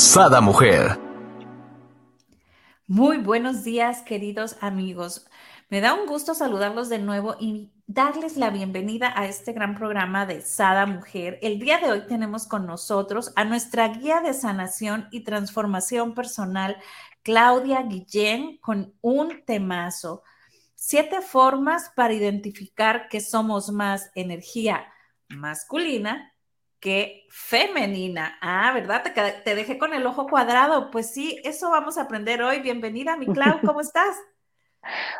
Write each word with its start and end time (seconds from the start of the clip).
Sada 0.00 0.40
Mujer. 0.40 0.98
Muy 2.86 3.18
buenos 3.18 3.64
días, 3.64 4.00
queridos 4.00 4.56
amigos. 4.62 5.26
Me 5.68 5.82
da 5.82 5.92
un 5.92 6.06
gusto 6.06 6.34
saludarlos 6.34 6.88
de 6.88 6.98
nuevo 6.98 7.36
y 7.38 7.70
darles 7.86 8.38
la 8.38 8.48
bienvenida 8.48 9.12
a 9.14 9.26
este 9.26 9.52
gran 9.52 9.74
programa 9.74 10.24
de 10.24 10.40
Sada 10.40 10.86
Mujer. 10.86 11.38
El 11.42 11.58
día 11.60 11.78
de 11.78 11.92
hoy 11.92 12.06
tenemos 12.08 12.46
con 12.46 12.66
nosotros 12.66 13.30
a 13.36 13.44
nuestra 13.44 13.88
guía 13.88 14.22
de 14.22 14.32
sanación 14.32 15.06
y 15.10 15.20
transformación 15.20 16.14
personal, 16.14 16.78
Claudia 17.22 17.82
Guillén, 17.82 18.56
con 18.56 18.94
un 19.02 19.44
temazo. 19.44 20.22
Siete 20.74 21.20
formas 21.20 21.92
para 21.94 22.14
identificar 22.14 23.08
que 23.10 23.20
somos 23.20 23.70
más 23.70 24.10
energía 24.14 24.86
masculina 25.28 26.29
que 26.80 27.26
femenina. 27.28 28.38
Ah, 28.40 28.72
¿verdad? 28.72 29.02
Te, 29.02 29.10
te, 29.10 29.54
dejé 29.54 29.78
con 29.78 29.94
el 29.94 30.06
ojo 30.06 30.26
cuadrado. 30.26 30.90
Pues 30.90 31.12
sí, 31.12 31.40
eso 31.44 31.70
vamos 31.70 31.98
a 31.98 32.02
aprender 32.02 32.42
hoy. 32.42 32.60
Bienvenida, 32.60 33.16
mi 33.16 33.26
Clau, 33.26 33.60
¿cómo 33.64 33.80
estás? 33.80 34.16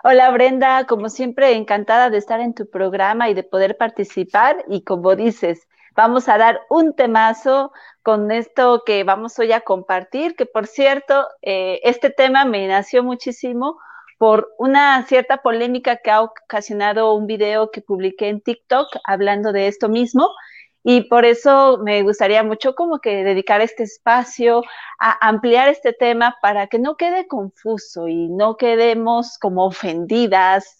Hola 0.02 0.30
Brenda, 0.30 0.86
como 0.86 1.10
siempre 1.10 1.54
encantada 1.54 2.08
de 2.08 2.16
estar 2.16 2.40
en 2.40 2.54
tu 2.54 2.68
programa 2.70 3.28
y 3.28 3.34
de 3.34 3.42
poder 3.42 3.76
participar 3.76 4.64
y 4.68 4.84
como 4.84 5.14
dices, 5.16 5.68
vamos 5.94 6.30
a 6.30 6.38
dar 6.38 6.62
un 6.70 6.94
temazo 6.94 7.70
con 8.02 8.30
esto 8.30 8.82
que 8.86 9.04
vamos 9.04 9.38
hoy 9.38 9.52
a 9.52 9.60
compartir, 9.60 10.34
que 10.34 10.46
por 10.46 10.66
cierto, 10.66 11.26
eh, 11.42 11.78
este 11.82 12.08
tema 12.08 12.46
me 12.46 12.66
nació 12.68 13.04
muchísimo 13.04 13.78
por 14.16 14.50
una 14.58 15.04
cierta 15.06 15.38
polémica 15.38 15.96
que 15.96 16.10
ha 16.10 16.22
ocasionado 16.22 17.12
un 17.12 17.26
video 17.26 17.70
que 17.70 17.82
publiqué 17.82 18.28
en 18.28 18.40
TikTok 18.40 18.88
hablando 19.04 19.52
de 19.52 19.66
esto 19.66 19.90
mismo 19.90 20.30
y 20.82 21.02
por 21.02 21.24
eso 21.24 21.78
me 21.84 22.02
gustaría 22.02 22.42
mucho 22.42 22.74
como 22.74 23.00
que 23.00 23.22
dedicar 23.22 23.60
este 23.60 23.82
espacio 23.82 24.62
a 24.98 25.28
ampliar 25.28 25.68
este 25.68 25.92
tema 25.92 26.36
para 26.40 26.66
que 26.68 26.78
no 26.78 26.96
quede 26.96 27.26
confuso 27.26 28.08
y 28.08 28.28
no 28.28 28.56
quedemos 28.56 29.38
como 29.38 29.66
ofendidas 29.66 30.76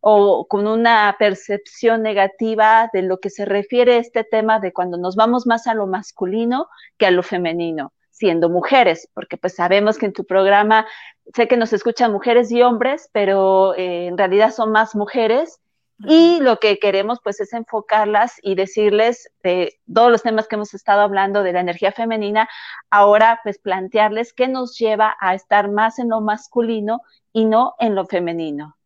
o 0.00 0.46
con 0.48 0.66
una 0.66 1.14
percepción 1.18 2.02
negativa 2.02 2.88
de 2.92 3.02
lo 3.02 3.18
que 3.20 3.28
se 3.28 3.44
refiere 3.44 3.94
a 3.94 3.98
este 3.98 4.24
tema 4.24 4.58
de 4.58 4.72
cuando 4.72 4.96
nos 4.96 5.16
vamos 5.16 5.46
más 5.46 5.66
a 5.66 5.74
lo 5.74 5.86
masculino 5.86 6.68
que 6.96 7.06
a 7.06 7.10
lo 7.10 7.22
femenino 7.22 7.92
siendo 8.10 8.50
mujeres, 8.50 9.08
porque 9.14 9.38
pues 9.38 9.54
sabemos 9.54 9.96
que 9.96 10.04
en 10.04 10.12
tu 10.12 10.24
programa 10.26 10.86
sé 11.34 11.48
que 11.48 11.56
nos 11.56 11.72
escuchan 11.72 12.12
mujeres 12.12 12.52
y 12.52 12.60
hombres, 12.60 13.08
pero 13.12 13.74
eh, 13.76 14.08
en 14.08 14.18
realidad 14.18 14.52
son 14.52 14.72
más 14.72 14.94
mujeres 14.94 15.58
y 16.06 16.40
lo 16.40 16.58
que 16.58 16.78
queremos 16.78 17.18
pues 17.22 17.40
es 17.40 17.52
enfocarlas 17.52 18.34
y 18.42 18.54
decirles 18.54 19.30
de 19.42 19.78
todos 19.92 20.10
los 20.10 20.22
temas 20.22 20.48
que 20.48 20.56
hemos 20.56 20.72
estado 20.74 21.02
hablando 21.02 21.42
de 21.42 21.52
la 21.52 21.60
energía 21.60 21.92
femenina, 21.92 22.48
ahora 22.90 23.40
pues 23.42 23.58
plantearles 23.58 24.32
qué 24.32 24.48
nos 24.48 24.78
lleva 24.78 25.16
a 25.20 25.34
estar 25.34 25.70
más 25.70 25.98
en 25.98 26.08
lo 26.08 26.20
masculino 26.20 27.02
y 27.32 27.44
no 27.44 27.74
en 27.78 27.94
lo 27.94 28.06
femenino. 28.06 28.76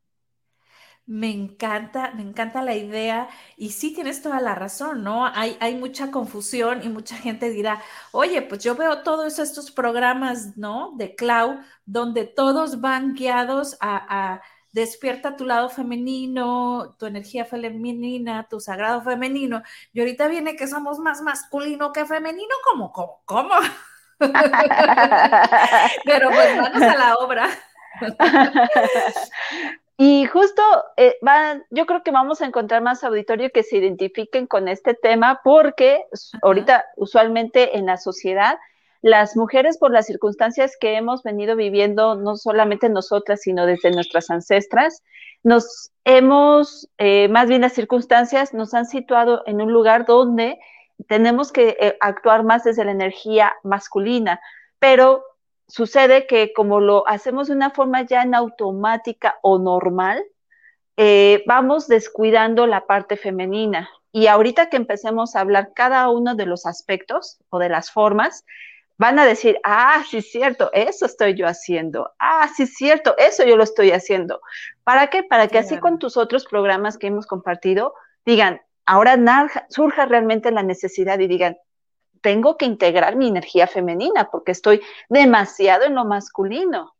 Me 1.06 1.30
encanta, 1.30 2.12
me 2.14 2.22
encanta 2.22 2.62
la 2.62 2.74
idea 2.74 3.28
y 3.58 3.72
sí 3.72 3.92
tienes 3.92 4.22
toda 4.22 4.40
la 4.40 4.54
razón, 4.54 5.04
¿no? 5.04 5.26
Hay, 5.26 5.74
mucha 5.74 6.10
confusión 6.10 6.82
y 6.82 6.88
mucha 6.88 7.16
gente 7.16 7.50
dirá, 7.50 7.82
oye, 8.10 8.40
pues 8.40 8.64
yo 8.64 8.74
veo 8.74 9.02
todos 9.02 9.38
estos 9.38 9.70
programas, 9.70 10.56
¿no? 10.56 10.92
De 10.96 11.14
Clau, 11.14 11.60
donde 11.84 12.24
todos 12.24 12.80
van 12.80 13.14
guiados 13.14 13.76
a 13.80 14.40
despierta 14.74 15.36
tu 15.36 15.44
lado 15.44 15.70
femenino, 15.70 16.96
tu 16.98 17.06
energía 17.06 17.44
femenina, 17.44 18.48
tu 18.50 18.58
sagrado 18.58 19.02
femenino. 19.02 19.62
Y 19.92 20.00
ahorita 20.00 20.26
viene 20.26 20.56
que 20.56 20.66
somos 20.66 20.98
más 20.98 21.22
masculino 21.22 21.92
que 21.92 22.04
femenino, 22.04 22.54
¿cómo, 22.64 22.92
cómo, 22.92 23.22
cómo? 23.24 23.54
Pero 26.04 26.28
pues 26.30 26.56
vamos 26.56 26.82
a 26.82 26.96
la 26.96 27.14
obra. 27.14 27.48
Y 29.96 30.26
justo 30.26 30.60
eh, 30.96 31.16
yo 31.70 31.86
creo 31.86 32.02
que 32.02 32.10
vamos 32.10 32.40
a 32.40 32.46
encontrar 32.46 32.82
más 32.82 33.04
auditorio 33.04 33.52
que 33.52 33.62
se 33.62 33.76
identifiquen 33.76 34.48
con 34.48 34.66
este 34.66 34.94
tema 34.94 35.40
porque 35.44 36.04
ahorita 36.42 36.84
usualmente 36.96 37.78
en 37.78 37.86
la 37.86 37.96
sociedad 37.96 38.58
las 39.04 39.36
mujeres 39.36 39.76
por 39.76 39.90
las 39.92 40.06
circunstancias 40.06 40.78
que 40.80 40.96
hemos 40.96 41.22
venido 41.22 41.56
viviendo, 41.56 42.14
no 42.14 42.36
solamente 42.36 42.88
nosotras, 42.88 43.42
sino 43.42 43.66
desde 43.66 43.90
nuestras 43.90 44.30
ancestras, 44.30 45.02
nos 45.42 45.92
hemos, 46.04 46.88
eh, 46.96 47.28
más 47.28 47.48
bien 47.48 47.60
las 47.60 47.74
circunstancias 47.74 48.54
nos 48.54 48.72
han 48.72 48.86
situado 48.86 49.42
en 49.44 49.60
un 49.60 49.74
lugar 49.74 50.06
donde 50.06 50.58
tenemos 51.06 51.52
que 51.52 51.76
eh, 51.78 51.98
actuar 52.00 52.44
más 52.44 52.64
desde 52.64 52.82
la 52.82 52.92
energía 52.92 53.52
masculina, 53.62 54.40
pero 54.78 55.22
sucede 55.68 56.26
que 56.26 56.54
como 56.54 56.80
lo 56.80 57.06
hacemos 57.06 57.48
de 57.48 57.56
una 57.56 57.72
forma 57.72 58.06
ya 58.06 58.22
en 58.22 58.34
automática 58.34 59.38
o 59.42 59.58
normal, 59.58 60.24
eh, 60.96 61.44
vamos 61.46 61.88
descuidando 61.88 62.66
la 62.66 62.86
parte 62.86 63.18
femenina. 63.18 63.90
Y 64.12 64.28
ahorita 64.28 64.70
que 64.70 64.78
empecemos 64.78 65.36
a 65.36 65.40
hablar 65.40 65.72
cada 65.74 66.08
uno 66.08 66.36
de 66.36 66.46
los 66.46 66.64
aspectos 66.64 67.36
o 67.50 67.58
de 67.58 67.68
las 67.68 67.90
formas, 67.90 68.46
van 68.96 69.18
a 69.18 69.26
decir, 69.26 69.58
ah, 69.64 70.02
sí 70.08 70.18
es 70.18 70.30
cierto, 70.30 70.70
eso 70.72 71.06
estoy 71.06 71.34
yo 71.34 71.46
haciendo, 71.46 72.12
ah, 72.18 72.48
sí 72.54 72.64
es 72.64 72.74
cierto, 72.74 73.16
eso 73.18 73.44
yo 73.44 73.56
lo 73.56 73.64
estoy 73.64 73.90
haciendo. 73.90 74.40
¿Para 74.84 75.08
qué? 75.08 75.22
Para 75.22 75.48
que 75.48 75.58
así 75.58 75.78
con 75.78 75.98
tus 75.98 76.16
otros 76.16 76.46
programas 76.46 76.98
que 76.98 77.08
hemos 77.08 77.26
compartido, 77.26 77.94
digan, 78.24 78.60
ahora 78.86 79.16
surja 79.68 80.06
realmente 80.06 80.50
la 80.50 80.62
necesidad 80.62 81.18
y 81.18 81.26
digan, 81.26 81.56
tengo 82.20 82.56
que 82.56 82.64
integrar 82.64 83.16
mi 83.16 83.28
energía 83.28 83.66
femenina 83.66 84.30
porque 84.30 84.52
estoy 84.52 84.80
demasiado 85.08 85.84
en 85.84 85.94
lo 85.94 86.04
masculino 86.04 86.94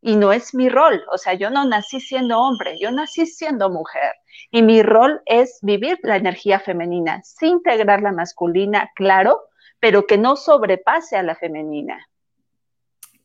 y 0.00 0.16
no 0.16 0.32
es 0.32 0.54
mi 0.54 0.68
rol. 0.68 1.04
O 1.12 1.18
sea, 1.18 1.34
yo 1.34 1.50
no 1.50 1.64
nací 1.64 2.00
siendo 2.00 2.38
hombre, 2.38 2.78
yo 2.78 2.90
nací 2.92 3.26
siendo 3.26 3.70
mujer 3.70 4.12
y 4.50 4.62
mi 4.62 4.82
rol 4.82 5.22
es 5.26 5.58
vivir 5.62 5.98
la 6.02 6.16
energía 6.16 6.60
femenina, 6.60 7.20
sin 7.24 7.56
integrar 7.56 8.02
la 8.02 8.12
masculina, 8.12 8.90
claro, 8.94 9.40
pero 9.80 10.06
que 10.06 10.18
no 10.18 10.36
sobrepase 10.36 11.16
a 11.16 11.22
la 11.22 11.34
femenina. 11.34 12.06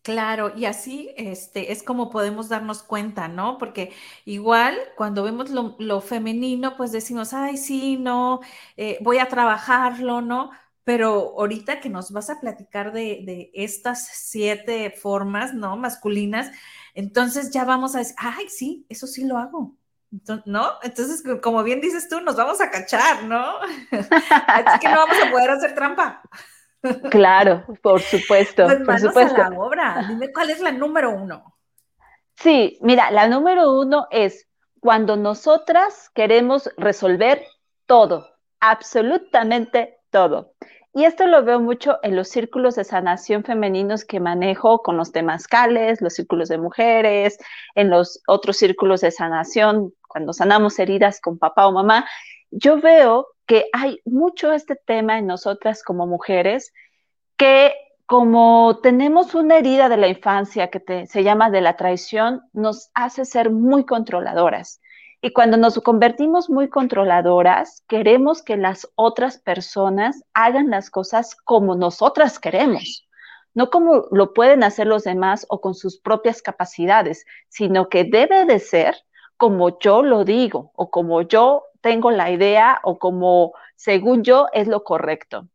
Claro, 0.05 0.53
y 0.55 0.65
así 0.65 1.11
este, 1.17 1.71
es 1.71 1.81
como 1.81 2.11
podemos 2.11 2.47
darnos 2.47 2.83
cuenta, 2.83 3.27
¿no? 3.27 3.57
Porque 3.57 3.91
igual 4.23 4.77
cuando 4.95 5.23
vemos 5.23 5.49
lo, 5.49 6.01
femenino, 6.01 6.77
pues 6.77 6.91
decimos, 6.91 7.33
ay, 7.33 7.57
sí, 7.57 7.97
no, 7.97 8.39
eh, 8.77 8.99
voy 9.01 9.17
a 9.17 9.27
trabajarlo, 9.29 10.21
¿no? 10.21 10.51
Pero 10.83 11.33
ahorita 11.39 11.79
que 11.79 11.89
nos 11.89 12.11
vas 12.11 12.29
a 12.29 12.39
platicar 12.39 12.93
de, 12.93 13.23
de, 13.25 13.51
estas 13.55 14.07
siete 14.13 14.91
formas, 14.91 15.55
¿no? 15.55 15.75
Masculinas, 15.75 16.51
entonces 16.93 17.51
ya 17.51 17.65
vamos 17.65 17.95
a 17.95 17.99
decir, 17.99 18.15
ay, 18.19 18.47
sí, 18.49 18.85
eso 18.89 19.07
sí 19.07 19.25
lo 19.25 19.37
hago. 19.39 19.75
¿No? 20.45 20.73
Entonces, 20.83 21.23
como 21.41 21.63
bien 21.63 21.81
dices 21.81 22.07
tú, 22.09 22.21
nos 22.21 22.35
vamos 22.35 22.61
a 22.61 22.69
cachar, 22.69 23.23
¿no? 23.23 23.57
Así 23.91 24.79
que 24.79 24.89
no 24.89 24.95
vamos 24.95 25.17
a 25.23 25.31
poder 25.31 25.49
hacer 25.51 25.75
trampa. 25.75 26.21
Claro, 27.09 27.65
por 27.81 27.99
supuesto, 27.99 28.67
pues 28.67 28.79
por 28.81 28.99
supuesto. 28.99 29.41
A 29.41 29.49
la 29.49 29.59
obra. 29.59 30.05
Dime 30.07 30.31
cuál 30.31 30.51
es 30.51 30.59
la 30.59 30.71
número 30.71 31.09
uno. 31.09 31.55
Sí, 32.35 32.77
mira, 32.81 33.09
la 33.09 33.27
número 33.27 33.79
uno 33.79 34.05
es 34.11 34.47
cuando 34.81 35.17
nosotras 35.17 36.11
queremos 36.13 36.69
resolver 36.77 37.43
todo, 37.87 38.29
absolutamente 38.59 39.97
todo. 40.11 40.53
Y 40.93 41.03
esto 41.03 41.27
lo 41.27 41.43
veo 41.43 41.59
mucho 41.59 41.97
en 42.03 42.15
los 42.15 42.29
círculos 42.29 42.75
de 42.75 42.85
sanación 42.85 43.43
femeninos 43.43 44.05
que 44.05 44.21
manejo 44.21 44.81
con 44.81 44.95
los 44.95 45.11
temazcales, 45.11 45.99
los 45.99 46.13
círculos 46.13 46.47
de 46.47 46.57
mujeres, 46.57 47.37
en 47.75 47.89
los 47.89 48.21
otros 48.27 48.57
círculos 48.57 49.01
de 49.01 49.11
sanación, 49.11 49.93
cuando 50.15 50.31
sanamos 50.31 50.79
heridas 50.79 51.19
con 51.19 51.37
papá 51.37 51.67
o 51.67 51.73
mamá. 51.73 52.07
Yo 52.49 52.79
veo 52.79 53.27
que 53.45 53.65
hay 53.73 53.99
mucho 54.05 54.53
este 54.53 54.77
tema 54.77 55.19
en 55.19 55.27
nosotras 55.27 55.83
como 55.83 56.07
mujeres 56.07 56.71
que 57.35 57.73
como 58.05 58.79
tenemos 58.81 59.35
una 59.35 59.57
herida 59.57 59.89
de 59.89 59.97
la 59.97 60.07
infancia 60.07 60.69
que 60.69 61.05
se 61.05 61.23
llama 61.25 61.49
de 61.49 61.59
la 61.59 61.75
traición, 61.75 62.43
nos 62.53 62.91
hace 62.93 63.25
ser 63.25 63.51
muy 63.51 63.83
controladoras. 63.83 64.79
Y 65.21 65.33
cuando 65.33 65.57
nos 65.57 65.77
convertimos 65.81 66.49
muy 66.49 66.69
controladoras, 66.69 67.83
queremos 67.89 68.41
que 68.41 68.55
las 68.55 68.87
otras 68.95 69.39
personas 69.39 70.23
hagan 70.33 70.69
las 70.69 70.89
cosas 70.89 71.35
como 71.35 71.75
nosotras 71.75 72.39
queremos, 72.39 73.09
no 73.53 73.69
como 73.69 74.05
lo 74.11 74.33
pueden 74.33 74.63
hacer 74.63 74.87
los 74.87 75.03
demás 75.03 75.45
o 75.49 75.59
con 75.59 75.75
sus 75.75 75.99
propias 75.99 76.41
capacidades, 76.41 77.25
sino 77.49 77.89
que 77.89 78.05
debe 78.05 78.45
de 78.45 78.59
ser 78.59 78.95
como 79.37 79.79
yo 79.79 80.03
lo 80.03 80.23
digo 80.23 80.71
o 80.75 80.89
como 80.89 81.21
yo 81.21 81.65
tengo 81.81 82.11
la 82.11 82.31
idea 82.31 82.79
o 82.83 82.97
como 82.97 83.53
según 83.75 84.23
yo 84.23 84.47
es 84.53 84.67
lo 84.67 84.83
correcto. 84.83 85.47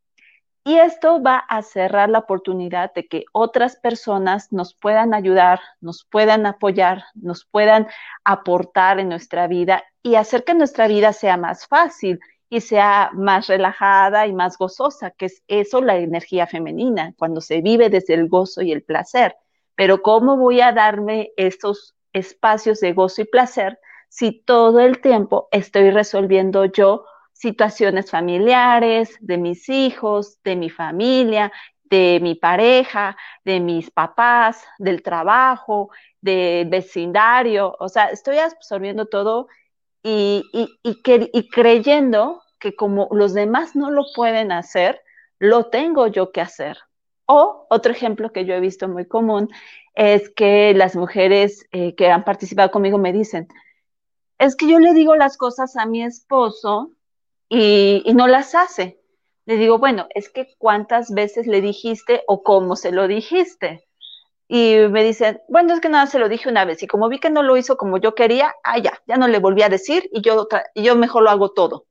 Y 0.63 0.77
esto 0.77 1.23
va 1.23 1.39
a 1.39 1.63
cerrar 1.63 2.11
la 2.11 2.19
oportunidad 2.19 2.93
de 2.93 3.09
que 3.09 3.25
otras 3.33 3.77
personas 3.77 4.53
nos 4.53 4.75
puedan 4.75 5.15
ayudar, 5.15 5.61
nos 5.81 6.05
puedan 6.05 6.45
apoyar, 6.45 7.05
nos 7.15 7.47
puedan 7.47 7.89
aportar 8.25 9.01
en 9.01 9.09
nuestra 9.09 9.47
vida 9.47 9.83
y 10.03 10.17
hacer 10.17 10.45
que 10.45 10.55
nuestra 10.55 10.87
vida 10.87 11.15
sea 11.15 11.39
más 11.39 11.67
fácil 11.67 12.21
y 12.51 12.61
sea 12.61 13.11
más 13.15 13.47
relajada 13.47 14.27
y 14.27 14.35
más 14.35 14.59
gozosa, 14.59 15.13
que 15.13 15.27
es 15.27 15.43
eso 15.49 15.81
la 15.81 15.97
energía 15.97 16.47
femenina, 16.47 17.15
cuando 17.17 17.41
se 17.41 17.63
vive 17.63 17.89
desde 17.89 18.15
el 18.15 18.29
gozo 18.29 18.61
y 18.61 18.73
el 18.73 18.83
placer. 18.83 19.37
Pero 19.77 20.03
¿cómo 20.03 20.37
voy 20.37 20.61
a 20.61 20.73
darme 20.73 21.31
estos 21.37 21.95
espacios 22.13 22.81
de 22.81 22.93
gozo 22.93 23.23
y 23.23 23.25
placer 23.25 23.79
si 24.09 24.33
todo 24.33 24.81
el 24.81 25.01
tiempo 25.01 25.49
estoy 25.53 25.91
resolviendo 25.91 26.65
yo 26.67 27.05
situaciones 27.33 28.11
familiares, 28.11 29.17
de 29.21 29.39
mis 29.39 29.69
hijos, 29.69 30.43
de 30.43 30.57
mi 30.57 30.69
familia, 30.69 31.51
de 31.85 32.19
mi 32.21 32.35
pareja, 32.35 33.17
de 33.45 33.61
mis 33.61 33.91
papás, 33.91 34.65
del 34.79 35.03
trabajo, 35.03 35.91
del 36.21 36.69
vecindario. 36.69 37.77
O 37.81 37.89
sea, 37.89 38.07
estoy 38.07 38.39
absorbiendo 38.39 39.07
todo 39.07 39.49
y, 40.03 40.45
y, 40.53 41.51
creyendo 41.51 42.43
que 42.59 42.75
como 42.75 43.09
los 43.11 43.35
demás 43.35 43.75
no 43.75 43.91
lo 43.91 44.05
pueden 44.15 44.53
hacer, 44.53 45.01
lo 45.39 45.67
tengo 45.67 46.07
yo 46.07 46.33
que 46.33 46.41
hacer. 46.41 46.79
O 47.27 47.67
otro 47.71 47.93
ejemplo 47.93 48.33
que 48.33 48.45
yo 48.45 48.55
he 48.55 48.61
visto 48.61 48.89
muy 48.89 49.07
común 49.07 49.49
es 50.01 50.31
que 50.31 50.73
las 50.73 50.97
mujeres 50.97 51.67
eh, 51.73 51.95
que 51.95 52.09
han 52.09 52.25
participado 52.25 52.71
conmigo 52.71 52.97
me 52.97 53.13
dicen, 53.13 53.49
es 54.39 54.57
que 54.57 54.67
yo 54.67 54.79
le 54.79 54.95
digo 54.95 55.15
las 55.15 55.37
cosas 55.37 55.77
a 55.77 55.85
mi 55.85 56.03
esposo 56.03 56.93
y, 57.51 58.03
no 58.15 58.27
las 58.27 58.55
hace. 58.55 58.99
Le 59.45 59.59
digo, 59.59 59.77
bueno, 59.79 60.07
es 60.15 60.31
que 60.31 60.55
cuántas 60.57 61.13
veces 61.13 61.47
le 61.47 61.61
dijiste 61.61 62.23
o 62.29 62.43
cómo 62.43 62.77
se 62.77 62.93
lo 62.93 63.09
dijiste. 63.09 63.87
Y 64.49 64.77
me 64.89 65.05
dicen, 65.05 65.43
bueno, 65.49 65.75
es 65.75 65.81
que 65.81 65.91
nada, 65.91 66.07
se 66.07 66.19
lo 66.19 66.31
dije 66.31 66.49
una 66.49 66.65
vez 66.65 66.83
y 66.83 66.87
como 66.87 67.11
vi 67.11 67.21
que 67.21 67.29
no 67.29 67.43
lo 67.43 67.59
hizo 67.59 67.77
como 67.77 67.99
yo 67.99 68.15
quería, 68.15 68.55
ah, 68.65 68.79
ya, 68.79 69.03
ya 69.07 69.19
no 69.19 69.29
le 69.29 69.39
volví 69.39 69.61
a 69.61 69.69
decir 69.69 70.09
y 70.15 70.23
yo, 70.23 70.49
y 70.75 70.83
yo 70.83 70.97
mejor 70.97 71.25
lo 71.25 71.31
hago 71.31 71.51
todo. 71.51 71.85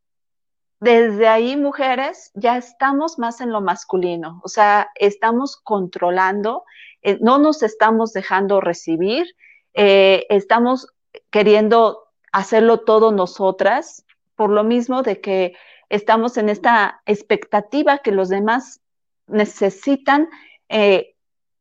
Desde 0.80 1.28
ahí, 1.28 1.58
mujeres, 1.58 2.31
ya 2.36 2.58
estamos 2.58 3.20
más 3.20 3.42
en 3.42 3.52
lo 3.52 3.60
masculino, 3.60 4.40
o 4.44 4.48
sea, 4.48 4.90
estamos 4.96 5.58
controlando, 5.58 6.64
eh, 7.02 7.18
no 7.20 7.38
nos 7.38 7.64
estamos 7.64 8.14
dejando 8.14 8.62
recibir, 8.62 9.26
eh, 9.74 10.26
estamos 10.30 10.88
queriendo 11.31 12.06
hacerlo 12.31 12.80
todo 12.80 13.12
nosotras 13.12 14.06
por 14.36 14.52
lo 14.52 14.64
mismo 14.64 15.02
de 15.02 15.20
que 15.20 15.54
estamos 15.90 16.38
en 16.38 16.48
esta 16.48 17.02
expectativa 17.06 17.98
que 17.98 18.12
los 18.14 18.30
demás 18.30 18.80
necesitan, 19.28 20.30
eh, 20.70 21.16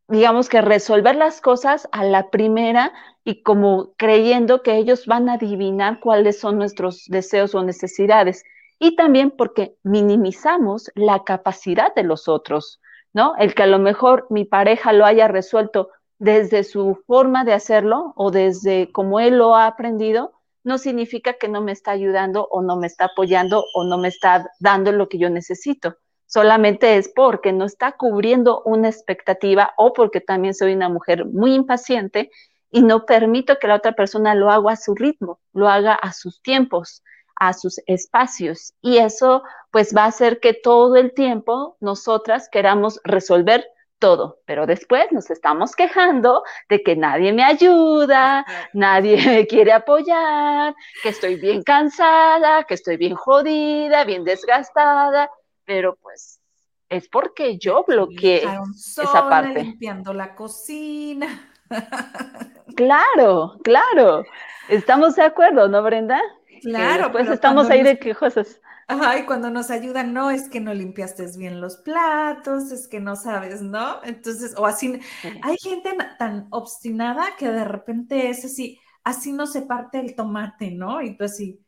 digamos 0.06 0.48
que 0.48 0.60
resolver 0.60 1.16
las 1.16 1.40
cosas 1.40 1.88
a 1.90 2.04
la 2.04 2.30
primera 2.30 2.92
y 3.24 3.42
como 3.42 3.94
creyendo 3.96 4.62
que 4.62 4.76
ellos 4.76 5.06
van 5.06 5.28
a 5.28 5.34
adivinar 5.34 5.98
cuáles 5.98 6.38
son 6.38 6.56
nuestros 6.56 7.06
deseos 7.08 7.54
o 7.54 7.64
necesidades. 7.64 8.44
Y 8.78 8.96
también 8.96 9.30
porque 9.30 9.76
minimizamos 9.82 10.90
la 10.94 11.24
capacidad 11.24 11.94
de 11.94 12.04
los 12.04 12.28
otros, 12.28 12.80
¿no? 13.12 13.34
El 13.36 13.54
que 13.54 13.64
a 13.64 13.66
lo 13.66 13.78
mejor 13.78 14.26
mi 14.30 14.44
pareja 14.44 14.92
lo 14.92 15.04
haya 15.04 15.28
resuelto 15.28 15.90
desde 16.18 16.64
su 16.64 17.02
forma 17.06 17.44
de 17.44 17.52
hacerlo 17.52 18.12
o 18.16 18.30
desde 18.30 18.90
como 18.92 19.20
él 19.20 19.38
lo 19.38 19.54
ha 19.54 19.66
aprendido, 19.66 20.32
no 20.64 20.78
significa 20.78 21.34
que 21.34 21.48
no 21.48 21.60
me 21.60 21.72
está 21.72 21.92
ayudando 21.92 22.46
o 22.50 22.62
no 22.62 22.76
me 22.76 22.86
está 22.86 23.06
apoyando 23.06 23.64
o 23.74 23.84
no 23.84 23.98
me 23.98 24.08
está 24.08 24.50
dando 24.60 24.92
lo 24.92 25.08
que 25.08 25.18
yo 25.18 25.30
necesito. 25.30 25.96
Solamente 26.26 26.98
es 26.98 27.10
porque 27.14 27.52
no 27.52 27.64
está 27.64 27.92
cubriendo 27.92 28.62
una 28.64 28.88
expectativa 28.88 29.72
o 29.78 29.94
porque 29.94 30.20
también 30.20 30.54
soy 30.54 30.74
una 30.74 30.90
mujer 30.90 31.24
muy 31.24 31.54
impaciente 31.54 32.30
y 32.70 32.82
no 32.82 33.06
permito 33.06 33.58
que 33.58 33.66
la 33.66 33.76
otra 33.76 33.92
persona 33.92 34.34
lo 34.34 34.50
haga 34.50 34.72
a 34.72 34.76
su 34.76 34.94
ritmo, 34.94 35.40
lo 35.54 35.68
haga 35.68 35.94
a 35.94 36.12
sus 36.12 36.42
tiempos, 36.42 37.02
a 37.38 37.52
sus 37.52 37.80
espacios. 37.86 38.74
Y 38.80 38.98
eso 38.98 39.42
pues 39.70 39.94
va 39.96 40.04
a 40.04 40.08
hacer 40.08 40.40
que 40.40 40.54
todo 40.54 40.96
el 40.96 41.12
tiempo 41.12 41.76
nosotras 41.80 42.48
queramos 42.50 43.00
resolver 43.04 43.66
todo, 43.98 44.40
pero 44.44 44.66
después 44.66 45.10
nos 45.12 45.30
estamos 45.30 45.74
quejando 45.74 46.42
de 46.68 46.82
que 46.82 46.96
nadie 46.96 47.32
me 47.32 47.44
ayuda, 47.44 48.46
nadie 48.72 49.16
me 49.26 49.46
quiere 49.46 49.72
apoyar, 49.72 50.74
que 51.02 51.08
estoy 51.10 51.36
bien 51.36 51.62
cansada, 51.62 52.64
que 52.64 52.74
estoy 52.74 52.96
bien 52.96 53.14
jodida, 53.14 54.04
bien 54.04 54.24
desgastada, 54.24 55.30
pero 55.64 55.96
pues 55.96 56.40
es 56.88 57.08
porque 57.08 57.58
yo 57.58 57.84
bloqueé 57.86 58.44
esa 58.74 59.28
parte. 59.28 59.62
Limpiando 59.62 60.12
la 60.12 60.34
cocina. 60.34 61.52
Claro, 62.76 63.56
claro. 63.64 64.24
Estamos 64.68 65.16
de 65.16 65.22
acuerdo, 65.22 65.66
¿no, 65.66 65.82
Brenda? 65.82 66.20
Claro. 66.60 67.12
Pues 67.12 67.28
estamos 67.28 67.70
ahí 67.70 67.82
de 67.82 67.98
quejosos. 67.98 68.60
Ay, 68.90 69.24
cuando 69.26 69.50
nos 69.50 69.70
ayudan, 69.70 70.14
no, 70.14 70.30
es 70.30 70.48
que 70.48 70.60
no 70.60 70.72
limpiaste 70.72 71.26
bien 71.36 71.60
los 71.60 71.76
platos, 71.76 72.72
es 72.72 72.88
que 72.88 73.00
no 73.00 73.16
sabes, 73.16 73.60
¿no? 73.60 74.02
Entonces, 74.02 74.54
o 74.56 74.64
así, 74.64 74.98
hay 75.42 75.56
gente 75.58 75.94
tan 76.18 76.48
obstinada 76.50 77.36
que 77.38 77.50
de 77.50 77.64
repente 77.64 78.30
es 78.30 78.46
así, 78.46 78.80
así 79.04 79.32
no 79.32 79.46
se 79.46 79.60
parte 79.62 80.00
el 80.00 80.14
tomate, 80.14 80.70
¿no? 80.70 81.02
Y 81.02 81.18
tú 81.18 81.24
así, 81.24 81.62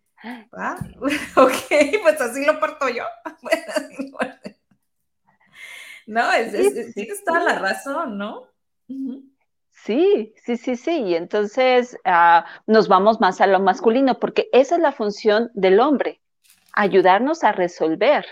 ¿ah? 0.52 0.76
ok, 1.36 2.00
pues 2.02 2.20
así 2.22 2.46
lo 2.46 2.58
parto 2.58 2.88
yo. 2.88 3.04
no, 6.06 6.32
es, 6.32 6.54
es, 6.54 6.94
tienes 6.94 7.22
toda 7.22 7.40
la 7.40 7.58
razón, 7.58 8.16
¿no? 8.16 8.48
Sí, 9.85 10.35
sí, 10.37 10.56
sí, 10.56 10.77
sí. 10.77 11.03
Y 11.03 11.15
entonces 11.15 11.97
ah, 12.05 12.44
nos 12.67 12.88
vamos 12.88 13.21
más 13.21 13.41
a 13.41 13.47
lo 13.47 13.61
masculino, 13.61 14.19
porque 14.19 14.49
esa 14.53 14.77
es 14.77 14.82
la 14.82 14.93
función 14.93 15.50
del 15.55 15.81
hombre 15.81 16.21
ayudarnos 16.73 17.44
a 17.44 17.53
resolver, 17.53 18.25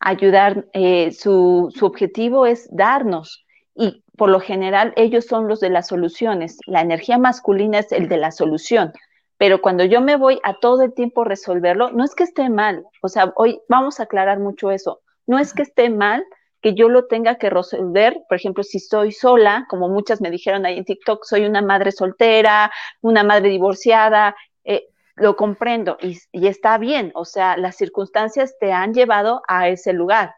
ayudar, 0.00 0.66
eh, 0.72 1.12
su, 1.12 1.72
su 1.74 1.86
objetivo 1.86 2.46
es 2.46 2.68
darnos 2.70 3.44
y 3.74 4.04
por 4.16 4.30
lo 4.30 4.40
general 4.40 4.92
ellos 4.96 5.26
son 5.26 5.48
los 5.48 5.60
de 5.60 5.70
las 5.70 5.88
soluciones. 5.88 6.58
La 6.66 6.80
energía 6.80 7.18
masculina 7.18 7.80
es 7.80 7.92
el 7.92 8.08
de 8.08 8.18
la 8.18 8.30
solución. 8.30 8.92
Pero 9.36 9.60
cuando 9.60 9.84
yo 9.84 10.00
me 10.00 10.16
voy 10.16 10.38
a 10.44 10.54
todo 10.60 10.82
el 10.82 10.94
tiempo 10.94 11.24
resolverlo, 11.24 11.90
no 11.90 12.04
es 12.04 12.14
que 12.14 12.22
esté 12.22 12.48
mal. 12.48 12.84
O 13.02 13.08
sea, 13.08 13.32
hoy 13.36 13.60
vamos 13.68 13.98
a 13.98 14.04
aclarar 14.04 14.38
mucho 14.38 14.70
eso. 14.70 15.00
No 15.26 15.38
es 15.38 15.52
que 15.52 15.62
esté 15.62 15.90
mal 15.90 16.24
que 16.64 16.72
yo 16.72 16.88
lo 16.88 17.04
tenga 17.04 17.36
que 17.36 17.50
resolver. 17.50 18.22
Por 18.26 18.38
ejemplo, 18.38 18.64
si 18.64 18.78
estoy 18.78 19.12
sola, 19.12 19.66
como 19.68 19.90
muchas 19.90 20.22
me 20.22 20.30
dijeron 20.30 20.64
ahí 20.64 20.78
en 20.78 20.86
TikTok, 20.86 21.22
soy 21.22 21.44
una 21.44 21.60
madre 21.60 21.92
soltera, 21.92 22.72
una 23.02 23.22
madre 23.22 23.50
divorciada. 23.50 24.34
Eh, 24.64 24.88
lo 25.14 25.36
comprendo 25.36 25.98
y, 26.00 26.18
está 26.32 26.78
bien, 26.78 27.12
o 27.14 27.26
sea, 27.26 27.58
las 27.58 27.76
circunstancias 27.76 28.56
te 28.58 28.72
han 28.72 28.94
llevado 28.94 29.42
a 29.46 29.68
ese 29.68 29.92
lugar, 29.92 30.34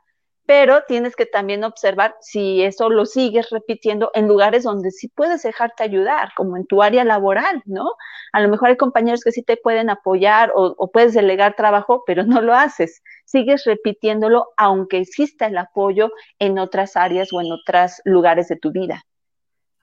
pero 0.46 0.82
tienes 0.86 1.16
que 1.16 1.26
también 1.26 1.64
observar 1.64 2.16
si 2.20 2.62
eso 2.62 2.88
lo 2.88 3.04
sigues 3.04 3.50
repitiendo 3.50 4.10
en 4.14 4.28
lugares 4.28 4.62
donde 4.62 4.90
sí 4.92 5.08
puedes 5.08 5.42
dejarte 5.42 5.82
ayudar, 5.82 6.30
como 6.36 6.56
en 6.56 6.66
tu 6.66 6.82
área 6.82 7.04
laboral, 7.04 7.62
¿no? 7.66 7.84
A 8.32 8.40
lo 8.40 8.48
mejor 8.48 8.68
hay 8.70 8.76
compañeros 8.76 9.22
que 9.24 9.32
sí 9.32 9.42
te 9.42 9.56
pueden 9.56 9.90
apoyar 9.90 10.52
o, 10.54 10.90
puedes 10.92 11.14
delegar 11.14 11.56
trabajo, 11.56 12.04
pero 12.06 12.24
no 12.24 12.40
lo 12.40 12.54
haces. 12.54 13.02
Sigues 13.24 13.64
repitiéndolo 13.64 14.48
aunque 14.56 14.98
exista 14.98 15.46
el 15.46 15.58
apoyo 15.58 16.12
en 16.38 16.58
otras 16.58 16.96
áreas 16.96 17.32
o 17.32 17.40
en 17.40 17.52
otros 17.52 18.00
lugares 18.04 18.48
de 18.48 18.56
tu 18.56 18.70
vida. 18.70 19.04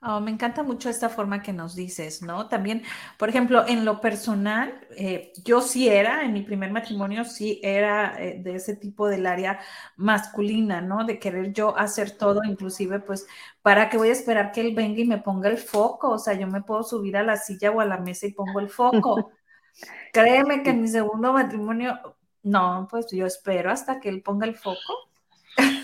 Oh, 0.06 0.20
me 0.20 0.30
encanta 0.30 0.62
mucho 0.62 0.90
esta 0.90 1.08
forma 1.08 1.40
que 1.42 1.54
nos 1.54 1.74
dices, 1.74 2.20
¿no? 2.20 2.46
También, 2.46 2.82
por 3.16 3.30
ejemplo, 3.30 3.64
en 3.66 3.86
lo 3.86 4.02
personal, 4.02 4.86
eh, 4.98 5.32
yo 5.42 5.62
sí 5.62 5.88
era, 5.88 6.24
en 6.26 6.34
mi 6.34 6.42
primer 6.42 6.70
matrimonio, 6.72 7.24
sí 7.24 7.58
era 7.62 8.22
eh, 8.22 8.38
de 8.38 8.56
ese 8.56 8.76
tipo 8.76 9.08
del 9.08 9.24
área 9.26 9.60
masculina, 9.96 10.82
¿no? 10.82 11.06
De 11.06 11.18
querer 11.18 11.54
yo 11.54 11.74
hacer 11.78 12.10
todo, 12.18 12.44
inclusive, 12.44 13.00
pues, 13.00 13.26
¿para 13.62 13.88
qué 13.88 13.96
voy 13.96 14.10
a 14.10 14.12
esperar 14.12 14.52
que 14.52 14.60
él 14.60 14.74
venga 14.74 15.00
y 15.00 15.06
me 15.06 15.18
ponga 15.22 15.48
el 15.48 15.56
foco? 15.56 16.10
O 16.10 16.18
sea, 16.18 16.34
yo 16.34 16.46
me 16.48 16.60
puedo 16.60 16.82
subir 16.82 17.16
a 17.16 17.22
la 17.22 17.38
silla 17.38 17.70
o 17.70 17.80
a 17.80 17.86
la 17.86 17.96
mesa 17.96 18.26
y 18.26 18.32
pongo 18.32 18.60
el 18.60 18.68
foco. 18.68 19.32
Créeme 20.12 20.62
que 20.62 20.70
en 20.70 20.82
mi 20.82 20.88
segundo 20.88 21.32
matrimonio, 21.32 21.98
no, 22.42 22.88
pues 22.90 23.06
yo 23.10 23.26
espero 23.26 23.70
hasta 23.70 24.00
que 24.00 24.10
él 24.10 24.22
ponga 24.22 24.46
el 24.46 24.56
foco 24.56 25.08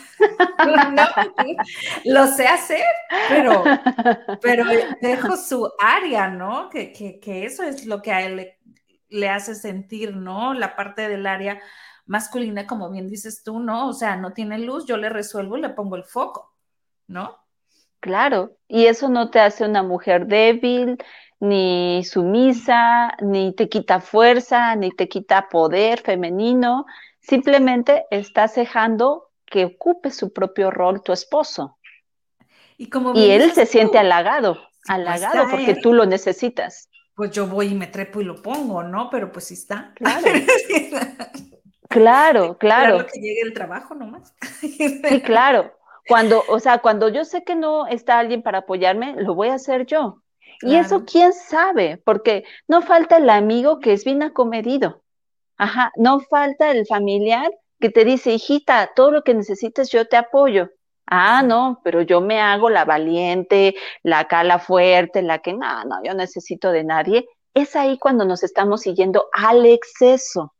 no, 0.66 1.02
lo 2.04 2.26
sé 2.26 2.46
hacer, 2.46 2.84
pero, 3.28 3.64
pero 4.40 4.64
dejo 5.00 5.36
su 5.36 5.70
área, 5.78 6.28
¿no? 6.28 6.68
Que, 6.70 6.92
eso 7.24 7.62
es 7.62 7.86
lo 7.86 8.02
que 8.02 8.12
a 8.12 8.22
él 8.22 8.52
le, 9.08 9.28
hace 9.28 9.54
sentir, 9.54 10.16
¿no? 10.16 10.54
La 10.54 10.76
parte 10.76 11.08
del 11.08 11.26
área 11.26 11.60
masculina, 12.06 12.66
como 12.66 12.90
bien 12.90 13.08
dices 13.08 13.42
tú, 13.42 13.60
¿no? 13.60 13.88
O 13.88 13.92
sea, 13.92 14.16
no 14.16 14.32
tiene 14.32 14.58
luz, 14.58 14.86
yo 14.86 14.96
le 14.96 15.08
resuelvo 15.08 15.56
y 15.56 15.62
le 15.62 15.70
pongo 15.70 15.96
el 15.96 16.04
foco, 16.04 16.54
¿no? 17.06 17.38
Claro, 18.00 18.56
y 18.66 18.86
eso 18.86 19.08
no 19.08 19.30
te 19.30 19.40
hace 19.40 19.64
una 19.64 19.82
mujer 19.82 20.26
débil, 20.26 20.96
ni 21.38 22.02
sumisa, 22.04 23.14
ni 23.20 23.54
te 23.54 23.68
quita 23.68 24.00
fuerza, 24.00 24.74
ni 24.76 24.90
te 24.90 25.08
quita 25.08 25.48
poder 25.48 26.00
femenino, 26.00 26.86
simplemente 27.20 28.06
estás 28.10 28.54
dejando 28.54 29.29
que 29.50 29.66
ocupe 29.66 30.10
su 30.10 30.32
propio 30.32 30.70
rol 30.70 31.02
tu 31.02 31.12
esposo. 31.12 31.76
Y, 32.78 32.88
como 32.88 33.14
y 33.14 33.30
él 33.30 33.52
se 33.52 33.66
siente 33.66 33.98
halagado, 33.98 34.58
halagado 34.88 35.50
porque 35.50 35.74
tú 35.74 35.92
lo 35.92 36.06
necesitas. 36.06 36.88
Pues 37.14 37.32
yo 37.32 37.46
voy 37.46 37.66
y 37.66 37.74
me 37.74 37.88
trepo 37.88 38.22
y 38.22 38.24
lo 38.24 38.40
pongo, 38.40 38.82
¿no? 38.82 39.10
Pero 39.10 39.30
pues 39.30 39.48
sí 39.48 39.54
está. 39.54 39.92
Claro. 39.96 40.26
claro, 41.88 42.56
claro. 42.56 43.06
que 43.06 43.20
llegue 43.20 43.42
el 43.42 43.52
trabajo 43.52 43.94
nomás. 43.94 44.32
sí, 44.60 45.02
claro. 45.26 45.74
Cuando, 46.08 46.42
o 46.48 46.58
sea, 46.58 46.78
cuando 46.78 47.08
yo 47.10 47.26
sé 47.26 47.44
que 47.44 47.54
no 47.54 47.86
está 47.86 48.18
alguien 48.18 48.42
para 48.42 48.58
apoyarme, 48.58 49.14
lo 49.18 49.34
voy 49.34 49.48
a 49.48 49.54
hacer 49.54 49.84
yo. 49.84 50.22
Y 50.62 50.76
eso 50.76 51.04
quién 51.04 51.32
sabe, 51.32 51.98
porque 52.04 52.44
no 52.68 52.82
falta 52.82 53.16
el 53.16 53.30
amigo 53.30 53.78
que 53.78 53.92
es 53.92 54.04
bien 54.04 54.22
acomedido. 54.22 55.02
Ajá, 55.56 55.92
no 55.96 56.20
falta 56.20 56.70
el 56.70 56.86
familiar 56.86 57.50
que 57.80 57.90
te 57.90 58.04
dice, 58.04 58.32
hijita, 58.32 58.90
todo 58.94 59.10
lo 59.10 59.22
que 59.22 59.34
necesites 59.34 59.90
yo 59.90 60.06
te 60.06 60.16
apoyo. 60.16 60.70
Ah, 61.06 61.42
no, 61.42 61.80
pero 61.82 62.02
yo 62.02 62.20
me 62.20 62.40
hago 62.40 62.70
la 62.70 62.84
valiente, 62.84 63.74
la 64.02 64.28
cala 64.28 64.60
fuerte, 64.60 65.22
la 65.22 65.40
que 65.40 65.52
no, 65.52 65.84
no, 65.84 65.96
yo 66.04 66.14
necesito 66.14 66.70
de 66.70 66.84
nadie. 66.84 67.28
Es 67.52 67.74
ahí 67.74 67.98
cuando 67.98 68.24
nos 68.24 68.44
estamos 68.44 68.82
siguiendo 68.82 69.26
al 69.32 69.66
exceso. 69.66 70.54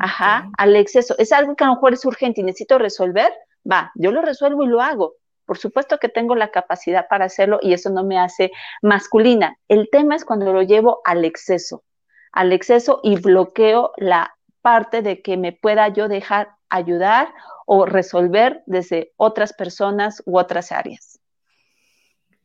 Ajá, 0.00 0.48
al 0.56 0.76
exceso. 0.76 1.16
Es 1.18 1.32
algo 1.32 1.56
que 1.56 1.64
a 1.64 1.66
lo 1.66 1.74
mejor 1.74 1.94
es 1.94 2.04
urgente 2.04 2.40
y 2.40 2.44
necesito 2.44 2.78
resolver. 2.78 3.32
Va, 3.68 3.90
yo 3.96 4.12
lo 4.12 4.22
resuelvo 4.22 4.62
y 4.62 4.68
lo 4.68 4.80
hago. 4.80 5.14
Por 5.44 5.58
supuesto 5.58 5.98
que 5.98 6.08
tengo 6.08 6.36
la 6.36 6.52
capacidad 6.52 7.08
para 7.08 7.24
hacerlo 7.24 7.58
y 7.60 7.72
eso 7.72 7.90
no 7.90 8.04
me 8.04 8.18
hace 8.18 8.52
masculina. 8.82 9.56
El 9.66 9.88
tema 9.90 10.14
es 10.14 10.24
cuando 10.24 10.52
lo 10.52 10.62
llevo 10.62 11.00
al 11.04 11.24
exceso, 11.24 11.82
al 12.30 12.52
exceso 12.52 13.00
y 13.02 13.18
bloqueo 13.18 13.92
la 13.96 14.36
parte 14.62 15.02
de 15.02 15.22
que 15.22 15.36
me 15.36 15.52
pueda 15.52 15.88
yo 15.88 16.06
dejar 16.06 16.57
ayudar 16.70 17.32
o 17.66 17.86
resolver 17.86 18.62
desde 18.66 19.12
otras 19.16 19.52
personas 19.52 20.22
u 20.26 20.38
otras 20.38 20.72
áreas. 20.72 21.20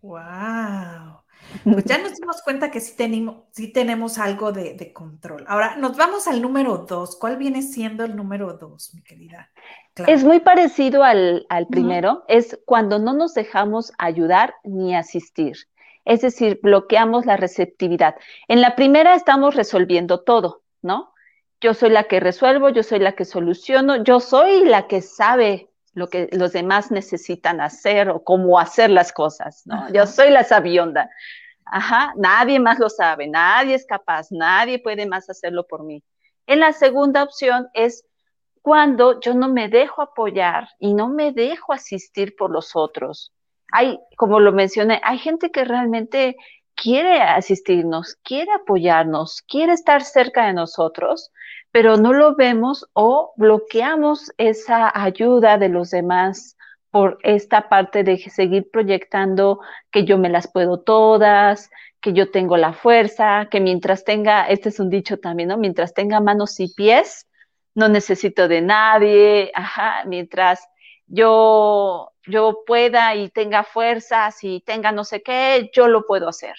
¡Wow! 0.01 1.23
Pues 1.63 1.85
ya 1.85 1.97
nos 1.97 2.15
dimos 2.15 2.41
cuenta 2.41 2.71
que 2.71 2.79
sí 2.79 2.95
tenemos, 2.95 3.43
sí 3.51 3.71
tenemos 3.71 4.17
algo 4.17 4.51
de, 4.51 4.91
control. 4.93 5.45
Ahora 5.47 5.75
nos 5.75 5.97
vamos 5.97 6.27
al 6.27 6.41
número 6.41 6.77
dos. 6.77 7.15
¿Cuál 7.15 7.37
viene 7.37 7.61
siendo 7.61 8.03
el 8.03 8.15
número 8.15 8.53
dos, 8.53 8.93
mi 8.93 9.01
querida? 9.01 9.51
Es 10.07 10.23
muy 10.23 10.39
parecido 10.39 11.03
al, 11.03 11.45
primero, 11.69 12.23
es 12.27 12.59
cuando 12.65 12.99
no 12.99 13.13
nos 13.13 13.33
dejamos 13.33 13.91
ayudar 13.97 14.55
ni 14.63 14.95
asistir. 14.95 15.55
Es 16.05 16.21
decir, 16.21 16.59
bloqueamos 16.61 17.25
la 17.25 17.37
receptividad. 17.37 18.15
En 18.47 18.59
la 18.59 18.75
primera 18.75 19.15
estamos 19.15 19.55
resolviendo 19.55 20.21
todo, 20.21 20.63
¿no? 20.81 21.12
Yo 21.63 21.73
soy 21.73 21.91
la 21.91 22.03
que 22.03 22.19
resuelvo, 22.19 22.67
yo 22.69 22.83
soy 22.83 22.99
la 22.99 23.13
que 23.13 23.23
soluciono, 23.23 24.03
yo 24.03 24.19
soy 24.19 24.65
la 24.65 24.85
que 24.87 25.01
sabe 25.01 25.69
lo 25.93 26.09
que 26.09 26.27
los 26.33 26.51
demás 26.51 26.91
necesitan 26.91 27.61
hacer 27.61 28.09
o 28.09 28.21
cómo 28.21 28.59
hacer 28.59 28.89
las 28.89 29.13
cosas, 29.13 29.65
¿no? 29.65 29.89
Yo 29.93 30.05
soy 30.05 30.29
la 30.29 30.43
sabionda. 30.43 31.09
Ajá, 31.65 32.13
nadie 32.17 32.59
más 32.59 32.79
lo 32.79 32.89
sabe, 32.89 33.27
nadie 33.27 33.75
es 33.75 33.85
capaz, 33.85 34.27
nadie 34.29 34.79
puede 34.79 35.05
más 35.05 35.29
hacerlo 35.29 35.65
por 35.65 35.83
mí. 35.83 36.03
En 36.47 36.59
la 36.59 36.73
segunda 36.73 37.23
opción 37.23 37.69
es 37.73 38.05
cuando 38.61 39.21
yo 39.21 39.33
no 39.33 39.47
me 39.47 39.69
dejo 39.69 40.01
apoyar 40.01 40.67
y 40.79 40.93
no 40.93 41.07
me 41.07 41.31
dejo 41.31 41.71
asistir 41.71 42.35
por 42.35 42.51
los 42.51 42.75
otros. 42.75 43.31
Hay, 43.71 43.99
como 44.17 44.41
lo 44.41 44.51
mencioné, 44.51 44.99
hay 45.03 45.17
gente 45.17 45.49
que 45.49 45.63
realmente 45.63 46.35
quiere 46.75 47.21
asistirnos, 47.21 48.17
quiere 48.23 48.51
apoyarnos, 48.53 49.41
quiere 49.47 49.73
estar 49.73 50.03
cerca 50.03 50.47
de 50.47 50.53
nosotros, 50.53 51.31
pero 51.71 51.97
no 51.97 52.13
lo 52.13 52.35
vemos 52.35 52.87
o 52.93 53.33
bloqueamos 53.35 54.31
esa 54.37 54.91
ayuda 54.93 55.57
de 55.57 55.69
los 55.69 55.89
demás 55.89 56.55
por 56.91 57.17
esta 57.23 57.69
parte 57.69 58.03
de 58.03 58.17
seguir 58.29 58.69
proyectando 58.71 59.59
que 59.89 60.05
yo 60.05 60.19
me 60.19 60.29
las 60.29 60.51
puedo 60.51 60.79
todas, 60.79 61.71
que 61.99 62.13
yo 62.13 62.29
tengo 62.29 62.55
la 62.57 62.73
fuerza, 62.73 63.47
que 63.49 63.59
mientras 63.59 64.03
tenga, 64.03 64.47
este 64.47 64.69
es 64.69 64.79
un 64.79 64.91
dicho 64.91 65.17
también, 65.17 65.49
¿no? 65.49 65.57
Mientras 65.57 65.95
tenga 65.95 66.19
manos 66.19 66.59
y 66.59 66.71
pies, 66.71 67.27
no 67.73 67.89
necesito 67.89 68.47
de 68.47 68.61
nadie, 68.61 69.51
ajá, 69.55 70.03
mientras 70.05 70.67
yo, 71.07 72.12
yo 72.25 72.63
pueda 72.65 73.15
y 73.15 73.29
tenga 73.29 73.63
fuerzas 73.63 74.43
y 74.43 74.61
tenga 74.61 74.91
no 74.91 75.03
sé 75.03 75.21
qué, 75.21 75.69
yo 75.73 75.87
lo 75.87 76.05
puedo 76.05 76.29
hacer. 76.29 76.55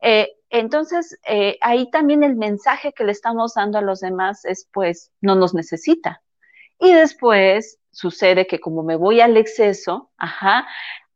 Eh, 0.00 0.32
entonces, 0.50 1.18
eh, 1.26 1.58
ahí 1.60 1.90
también 1.90 2.22
el 2.22 2.36
mensaje 2.36 2.92
que 2.92 3.04
le 3.04 3.12
estamos 3.12 3.54
dando 3.54 3.78
a 3.78 3.82
los 3.82 4.00
demás 4.00 4.44
es, 4.44 4.68
pues, 4.72 5.10
no 5.20 5.34
nos 5.34 5.54
necesita. 5.54 6.22
Y 6.78 6.92
después 6.92 7.78
sucede 7.90 8.46
que 8.46 8.60
como 8.60 8.82
me 8.82 8.96
voy 8.96 9.20
al 9.20 9.36
exceso, 9.36 10.10
ajá, 10.18 10.66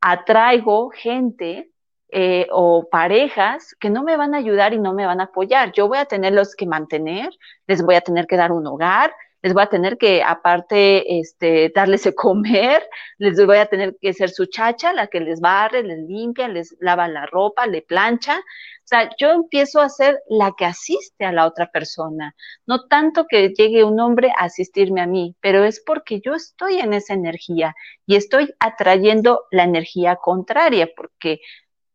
atraigo 0.01 0.89
gente 0.89 1.71
eh, 2.09 2.47
o 2.51 2.89
parejas 2.89 3.75
que 3.79 3.89
no 3.89 4.03
me 4.03 4.17
van 4.17 4.35
a 4.35 4.39
ayudar 4.39 4.73
y 4.73 4.79
no 4.79 4.93
me 4.93 5.05
van 5.05 5.21
a 5.21 5.25
apoyar. 5.25 5.71
Yo 5.71 5.87
voy 5.87 5.99
a 5.99 6.05
tenerlos 6.05 6.55
que 6.55 6.65
mantener, 6.65 7.29
les 7.67 7.83
voy 7.83 7.95
a 7.95 8.01
tener 8.01 8.27
que 8.27 8.35
dar 8.35 8.51
un 8.51 8.67
hogar, 8.67 9.13
les 9.41 9.53
voy 9.53 9.63
a 9.63 9.67
tener 9.69 9.97
que, 9.97 10.21
aparte, 10.23 11.19
este, 11.19 11.71
darles 11.73 12.03
de 12.03 12.13
comer, 12.13 12.83
les 13.17 13.43
voy 13.45 13.57
a 13.57 13.65
tener 13.65 13.97
que 13.99 14.13
ser 14.13 14.29
su 14.29 14.45
chacha, 14.45 14.93
la 14.93 15.07
que 15.07 15.19
les 15.19 15.39
barre, 15.39 15.83
les 15.83 15.99
limpia, 16.07 16.47
les 16.47 16.75
lava 16.79 17.07
la 17.07 17.25
ropa, 17.25 17.65
le 17.65 17.81
plancha. 17.81 18.37
O 18.37 18.87
sea, 18.91 19.09
yo 19.17 19.31
empiezo 19.31 19.79
a 19.79 19.89
ser 19.89 20.19
la 20.29 20.53
que 20.57 20.65
asiste 20.65 21.25
a 21.25 21.31
la 21.31 21.47
otra 21.47 21.71
persona. 21.71 22.35
No 22.65 22.87
tanto 22.87 23.25
que 23.27 23.49
llegue 23.49 23.83
un 23.83 23.99
hombre 23.99 24.31
a 24.37 24.45
asistirme 24.45 25.01
a 25.01 25.07
mí, 25.07 25.35
pero 25.39 25.63
es 25.63 25.81
porque 25.85 26.19
yo 26.19 26.35
estoy 26.35 26.79
en 26.79 26.93
esa 26.93 27.13
energía 27.13 27.75
y 28.05 28.15
estoy 28.15 28.53
atrayendo 28.59 29.45
la 29.51 29.63
energía 29.63 30.17
contraria, 30.17 30.89
porque 30.95 31.39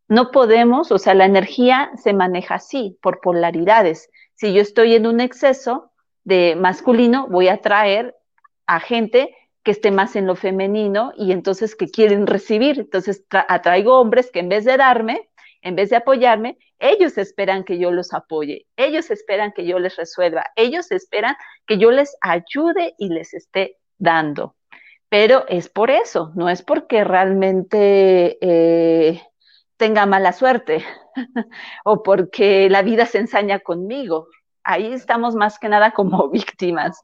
no 0.09 0.31
podemos, 0.31 0.93
o 0.93 0.99
sea, 0.99 1.15
la 1.15 1.25
energía 1.26 1.91
se 2.03 2.12
maneja 2.12 2.57
así, 2.57 2.99
por 3.03 3.21
polaridades. 3.21 4.09
Si 4.35 4.53
yo 4.53 4.62
estoy 4.62 4.95
en 4.95 5.07
un 5.07 5.21
exceso, 5.21 5.93
de 6.26 6.56
masculino, 6.56 7.28
voy 7.28 7.47
a 7.47 7.59
traer 7.59 8.16
a 8.66 8.80
gente 8.80 9.35
que 9.62 9.71
esté 9.71 9.92
más 9.92 10.16
en 10.16 10.26
lo 10.26 10.35
femenino 10.35 11.12
y 11.16 11.30
entonces 11.30 11.76
que 11.76 11.87
quieren 11.88 12.26
recibir. 12.26 12.80
Entonces 12.80 13.25
atraigo 13.30 14.00
hombres 14.00 14.30
que 14.33 14.40
en 14.40 14.49
vez 14.49 14.64
de 14.64 14.76
darme, 14.76 15.30
en 15.62 15.76
vez 15.76 15.90
de 15.90 15.97
apoyarme, 15.97 16.59
ellos 16.80 17.16
esperan 17.16 17.62
que 17.62 17.78
yo 17.78 17.92
los 17.92 18.12
apoye, 18.12 18.66
ellos 18.76 19.11
esperan 19.11 19.52
que 19.52 19.66
yo 19.66 19.78
les 19.78 19.97
resuelva, 19.97 20.47
ellos 20.56 20.90
esperan 20.90 21.37
que 21.64 21.78
yo 21.78 21.92
les 21.92 22.16
ayude 22.21 22.95
y 22.99 23.09
les 23.09 23.33
esté 23.33 23.78
dando. 23.97 24.56
Pero 25.09 25.45
es 25.49 25.68
por 25.68 25.90
eso, 25.90 26.33
no 26.35 26.49
es 26.49 26.62
porque 26.62 27.04
realmente 27.04 28.37
eh, 28.40 29.23
tenga 29.76 30.06
mala 30.06 30.33
suerte 30.33 30.85
o 31.85 32.02
porque 32.02 32.68
la 32.68 32.83
vida 32.83 33.06
se 33.06 33.18
ensaña 33.18 33.61
conmigo 33.61 34.26
ahí 34.67 34.93
estamos 34.93 35.35
más 35.35 35.59
que 35.59 35.69
nada 35.69 35.93
como 35.93 36.29
víctimas. 36.31 37.01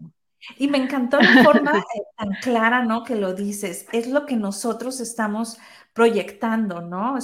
Y 0.59 0.67
me 0.67 0.79
encantó 0.79 1.21
la 1.21 1.45
forma 1.45 1.79
eh, 1.79 2.03
tan 2.19 2.31
clara, 2.43 2.85
¿no? 2.85 3.05
Que 3.05 3.15
lo 3.15 3.33
dices. 3.33 3.87
Es 3.93 4.09
lo 4.09 4.27
que 4.27 4.35
nosotros 4.35 5.01
estamos 5.01 5.59
proyectando, 5.93 6.81
¿no? 6.81 7.17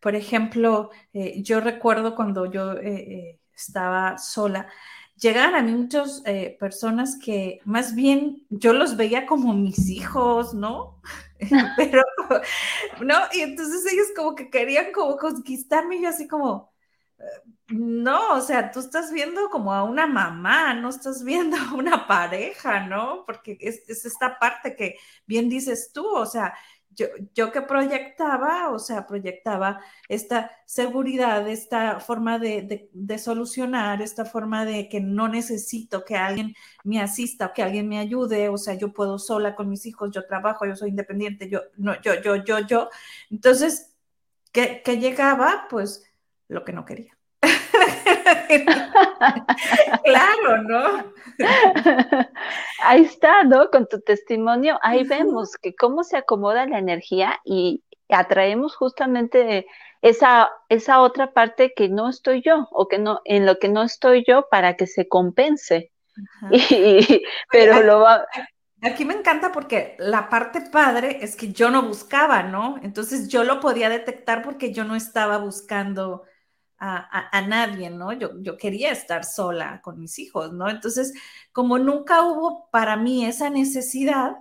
Por 0.00 0.16
ejemplo, 0.16 0.90
eh, 1.12 1.42
yo 1.42 1.60
recuerdo 1.60 2.14
cuando 2.14 2.50
yo 2.50 2.72
eh, 2.78 3.38
estaba 3.54 4.16
sola, 4.16 4.68
llegaban 5.16 5.54
a 5.54 5.62
mí 5.62 5.72
muchas 5.72 6.22
personas 6.58 7.18
que 7.22 7.60
más 7.64 7.94
bien 7.94 8.46
yo 8.48 8.72
los 8.72 8.96
veía 8.96 9.26
como 9.26 9.52
mis 9.52 9.90
hijos, 9.90 10.54
¿no? 10.54 11.00
Pero, 11.76 12.02
¿no? 13.02 13.16
Y 13.32 13.42
entonces 13.42 13.84
ellos 13.92 14.06
como 14.16 14.34
que 14.34 14.48
querían 14.48 14.92
como 14.92 15.16
conquistarme 15.18 15.96
y 15.96 16.02
yo 16.02 16.08
así 16.08 16.26
como, 16.26 16.72
no, 17.72 18.34
o 18.36 18.40
sea, 18.40 18.70
tú 18.70 18.80
estás 18.80 19.12
viendo 19.12 19.48
como 19.50 19.72
a 19.72 19.82
una 19.84 20.06
mamá, 20.06 20.74
no 20.74 20.90
estás 20.90 21.24
viendo 21.24 21.56
a 21.56 21.74
una 21.74 22.06
pareja, 22.06 22.86
¿no? 22.86 23.24
Porque 23.26 23.56
es, 23.60 23.88
esta 23.88 24.38
parte 24.38 24.76
que 24.76 24.96
bien 25.26 25.48
dices 25.48 25.90
tú, 25.92 26.06
o 26.06 26.26
sea, 26.26 26.54
yo, 26.94 27.06
yo, 27.34 27.50
que 27.52 27.62
proyectaba, 27.62 28.70
o 28.70 28.78
sea, 28.78 29.06
proyectaba 29.06 29.80
esta 30.08 30.50
seguridad, 30.66 31.48
esta 31.48 32.00
forma 32.00 32.38
de, 32.38 32.90
de, 32.92 33.18
solucionar, 33.18 34.02
esta 34.02 34.26
forma 34.26 34.66
de 34.66 34.88
que 34.90 35.00
no 35.00 35.28
necesito 35.28 36.04
que 36.04 36.16
alguien 36.16 36.54
me 36.84 37.00
asista 37.00 37.46
o 37.46 37.52
que 37.54 37.62
alguien 37.62 37.88
me 37.88 37.98
ayude, 37.98 38.50
o 38.50 38.58
sea, 38.58 38.74
yo 38.74 38.92
puedo 38.92 39.18
sola 39.18 39.54
con 39.54 39.70
mis 39.70 39.86
hijos, 39.86 40.10
yo 40.12 40.26
trabajo, 40.26 40.66
yo 40.66 40.76
soy 40.76 40.90
independiente, 40.90 41.48
yo, 41.48 41.62
no, 41.76 41.98
yo, 42.02 42.14
yo, 42.20 42.36
yo, 42.36 42.58
yo. 42.60 42.90
Entonces, 43.30 43.96
que, 44.52 44.82
que 44.84 44.98
llegaba, 44.98 45.66
pues, 45.70 46.04
lo 46.48 46.64
que 46.64 46.72
no 46.72 46.84
quería. 46.84 47.16
claro, 50.04 50.62
¿no? 50.62 51.12
Ahí 52.82 53.02
está, 53.02 53.44
¿no? 53.44 53.70
Con 53.70 53.86
tu 53.86 54.00
testimonio, 54.00 54.78
ahí 54.82 55.04
vemos 55.04 55.56
que 55.56 55.74
cómo 55.74 56.04
se 56.04 56.16
acomoda 56.16 56.66
la 56.66 56.78
energía 56.78 57.40
y 57.44 57.82
atraemos 58.08 58.76
justamente 58.76 59.66
esa, 60.02 60.50
esa 60.68 61.00
otra 61.00 61.32
parte 61.32 61.72
que 61.74 61.88
no 61.88 62.10
estoy 62.10 62.42
yo 62.42 62.68
o 62.70 62.88
que 62.88 62.98
no, 62.98 63.20
en 63.24 63.46
lo 63.46 63.58
que 63.58 63.68
no 63.68 63.82
estoy 63.82 64.24
yo 64.26 64.48
para 64.50 64.76
que 64.76 64.86
se 64.86 65.08
compense. 65.08 65.90
pero 67.50 67.82
lo 67.82 68.00
va, 68.00 68.26
Aquí 68.82 69.04
me 69.04 69.14
encanta 69.14 69.52
porque 69.52 69.94
la 70.00 70.28
parte 70.28 70.60
padre 70.60 71.18
es 71.22 71.36
que 71.36 71.52
yo 71.52 71.70
no 71.70 71.82
buscaba, 71.82 72.42
¿no? 72.42 72.80
Entonces 72.82 73.28
yo 73.28 73.44
lo 73.44 73.60
podía 73.60 73.88
detectar 73.88 74.42
porque 74.42 74.72
yo 74.72 74.82
no 74.82 74.96
estaba 74.96 75.38
buscando 75.38 76.24
a, 76.84 77.40
nadie, 77.42 77.90
¿no? 77.90 78.12
Yo, 78.12 78.30
yo 78.40 78.56
quería 78.56 78.90
estar 78.90 79.24
sola 79.24 79.80
con 79.82 80.00
mis 80.00 80.18
hijos, 80.18 80.52
¿no? 80.52 80.68
Entonces, 80.68 81.12
como 81.52 81.78
nunca 81.78 82.22
hubo 82.22 82.68
para 82.70 82.96
mí 82.96 83.24
esa 83.24 83.50
necesidad, 83.50 84.36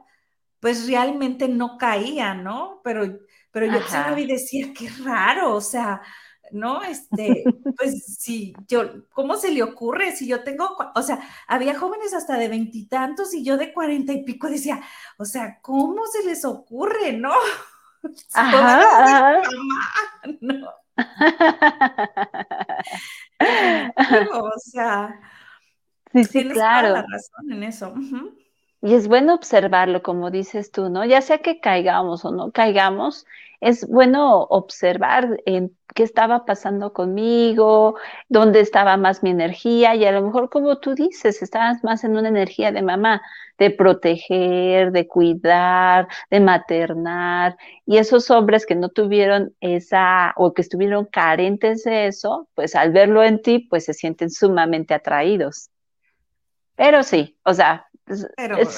pues 0.60 0.88
realmente 0.88 1.48
no 1.48 1.78
caía, 1.78 2.34
¿no? 2.34 2.82
Pero, 2.84 3.20
pero 3.52 3.68
yo 3.68 4.18
y 4.18 4.26
decía, 4.26 4.74
qué 4.74 4.90
raro, 5.04 5.54
o 5.56 5.62
sea, 5.62 6.02
¿no? 6.52 6.82
Este, 6.82 7.44
pues 7.78 8.18
sí, 8.20 8.54
yo, 8.68 9.08
¿cómo 9.12 9.36
se 9.38 9.52
le 9.52 9.62
ocurre? 9.62 10.16
Si 10.16 10.28
yo 10.28 10.44
tengo, 10.44 10.76
o 10.96 11.02
sea, 11.04 11.20
había 11.48 11.78
jóvenes 11.78 12.14
hasta 12.14 12.38
de 12.38 12.48
veintitantos 12.48 13.34
y, 13.36 13.44
yo 13.44 13.58
de 13.58 13.72
cuarenta 13.72 14.14
y 14.14 14.24
pico 14.24 14.50
decía, 14.50 14.82
o 15.18 15.26
sea, 15.26 15.60
¿cómo 15.62 16.08
se 16.08 16.24
les 16.26 16.44
ocurre, 16.44 17.14
no? 17.14 17.34
Ajá, 18.34 19.42
no. 20.42 20.81
o 24.34 24.52
sea, 24.58 25.20
sí, 26.14 26.24
sí, 26.26 26.50
claro. 26.50 26.90
Toda 26.90 27.02
la 27.02 27.08
razón 27.08 27.52
en 27.52 27.64
eso. 27.64 27.94
Y 28.82 28.96
es 28.96 29.08
bueno 29.08 29.36
observarlo, 29.36 30.02
como 30.02 30.32
dices 30.32 30.72
tú, 30.72 30.90
¿no? 30.90 31.06
Ya 31.06 31.22
sea 31.22 31.38
que 31.40 31.60
caigamos 31.60 32.26
o 32.26 32.32
no 32.32 32.52
caigamos, 32.52 33.26
es 33.62 33.88
bueno 33.88 34.42
observar 34.50 35.40
en 35.46 35.78
qué 35.94 36.04
estaba 36.04 36.46
pasando 36.46 36.94
conmigo, 36.94 37.96
dónde 38.28 38.60
estaba 38.60 38.98
más 38.98 39.22
mi 39.24 39.30
energía 39.30 39.94
y 39.96 40.04
a 40.06 40.12
lo 40.12 40.24
mejor 40.24 40.50
como 40.50 40.80
tú 40.80 40.96
dices, 40.96 41.42
estabas 41.44 41.84
más 41.84 42.04
en 42.04 42.18
una 42.18 42.30
energía 42.30 42.72
de 42.72 42.82
mamá, 42.82 43.22
de 43.60 43.70
proteger, 43.70 44.92
de 44.92 45.08
cuidar, 45.08 46.08
de 46.32 46.40
maternar 46.40 47.56
y 47.86 47.98
esos 47.98 48.32
hombres 48.32 48.66
que 48.66 48.76
no 48.76 48.90
tuvieron 48.90 49.54
esa 49.62 50.34
o 50.38 50.54
que 50.54 50.64
estuvieron 50.64 51.06
carentes 51.06 51.84
de 51.84 52.08
eso, 52.08 52.48
pues 52.56 52.76
al 52.76 52.92
verlo 52.92 53.24
en 53.24 53.42
ti, 53.44 53.60
pues 53.60 53.86
se 53.86 53.94
sienten 53.94 54.32
sumamente 54.32 54.96
atraídos. 54.96 55.70
Pero 56.76 57.04
sí, 57.04 57.38
o 57.44 57.54
sea, 57.54 57.86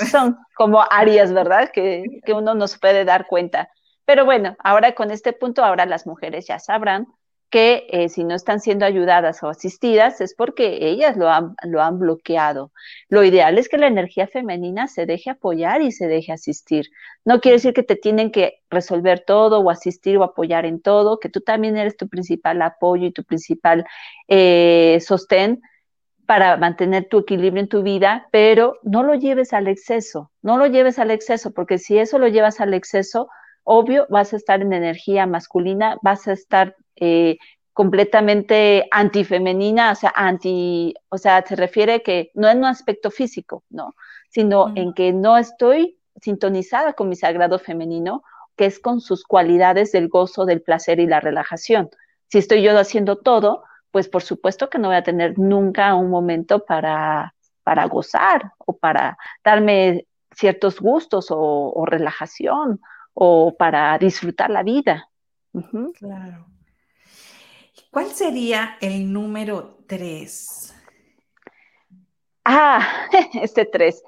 son 0.09 0.37
como 0.55 0.83
áreas, 0.91 1.31
¿verdad? 1.31 1.69
Que, 1.73 2.19
que 2.25 2.33
uno 2.33 2.53
no 2.53 2.67
se 2.67 2.79
puede 2.79 3.05
dar 3.05 3.27
cuenta. 3.27 3.69
Pero 4.05 4.25
bueno, 4.25 4.55
ahora 4.59 4.93
con 4.95 5.11
este 5.11 5.33
punto, 5.33 5.63
ahora 5.63 5.85
las 5.85 6.05
mujeres 6.05 6.47
ya 6.47 6.59
sabrán 6.59 7.07
que 7.53 7.85
eh, 7.91 8.09
si 8.09 8.23
no 8.23 8.33
están 8.33 8.59
siendo 8.59 8.83
ayudadas 8.83 9.43
o 9.43 9.47
asistidas 9.47 10.21
es 10.21 10.33
porque 10.33 10.87
ellas 10.87 11.15
lo 11.15 11.29
han, 11.29 11.55
lo 11.61 11.83
han 11.83 11.99
bloqueado. 11.99 12.71
Lo 13.09 13.23
ideal 13.23 13.59
es 13.59 13.69
que 13.69 13.77
la 13.77 13.85
energía 13.85 14.25
femenina 14.25 14.87
se 14.87 15.05
deje 15.05 15.29
apoyar 15.29 15.83
y 15.83 15.91
se 15.91 16.07
deje 16.07 16.31
asistir. 16.31 16.89
No 17.25 17.41
quiere 17.41 17.57
decir 17.57 17.75
que 17.75 17.83
te 17.83 17.95
tienen 17.95 18.31
que 18.31 18.63
resolver 18.71 19.19
todo 19.19 19.59
o 19.59 19.69
asistir 19.69 20.17
o 20.17 20.23
apoyar 20.23 20.65
en 20.65 20.81
todo, 20.81 21.19
que 21.19 21.29
tú 21.29 21.41
también 21.41 21.77
eres 21.77 21.95
tu 21.95 22.09
principal 22.09 22.59
apoyo 22.63 23.05
y 23.05 23.11
tu 23.11 23.23
principal 23.23 23.85
eh, 24.27 24.97
sostén 25.05 25.61
para 26.25 26.57
mantener 26.57 27.07
tu 27.07 27.19
equilibrio 27.19 27.61
en 27.61 27.69
tu 27.69 27.83
vida, 27.83 28.29
pero 28.31 28.79
no 28.81 29.03
lo 29.03 29.13
lleves 29.13 29.53
al 29.53 29.67
exceso, 29.67 30.31
no 30.41 30.57
lo 30.57 30.65
lleves 30.65 30.97
al 30.97 31.11
exceso, 31.11 31.51
porque 31.53 31.77
si 31.77 31.99
eso 31.99 32.17
lo 32.17 32.27
llevas 32.29 32.61
al 32.61 32.73
exceso, 32.73 33.29
obvio, 33.63 34.05
vas 34.09 34.33
a 34.33 34.37
estar 34.37 34.61
en 34.61 34.73
energía 34.73 35.25
masculina, 35.25 35.97
vas 36.01 36.27
a 36.27 36.33
estar 36.33 36.75
eh, 36.95 37.37
completamente 37.73 38.87
antifemenina, 38.91 39.91
o 39.91 39.95
sea, 39.95 40.13
anti, 40.15 40.93
o 41.09 41.17
sea, 41.17 41.43
se 41.45 41.55
refiere 41.55 42.03
que 42.03 42.31
no 42.35 42.49
en 42.49 42.59
un 42.59 42.65
aspecto 42.65 43.09
físico, 43.09 43.63
¿no? 43.69 43.95
Sino 44.29 44.71
en 44.75 44.93
que 44.93 45.11
no 45.11 45.37
estoy 45.37 45.97
sintonizada 46.21 46.93
con 46.93 47.09
mi 47.09 47.15
sagrado 47.15 47.57
femenino, 47.57 48.23
que 48.55 48.65
es 48.65 48.79
con 48.79 49.01
sus 49.01 49.23
cualidades 49.23 49.91
del 49.91 50.07
gozo, 50.07 50.45
del 50.45 50.61
placer 50.61 50.99
y 50.99 51.07
la 51.07 51.19
relajación. 51.19 51.89
Si 52.27 52.37
estoy 52.37 52.61
yo 52.61 52.77
haciendo 52.77 53.17
todo, 53.17 53.63
pues 53.89 54.07
por 54.07 54.21
supuesto 54.21 54.69
que 54.69 54.77
no 54.77 54.89
voy 54.89 54.97
a 54.97 55.03
tener 55.03 55.39
nunca 55.39 55.95
un 55.95 56.09
momento 56.09 56.65
para, 56.65 57.33
para 57.63 57.85
gozar 57.85 58.53
o 58.59 58.77
para 58.77 59.17
darme 59.43 60.05
ciertos 60.35 60.79
gustos 60.79 61.27
o 61.29 61.83
relajación 61.87 62.79
o 63.13 63.55
para 63.55 63.97
disfrutar 63.97 64.49
la 64.49 64.63
vida. 64.63 65.09
Claro. 65.97 66.47
¿Cuál 67.91 68.07
sería 68.07 68.77
el 68.81 69.11
número 69.13 69.77
tres? 69.87 70.73
Ah, 72.43 73.07
este 73.41 73.65
tres. 73.65 74.03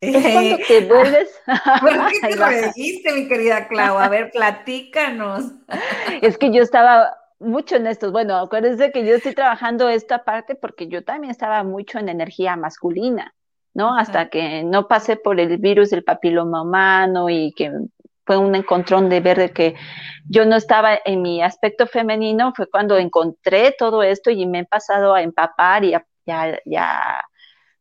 Es 0.00 0.32
cuando 0.32 0.56
te 0.66 0.86
vuelves. 0.86 1.28
¿Por 1.80 2.08
qué 2.08 2.20
te 2.20 2.36
reíste, 2.36 3.12
mi 3.12 3.28
querida 3.28 3.66
Clau? 3.68 3.98
A 3.98 4.08
ver, 4.08 4.30
platícanos. 4.30 5.52
Es 6.22 6.36
que 6.36 6.52
yo 6.52 6.62
estaba 6.62 7.16
mucho 7.38 7.76
en 7.76 7.86
estos. 7.86 8.12
Bueno, 8.12 8.36
acuérdense 8.36 8.90
que 8.90 9.04
yo 9.06 9.14
estoy 9.14 9.34
trabajando 9.34 9.88
esta 9.88 10.24
parte 10.24 10.54
porque 10.54 10.88
yo 10.88 11.04
también 11.04 11.30
estaba 11.30 11.62
mucho 11.62 11.98
en 11.98 12.08
energía 12.08 12.56
masculina, 12.56 13.34
¿no? 13.74 13.96
Hasta 13.96 14.28
que 14.28 14.64
no 14.64 14.88
pasé 14.88 15.16
por 15.16 15.38
el 15.38 15.58
virus 15.58 15.90
del 15.90 16.02
papiloma 16.02 16.62
humano 16.62 17.28
y 17.30 17.52
que 17.52 17.72
fue 18.28 18.36
un 18.36 18.54
encontrón 18.54 19.08
de 19.08 19.20
ver 19.20 19.54
que 19.54 19.74
yo 20.28 20.44
no 20.44 20.56
estaba 20.56 20.98
en 21.02 21.22
mi 21.22 21.42
aspecto 21.42 21.86
femenino, 21.86 22.52
fue 22.54 22.68
cuando 22.68 22.98
encontré 22.98 23.74
todo 23.78 24.02
esto 24.02 24.30
y 24.30 24.44
me 24.44 24.58
he 24.58 24.64
pasado 24.66 25.14
a 25.14 25.22
empapar 25.22 25.82
y 25.82 25.94
a, 25.94 26.04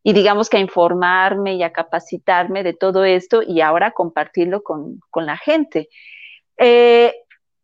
y 0.04 0.14
digamos 0.14 0.48
que 0.48 0.56
a 0.56 0.62
informarme 0.62 1.56
y 1.56 1.64
a 1.64 1.74
capacitarme 1.74 2.64
de 2.64 2.72
todo 2.72 3.04
esto 3.04 3.42
y 3.46 3.60
ahora 3.60 3.92
compartirlo 3.92 4.64
con, 4.64 5.02
la 5.16 5.36
gente. 5.36 5.90
Eh, 6.56 7.14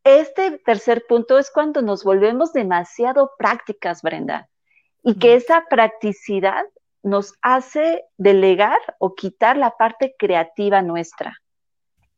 este 0.03 0.59
tercer 0.65 1.05
punto 1.07 1.39
es 1.39 1.51
cuando 1.51 1.81
nos 1.81 2.03
volvemos 2.03 2.51
demasiado 2.51 3.31
prácticas, 3.37 4.01
Brenda, 4.01 4.49
y 5.03 5.17
que 5.19 5.35
esa 5.35 5.63
practicidad 5.69 6.65
nos 7.01 7.33
hace 7.41 8.03
delegar 8.17 8.79
o 8.99 9.15
quitar 9.15 9.55
la 9.55 9.71
parte 9.77 10.15
creativa 10.19 10.81
nuestra 10.81 11.39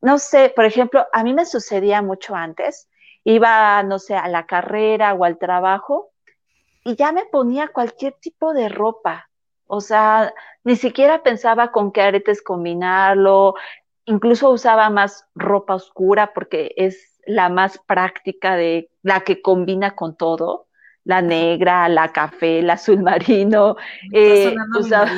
no 0.01 0.17
sé, 0.19 0.53
por 0.55 0.65
ejemplo, 0.65 1.05
a 1.11 1.23
mí 1.23 1.33
me 1.33 1.45
sucedía 1.45 2.01
mucho 2.01 2.35
antes, 2.35 2.89
iba, 3.23 3.81
no 3.83 3.99
sé, 3.99 4.15
a 4.15 4.27
la 4.27 4.45
carrera 4.45 5.13
o 5.13 5.25
al 5.25 5.37
trabajo 5.37 6.11
y 6.83 6.95
ya 6.95 7.11
me 7.11 7.25
ponía 7.25 7.69
cualquier 7.69 8.13
tipo 8.13 8.53
de 8.53 8.69
ropa. 8.69 9.29
O 9.67 9.81
sea, 9.81 10.31
ni 10.63 10.75
siquiera 10.75 11.23
pensaba 11.23 11.71
con 11.71 11.91
qué 11.91 12.03
aretes 12.03 12.43
combinarlo, 12.43 13.55
incluso 14.05 14.51
usaba 14.51 14.89
más 14.89 15.27
ropa 15.33 15.75
oscura 15.75 16.33
porque 16.33 16.73
es 16.77 17.19
la 17.25 17.49
más 17.49 17.79
práctica 17.79 18.55
de 18.55 18.91
la 19.01 19.21
que 19.21 19.41
combina 19.41 19.95
con 19.95 20.15
todo, 20.15 20.67
la 21.03 21.23
negra, 21.23 21.89
la 21.89 22.11
café, 22.11 22.59
el 22.59 22.69
azul 22.69 23.01
marino. 23.01 23.75
Eh, 24.13 24.55
usaba... 24.77 25.09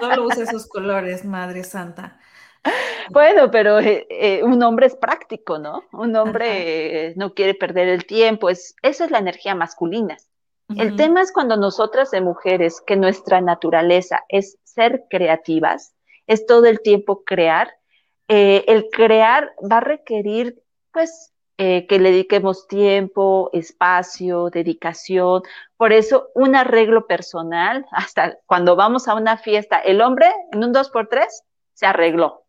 Solo 0.00 0.26
usa 0.26 0.44
esos 0.44 0.68
colores, 0.68 1.24
Madre 1.24 1.64
Santa. 1.64 2.18
Bueno, 3.10 3.50
pero 3.50 3.78
eh, 3.78 4.06
eh, 4.10 4.42
un 4.42 4.62
hombre 4.62 4.86
es 4.86 4.96
práctico, 4.96 5.58
¿no? 5.58 5.84
Un 5.92 6.14
hombre 6.16 7.14
no 7.16 7.34
quiere 7.34 7.54
perder 7.54 7.88
el 7.88 8.06
tiempo, 8.06 8.50
es, 8.50 8.74
eso 8.82 9.04
es 9.04 9.10
la 9.10 9.18
energía 9.18 9.54
masculina. 9.54 10.16
El 10.76 10.96
tema 10.96 11.22
es 11.22 11.32
cuando 11.32 11.56
nosotras 11.56 12.10
de 12.10 12.20
mujeres, 12.20 12.82
que 12.86 12.94
nuestra 12.94 13.40
naturaleza 13.40 14.24
es 14.28 14.58
ser 14.64 15.04
creativas, 15.08 15.94
es 16.26 16.44
todo 16.44 16.66
el 16.66 16.80
tiempo 16.82 17.24
crear, 17.24 17.70
eh, 18.28 18.66
el 18.68 18.90
crear 18.92 19.54
va 19.60 19.78
a 19.78 19.80
requerir, 19.80 20.62
pues, 20.92 21.32
que 21.56 21.86
le 21.88 22.12
dediquemos 22.12 22.68
tiempo, 22.68 23.50
espacio, 23.52 24.50
dedicación. 24.50 25.42
Por 25.76 25.92
eso, 25.92 26.28
un 26.34 26.54
arreglo 26.54 27.06
personal, 27.06 27.86
hasta 27.90 28.38
cuando 28.44 28.76
vamos 28.76 29.08
a 29.08 29.14
una 29.14 29.38
fiesta, 29.38 29.78
el 29.78 30.02
hombre 30.02 30.30
en 30.52 30.62
un 30.62 30.72
2x3 30.72 31.26
se 31.72 31.86
arregló 31.86 32.44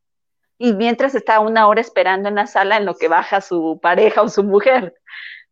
y 0.60 0.74
mientras 0.74 1.16
está 1.16 1.40
una 1.40 1.68
hora 1.68 1.82
esperando 1.82 2.28
en 2.30 2.36
la 2.36 2.46
sala 2.46 2.78
en 2.78 2.86
lo 2.86 2.96
que 2.96 3.08
baja 3.08 3.42
su 3.42 3.80
pareja 3.82 4.22
o 4.22 4.28
su 4.28 4.44
mujer. 4.44 4.94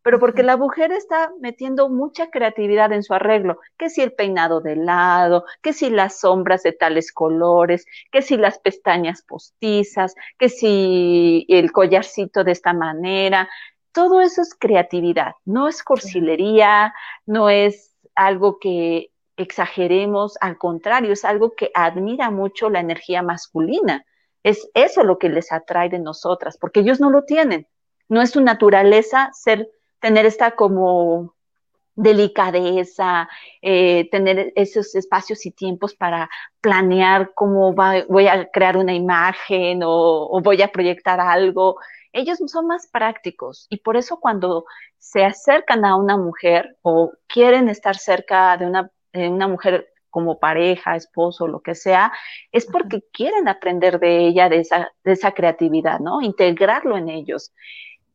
Pero 0.04 0.20
porque 0.20 0.44
la 0.44 0.58
mujer 0.58 0.92
está 0.92 1.32
metiendo 1.40 1.90
mucha 1.90 2.30
creatividad 2.30 2.92
en 2.92 3.04
su 3.04 3.14
arreglo, 3.14 3.60
que 3.78 3.90
si 3.90 4.02
el 4.02 4.14
peinado 4.14 4.62
de 4.62 4.76
lado, 4.76 5.46
que 5.62 5.74
si 5.74 5.90
las 5.90 6.20
sombras 6.20 6.64
de 6.64 6.74
tales 6.74 7.12
colores, 7.12 7.86
que 8.12 8.22
si 8.22 8.38
las 8.38 8.60
pestañas 8.60 9.22
postizas, 9.22 10.16
que 10.38 10.50
si 10.50 11.46
el 11.50 11.72
collarcito 11.72 12.44
de 12.44 12.52
esta 12.52 12.74
manera, 12.74 13.50
todo 13.94 14.22
eso 14.22 14.42
es 14.42 14.56
creatividad, 14.56 15.34
no 15.46 15.68
es 15.68 15.84
cursilería, 15.84 16.94
no 17.26 17.50
es 17.50 17.96
algo 18.14 18.60
que 18.60 19.12
exageremos, 19.38 20.38
al 20.42 20.58
contrario, 20.58 21.14
es 21.14 21.24
algo 21.24 21.56
que 21.56 21.72
admira 21.74 22.30
mucho 22.30 22.70
la 22.70 22.82
energía 22.82 23.22
masculina 23.22 24.06
es 24.44 24.70
eso 24.74 25.04
lo 25.04 25.18
que 25.18 25.30
les 25.30 25.52
atrae 25.52 25.90
de 25.90 26.00
nosotras, 26.00 26.58
porque 26.58 26.82
ellos 26.82 27.00
no 27.00 27.10
lo 27.10 27.24
tienen. 27.24 27.68
no 28.10 28.22
es 28.22 28.32
su 28.32 28.42
naturaleza 28.42 29.30
ser, 29.34 29.70
tener 30.00 30.26
esta 30.26 30.52
como 30.52 31.36
delicadeza, 31.98 33.28
eh, 33.62 34.08
tener 34.12 34.54
esos 34.56 34.96
espacios 34.96 35.46
y 35.46 35.52
tiempos 35.52 35.96
para 35.96 36.30
planear 36.62 37.34
cómo 37.34 37.74
voy 37.74 38.28
a 38.28 38.50
crear 38.52 38.78
una 38.78 38.94
imagen 38.94 39.82
o, 39.84 40.40
voy 40.42 40.62
a 40.62 40.72
proyectar 40.72 41.20
algo. 41.20 41.78
Ellos 42.14 42.38
son 42.46 42.68
más 42.68 42.88
prácticos 42.88 43.66
y 43.70 43.78
por 43.78 43.98
eso 43.98 44.20
cuando 44.20 44.66
se 45.00 45.26
acercan 45.26 45.86
a 45.86 45.96
una 45.98 46.18
mujer 46.18 46.78
o 46.84 47.12
quieren 47.28 47.68
estar 47.68 47.98
cerca 47.98 48.56
de 48.58 48.68
una, 48.68 48.92
de 49.12 49.30
una 49.30 49.48
mujer 49.48 49.90
como 50.10 50.40
pareja, 50.40 50.96
esposo, 50.96 51.48
lo 51.48 51.62
que 51.62 51.76
sea, 51.76 52.12
es 52.52 52.66
porque 52.66 53.04
quieren 53.12 53.48
aprender 53.48 54.00
de 54.00 54.28
ella, 54.28 54.50
de 54.50 54.60
esa, 54.60 54.92
de 55.04 55.12
esa 55.12 55.32
creatividad, 55.32 56.00
¿no? 56.00 56.22
Integrarlo 56.22 56.98
en 56.98 57.10
ellos. 57.10 57.54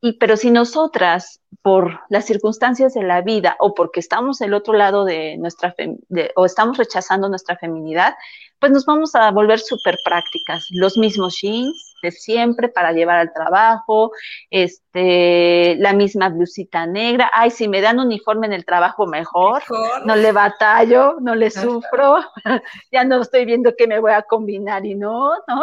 Y, 0.01 0.15
pero 0.15 0.37
si 0.37 0.51
nosotras, 0.51 1.41
por 1.63 2.01
las 2.09 2.27
circunstancias 2.27 2.95
de 2.95 3.05
la 3.05 3.21
vida 3.21 3.57
o 3.61 3.75
porque 3.75 4.01
estamos 4.01 4.39
del 4.39 4.53
otro 4.53 4.75
lado 4.75 5.05
de 5.05 5.37
nuestra, 5.39 5.75
o 6.35 6.45
estamos 6.45 6.77
rechazando 6.77 7.29
nuestra 7.29 7.57
feminidad, 7.57 8.15
pues 8.63 8.71
nos 8.71 8.87
vamos 8.87 9.17
a 9.17 9.29
volver 9.33 9.59
súper 9.59 9.99
prácticas. 10.05 10.69
Los 10.71 10.97
mismos 10.97 11.41
jeans 11.43 11.97
de 12.01 12.13
siempre 12.13 12.69
para 12.69 12.93
llevar 12.93 13.19
al 13.19 13.33
trabajo, 13.33 14.13
este, 14.51 15.75
la 15.81 15.93
misma 15.93 16.29
blusita 16.29 16.87
negra. 16.87 17.29
Ay, 17.35 17.51
si 17.51 17.67
me 17.67 17.81
dan 17.81 17.99
uniforme 17.99 18.47
en 18.47 18.53
el 18.53 18.65
trabajo 18.65 19.09
mejor, 19.09 19.65
no 20.05 20.15
le 20.15 20.31
batallo, 20.31 21.17
no 21.21 21.35
le 21.35 21.51
sufro, 21.51 22.21
ya 22.93 23.03
no 23.03 23.23
estoy 23.23 23.47
viendo 23.47 23.75
qué 23.77 23.89
me 23.89 23.99
voy 23.99 24.13
a 24.13 24.23
combinar 24.23 24.87
y 24.87 24.95
no, 24.95 25.33
¿no? 25.49 25.63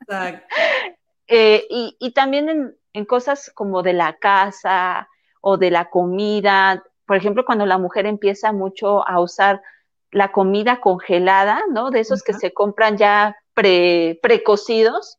Exacto. 0.00 0.44
Eh, 1.28 1.66
y, 1.68 1.96
y, 1.98 2.12
también 2.12 2.48
en, 2.48 2.76
en 2.92 3.04
cosas 3.04 3.50
como 3.52 3.82
de 3.82 3.94
la 3.94 4.12
casa 4.12 5.08
o 5.40 5.56
de 5.56 5.72
la 5.72 5.90
comida. 5.90 6.84
Por 7.04 7.16
ejemplo, 7.16 7.44
cuando 7.44 7.66
la 7.66 7.78
mujer 7.78 8.06
empieza 8.06 8.52
mucho 8.52 9.04
a 9.04 9.20
usar 9.20 9.60
la 10.10 10.32
comida 10.32 10.80
congelada, 10.80 11.60
¿no? 11.70 11.90
De 11.90 12.00
esos 12.00 12.22
que 12.22 12.32
se 12.32 12.52
compran 12.52 12.96
ya 12.96 13.36
pre, 13.54 14.18
precocidos, 14.22 15.18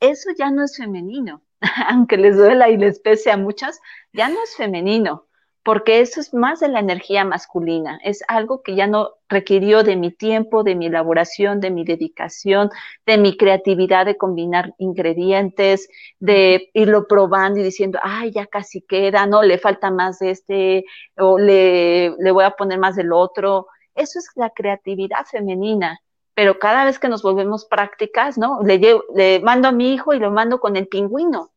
eso 0.00 0.30
ya 0.38 0.50
no 0.50 0.64
es 0.64 0.76
femenino. 0.76 1.42
Aunque 1.88 2.16
les 2.16 2.36
duela 2.36 2.68
y 2.68 2.76
les 2.76 3.00
pese 3.00 3.30
a 3.30 3.36
muchas, 3.36 3.80
ya 4.12 4.28
no 4.28 4.42
es 4.42 4.56
femenino 4.56 5.26
porque 5.62 6.00
eso 6.00 6.20
es 6.20 6.32
más 6.32 6.60
de 6.60 6.68
la 6.68 6.80
energía 6.80 7.24
masculina, 7.24 8.00
es 8.02 8.24
algo 8.28 8.62
que 8.62 8.74
ya 8.74 8.86
no 8.86 9.10
requirió 9.28 9.82
de 9.82 9.94
mi 9.96 10.10
tiempo, 10.10 10.62
de 10.62 10.74
mi 10.74 10.86
elaboración, 10.86 11.60
de 11.60 11.70
mi 11.70 11.84
dedicación, 11.84 12.70
de 13.06 13.18
mi 13.18 13.36
creatividad 13.36 14.06
de 14.06 14.16
combinar 14.16 14.74
ingredientes, 14.78 15.88
de 16.18 16.70
irlo 16.72 17.06
probando 17.06 17.60
y 17.60 17.62
diciendo, 17.62 17.98
ay, 18.02 18.32
ya 18.32 18.46
casi 18.46 18.80
queda, 18.80 19.26
no, 19.26 19.42
le 19.42 19.58
falta 19.58 19.90
más 19.90 20.18
de 20.18 20.30
este, 20.30 20.84
o 21.18 21.38
le, 21.38 22.14
le 22.18 22.30
voy 22.30 22.44
a 22.44 22.52
poner 22.52 22.78
más 22.78 22.96
del 22.96 23.12
otro. 23.12 23.66
Eso 24.00 24.18
es 24.18 24.30
la 24.34 24.50
creatividad 24.50 25.26
femenina 25.26 26.00
pero 26.32 26.58
cada 26.58 26.86
vez 26.86 26.98
que 26.98 27.10
nos 27.10 27.22
volvemos 27.22 27.66
prácticas, 27.66 28.38
¿no? 28.38 28.62
Le, 28.62 28.80
le 29.14 29.40
mando 29.40 29.68
a 29.68 29.72
mi 29.72 29.92
hijo 29.92 30.14
y 30.14 30.18
lo 30.18 30.30
mando 30.30 30.58
con 30.58 30.74
el 30.74 30.88
pingüino. 30.88 31.50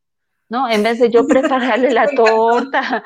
¿no? 0.49 0.69
En 0.69 0.83
vez 0.83 0.99
de 0.99 1.09
yo 1.09 1.25
prepararle 1.27 1.91
la 1.91 2.07
torta. 2.07 3.03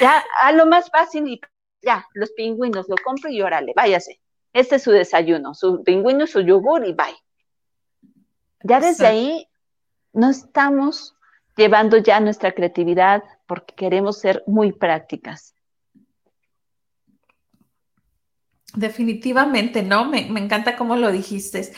ya, 0.00 0.22
a 0.42 0.52
lo 0.52 0.66
más 0.66 0.90
fácil 0.90 1.26
y 1.28 1.40
ya, 1.80 2.06
los 2.14 2.30
pingüinos 2.32 2.88
lo 2.88 2.96
compro 3.02 3.30
y 3.30 3.42
órale, 3.42 3.72
váyase. 3.74 4.20
Este 4.52 4.76
es 4.76 4.82
su 4.82 4.90
desayuno, 4.90 5.54
su 5.54 5.82
pingüino, 5.82 6.26
su 6.26 6.40
yogur 6.40 6.86
y 6.86 6.92
bye. 6.92 7.16
Ya 8.64 8.80
desde 8.80 9.06
ahí 9.06 9.48
no 10.12 10.30
estamos 10.30 11.16
llevando 11.56 11.96
ya 11.96 12.20
nuestra 12.20 12.52
creatividad 12.52 13.24
porque 13.46 13.74
queremos 13.74 14.18
ser 14.18 14.44
muy 14.46 14.72
prácticas. 14.72 15.54
Definitivamente, 18.74 19.82
¿no? 19.82 20.04
Me, 20.06 20.26
me 20.30 20.40
encanta 20.40 20.76
cómo 20.76 20.96
lo 20.96 21.12
dijiste 21.12 21.72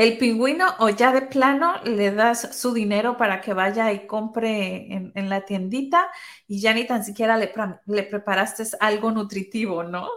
el 0.00 0.16
pingüino 0.18 0.66
o 0.78 0.88
ya 0.88 1.12
de 1.12 1.22
plano 1.22 1.74
le 1.84 2.12
das 2.12 2.56
su 2.56 2.72
dinero 2.72 3.16
para 3.16 3.40
que 3.40 3.52
vaya 3.52 3.92
y 3.92 4.06
compre 4.06 5.12
en, 5.14 5.28
la 5.28 5.42
tiendita 5.42 6.08
y 6.46 6.60
ya 6.60 6.72
ni 6.72 6.86
tan 6.86 7.04
siquiera 7.04 7.36
le, 7.36 7.52
le, 7.86 8.02
preparaste 8.04 8.64
algo 8.80 9.10
nutritivo, 9.10 9.82
¿no? 9.82 10.08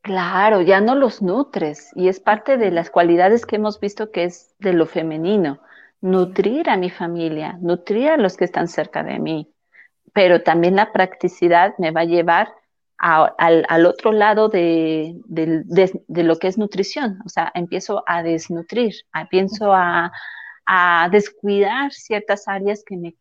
Claro, 0.00 0.60
ya 0.60 0.80
no 0.80 0.94
los 0.94 1.22
nutres 1.22 1.90
y 1.94 2.08
es 2.08 2.20
parte 2.20 2.56
de 2.56 2.70
las 2.70 2.90
cualidades 2.90 3.46
que 3.46 3.56
hemos 3.56 3.78
visto 3.80 4.10
que 4.10 4.24
es 4.24 4.54
de 4.58 4.72
lo 4.72 4.86
femenino, 4.86 5.60
nutrir 6.00 6.68
a 6.68 6.76
mi 6.76 6.90
familia, 6.90 7.56
nutrir 7.60 8.08
a 8.08 8.16
los 8.16 8.36
que 8.36 8.44
están 8.44 8.68
cerca 8.68 9.02
de 9.02 9.18
mí, 9.18 9.54
pero 10.12 10.42
también 10.42 10.76
la 10.76 10.92
practicidad 10.92 11.74
me 11.78 11.90
va 11.90 12.00
a 12.00 12.06
llevar 12.06 12.52
al, 12.98 13.86
otro 13.86 14.12
lado 14.12 14.48
de, 14.48 15.14
lo 16.08 16.38
que 16.38 16.48
es 16.48 16.58
nutrición. 16.58 17.18
O 17.24 17.28
sea, 17.28 17.50
empiezo 17.54 18.02
a 18.06 18.22
desnutrir, 18.22 18.94
empiezo 19.14 19.72
a, 19.72 20.12
descuidar 21.10 21.92
ciertas 21.92 22.48
áreas 22.48 22.84
que 22.86 22.96
me, 22.96 23.14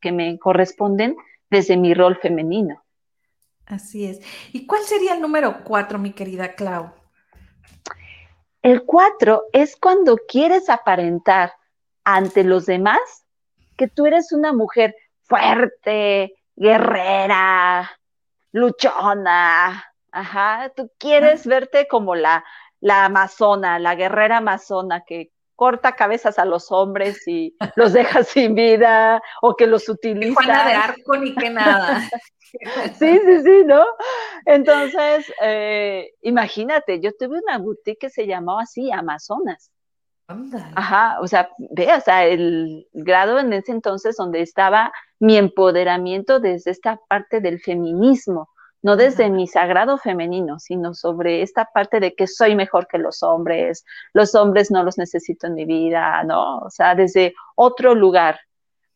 que 0.00 0.12
me 0.12 0.38
corresponden 0.38 1.16
desde 1.48 1.76
mi 1.76 1.94
rol 1.94 2.16
femenino. 2.16 2.82
Así 3.64 4.04
es. 4.04 4.20
¿Y 4.52 4.66
cuál 4.66 4.82
sería 4.82 5.14
el 5.14 5.22
número 5.22 5.64
cuatro, 5.64 5.98
mi 5.98 6.12
querida 6.12 6.54
Clau? 6.54 6.92
El 8.62 8.84
cuatro 8.84 9.44
es 9.52 9.76
cuando 9.76 10.18
quieres 10.28 10.68
aparentar 10.68 11.54
ante 12.04 12.44
los 12.44 12.66
demás 12.66 13.00
que 13.78 13.88
tú 13.88 14.04
eres 14.04 14.32
una 14.32 14.52
mujer 14.52 14.94
fuerte, 15.22 16.34
guerrera, 16.56 17.90
luchona, 18.52 19.84
ajá, 20.12 20.72
tú 20.76 20.90
quieres 20.98 21.46
verte 21.46 21.86
como 21.88 22.14
la, 22.14 22.44
la 22.80 23.04
amazona, 23.04 23.78
la 23.78 23.94
guerrera 23.94 24.38
amazona 24.38 25.04
que 25.06 25.30
corta 25.60 25.92
cabezas 25.92 26.38
a 26.38 26.46
los 26.46 26.72
hombres 26.72 27.28
y 27.28 27.54
los 27.76 27.92
deja 27.92 28.22
sin 28.24 28.54
vida 28.54 29.22
o 29.42 29.54
que 29.56 29.66
los 29.66 29.88
utiliza. 29.88 30.34
Juana 30.34 30.66
de 30.66 30.74
arco 30.74 31.16
ni 31.16 31.34
que 31.34 31.50
nada. 31.50 32.00
sí, 32.98 33.20
sí, 33.26 33.42
sí, 33.42 33.64
¿no? 33.66 33.84
Entonces, 34.46 35.30
eh, 35.42 36.12
imagínate, 36.22 37.00
yo 37.00 37.12
tuve 37.12 37.38
una 37.46 37.58
boutique 37.58 37.98
que 37.98 38.10
se 38.10 38.26
llamaba 38.26 38.62
así, 38.62 38.90
Amazonas. 38.90 39.70
Ajá, 40.74 41.18
o 41.20 41.26
sea, 41.26 41.50
ve, 41.58 41.92
o 41.92 42.00
sea, 42.00 42.24
el 42.26 42.86
grado 42.92 43.38
en 43.38 43.52
ese 43.52 43.72
entonces 43.72 44.16
donde 44.16 44.42
estaba 44.42 44.92
mi 45.18 45.36
empoderamiento 45.36 46.40
desde 46.40 46.70
esta 46.70 46.98
parte 47.08 47.40
del 47.40 47.60
feminismo, 47.60 48.48
no 48.82 48.96
desde 48.96 49.28
mi 49.28 49.46
sagrado 49.46 49.98
femenino, 49.98 50.58
sino 50.58 50.94
sobre 50.94 51.42
esta 51.42 51.66
parte 51.66 52.00
de 52.00 52.14
que 52.14 52.26
soy 52.26 52.54
mejor 52.54 52.86
que 52.86 52.98
los 52.98 53.22
hombres, 53.22 53.84
los 54.14 54.34
hombres 54.34 54.70
no 54.70 54.82
los 54.82 54.96
necesito 54.96 55.46
en 55.46 55.54
mi 55.54 55.66
vida, 55.66 56.24
¿no? 56.24 56.58
O 56.58 56.70
sea, 56.70 56.94
desde 56.94 57.34
otro 57.56 57.94
lugar. 57.94 58.40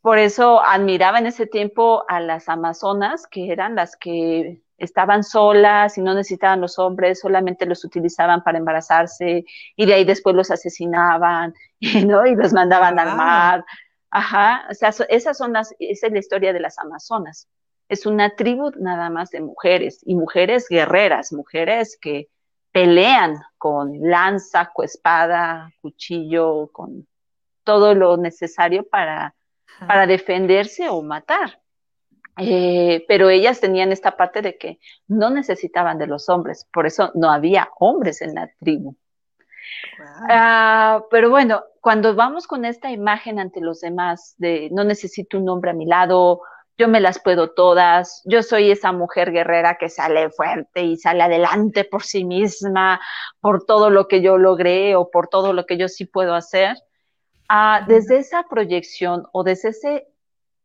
Por 0.01 0.18
eso 0.18 0.62
admiraba 0.62 1.18
en 1.18 1.27
ese 1.27 1.47
tiempo 1.47 2.05
a 2.09 2.20
las 2.20 2.49
amazonas, 2.49 3.27
que 3.27 3.53
eran 3.53 3.75
las 3.75 3.97
que 3.97 4.63
estaban 4.79 5.23
solas 5.23 5.97
y 5.99 6.03
no 6.03 6.15
necesitaban 6.15 6.61
los 6.61 6.79
hombres, 6.79 7.21
solamente 7.21 7.67
los 7.67 7.85
utilizaban 7.85 8.43
para 8.43 8.59
embarazarse 8.59 9.45
y 9.77 9.87
de 9.87 9.95
ahí 9.95 10.05
después 10.05 10.35
los 10.35 10.51
asesinaban, 10.51 11.55
¿no? 12.07 12.27
Y 12.27 12.35
los 12.35 12.53
mandaban 12.53 12.99
al 12.99 13.17
mar. 13.17 13.65
Ajá, 14.11 14.67
o 14.71 14.75
sea, 14.75 14.91
esas 15.09 15.37
son 15.37 15.53
las, 15.53 15.75
esa 15.79 16.07
es 16.07 16.13
la 16.13 16.19
historia 16.19 16.53
de 16.53 16.61
las 16.61 16.79
amazonas. 16.79 17.49
Es 17.89 18.07
una 18.07 18.35
tribu 18.37 18.71
nada 18.79 19.11
más 19.11 19.31
de 19.31 19.41
mujeres 19.41 20.01
y 20.05 20.15
mujeres 20.15 20.69
guerreras, 20.69 21.33
mujeres 21.33 21.99
que 22.01 22.29
pelean 22.73 23.41
con 23.59 23.99
lanza, 24.01 24.71
espada, 24.83 25.71
cuchillo, 25.81 26.71
con 26.73 27.07
todo 27.63 27.95
lo 27.95 28.17
necesario 28.17 28.87
para, 28.89 29.35
para 29.87 30.07
defenderse 30.07 30.89
o 30.89 31.03
matar. 31.03 31.61
Eh, 32.37 33.05
pero 33.07 33.31
ellas 33.31 33.61
tenían 33.61 33.92
esta 33.92 34.16
parte 34.16 34.42
de 34.42 34.59
que 34.59 34.81
no 35.07 35.31
necesitaban 35.31 35.99
de 35.99 36.09
los 36.09 36.29
hombres, 36.29 36.66
por 36.73 36.87
eso 36.87 37.12
no 37.14 37.31
había 37.31 37.68
hombres 37.79 38.23
en 38.23 38.35
la 38.35 38.51
tribu. 38.59 38.97
Ah, 40.29 41.05
pero 41.11 41.31
bueno, 41.31 41.62
cuando 41.81 42.14
vamos 42.14 42.47
con 42.47 42.64
esta 42.64 42.90
imagen 42.90 43.38
ante 43.38 43.61
los 43.61 43.81
demás 43.81 44.35
de 44.38 44.68
no 44.73 44.85
necesito 44.85 45.38
un 45.38 45.49
hombre 45.49 45.70
a 45.70 45.75
mi 45.75 45.87
lado, 45.87 46.42
yo 46.77 46.88
me 46.88 47.01
las 47.01 47.20
puedo 47.20 47.53
todas, 47.53 48.23
yo 48.25 48.42
soy 48.42 48.70
esa 48.70 48.90
mujer 48.90 49.31
guerrera 49.31 49.77
que 49.79 49.88
sale 49.88 50.31
fuerte 50.31 50.83
y 50.83 50.97
sale 50.97 51.23
adelante 51.23 51.85
por 51.85 52.03
sí 52.03 52.25
misma, 52.25 53.01
por 53.40 53.64
todo 53.64 53.90
lo 53.90 54.09
que 54.09 54.23
yo 54.23 54.38
logré 54.38 54.97
o 54.97 55.11
por 55.11 55.29
todo 55.29 55.53
lo 55.53 55.66
que 55.66 55.77
yo 55.77 55.88
sí 55.88 56.05
puedo 56.05 56.35
hacer. 56.35 56.77
Ah, 57.49 57.85
desde 57.87 58.18
esa 58.18 58.44
proyección 58.44 59.27
o 59.33 59.44
desde 59.44 59.68
ese 59.68 60.09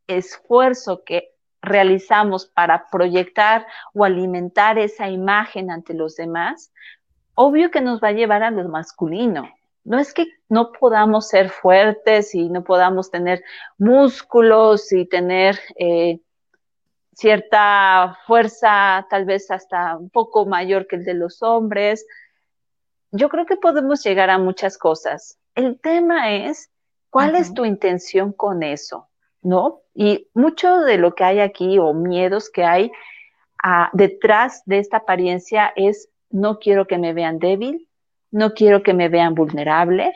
esfuerzo 0.07 1.03
que 1.03 1.35
realizamos 1.61 2.45
para 2.45 2.89
proyectar 2.89 3.65
o 3.93 4.05
alimentar 4.05 4.77
esa 4.77 5.09
imagen 5.09 5.71
ante 5.71 5.93
los 5.93 6.15
demás, 6.15 6.71
obvio 7.35 7.71
que 7.71 7.81
nos 7.81 8.01
va 8.01 8.09
a 8.09 8.13
llevar 8.13 8.43
a 8.43 8.51
lo 8.51 8.67
masculino. 8.69 9.49
No 9.83 9.97
es 9.97 10.13
que 10.13 10.27
no 10.49 10.71
podamos 10.71 11.29
ser 11.29 11.49
fuertes 11.49 12.35
y 12.35 12.49
no 12.49 12.63
podamos 12.63 13.11
tener 13.11 13.43
músculos 13.77 14.91
y 14.91 15.05
tener 15.05 15.59
eh, 15.77 16.19
cierta 17.13 18.17
fuerza, 18.27 19.05
tal 19.09 19.25
vez 19.25 19.51
hasta 19.51 19.97
un 19.97 20.09
poco 20.09 20.45
mayor 20.45 20.87
que 20.87 20.97
el 20.97 21.05
de 21.05 21.13
los 21.13 21.41
hombres. 21.41 22.05
Yo 23.11 23.29
creo 23.29 23.45
que 23.45 23.57
podemos 23.57 24.03
llegar 24.03 24.29
a 24.29 24.37
muchas 24.37 24.77
cosas. 24.77 25.37
El 25.55 25.79
tema 25.79 26.31
es, 26.31 26.71
¿cuál 27.09 27.35
es 27.35 27.53
tu 27.53 27.65
intención 27.65 28.31
con 28.31 28.63
eso? 28.63 29.09
¿No? 29.41 29.81
Y 30.01 30.29
mucho 30.33 30.79
de 30.79 30.97
lo 30.97 31.13
que 31.13 31.25
hay 31.25 31.41
aquí 31.41 31.77
o 31.77 31.93
miedos 31.93 32.49
que 32.49 32.63
hay 32.63 32.89
ah, 33.61 33.89
detrás 33.91 34.63
de 34.65 34.79
esta 34.79 34.95
apariencia 34.95 35.73
es, 35.75 36.07
no 36.29 36.57
quiero 36.59 36.87
que 36.87 36.97
me 36.97 37.11
vean 37.11 37.37
débil, 37.37 37.85
no 38.31 38.53
quiero 38.53 38.81
que 38.81 38.93
me 38.93 39.09
vean 39.09 39.35
vulnerable, 39.35 40.13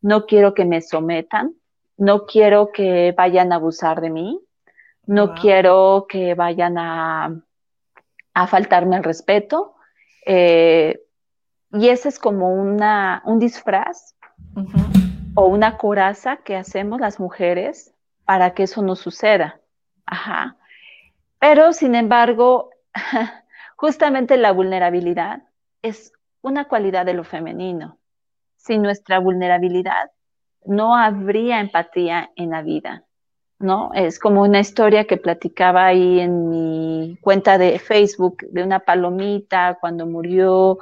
no 0.00 0.24
quiero 0.24 0.54
que 0.54 0.64
me 0.64 0.80
sometan, 0.80 1.54
no 1.98 2.24
quiero 2.24 2.72
que 2.72 3.12
vayan 3.14 3.52
a 3.52 3.56
abusar 3.56 4.00
de 4.00 4.08
mí, 4.08 4.40
no 5.04 5.34
quiero 5.34 6.06
que 6.08 6.32
vayan 6.32 6.78
a, 6.78 7.38
a 8.32 8.46
faltarme 8.46 8.96
el 8.96 9.04
respeto. 9.04 9.74
Eh, 10.24 10.98
y 11.72 11.90
ese 11.90 12.08
es 12.08 12.18
como 12.18 12.54
una, 12.54 13.22
un 13.26 13.38
disfraz 13.38 14.16
o 15.34 15.44
una 15.44 15.76
coraza 15.76 16.38
que 16.38 16.56
hacemos 16.56 17.02
las 17.02 17.20
mujeres 17.20 17.92
para 18.26 18.52
que 18.52 18.64
eso 18.64 18.82
no 18.82 18.96
suceda. 18.96 19.60
Ajá. 20.04 20.56
Pero, 21.38 21.72
sin 21.72 21.94
embargo, 21.94 22.70
justamente 23.76 24.36
la 24.36 24.52
vulnerabilidad 24.52 25.44
es 25.82 26.12
una 26.42 26.66
cualidad 26.66 27.06
de 27.06 27.14
lo 27.14 27.24
femenino. 27.24 27.98
Sin 28.56 28.82
nuestra 28.82 29.18
vulnerabilidad, 29.20 30.10
no 30.64 30.96
habría 30.96 31.60
empatía 31.60 32.30
en 32.36 32.50
la 32.50 32.62
vida, 32.62 33.04
¿no? 33.58 33.92
Es 33.94 34.18
como 34.18 34.42
una 34.42 34.60
historia 34.60 35.06
que 35.06 35.16
platicaba 35.16 35.86
ahí 35.86 36.20
en 36.20 36.50
mi 36.50 37.18
cuenta 37.20 37.58
de 37.58 37.78
Facebook 37.78 38.38
de 38.50 38.64
una 38.64 38.80
palomita 38.80 39.78
cuando 39.80 40.06
murió 40.06 40.78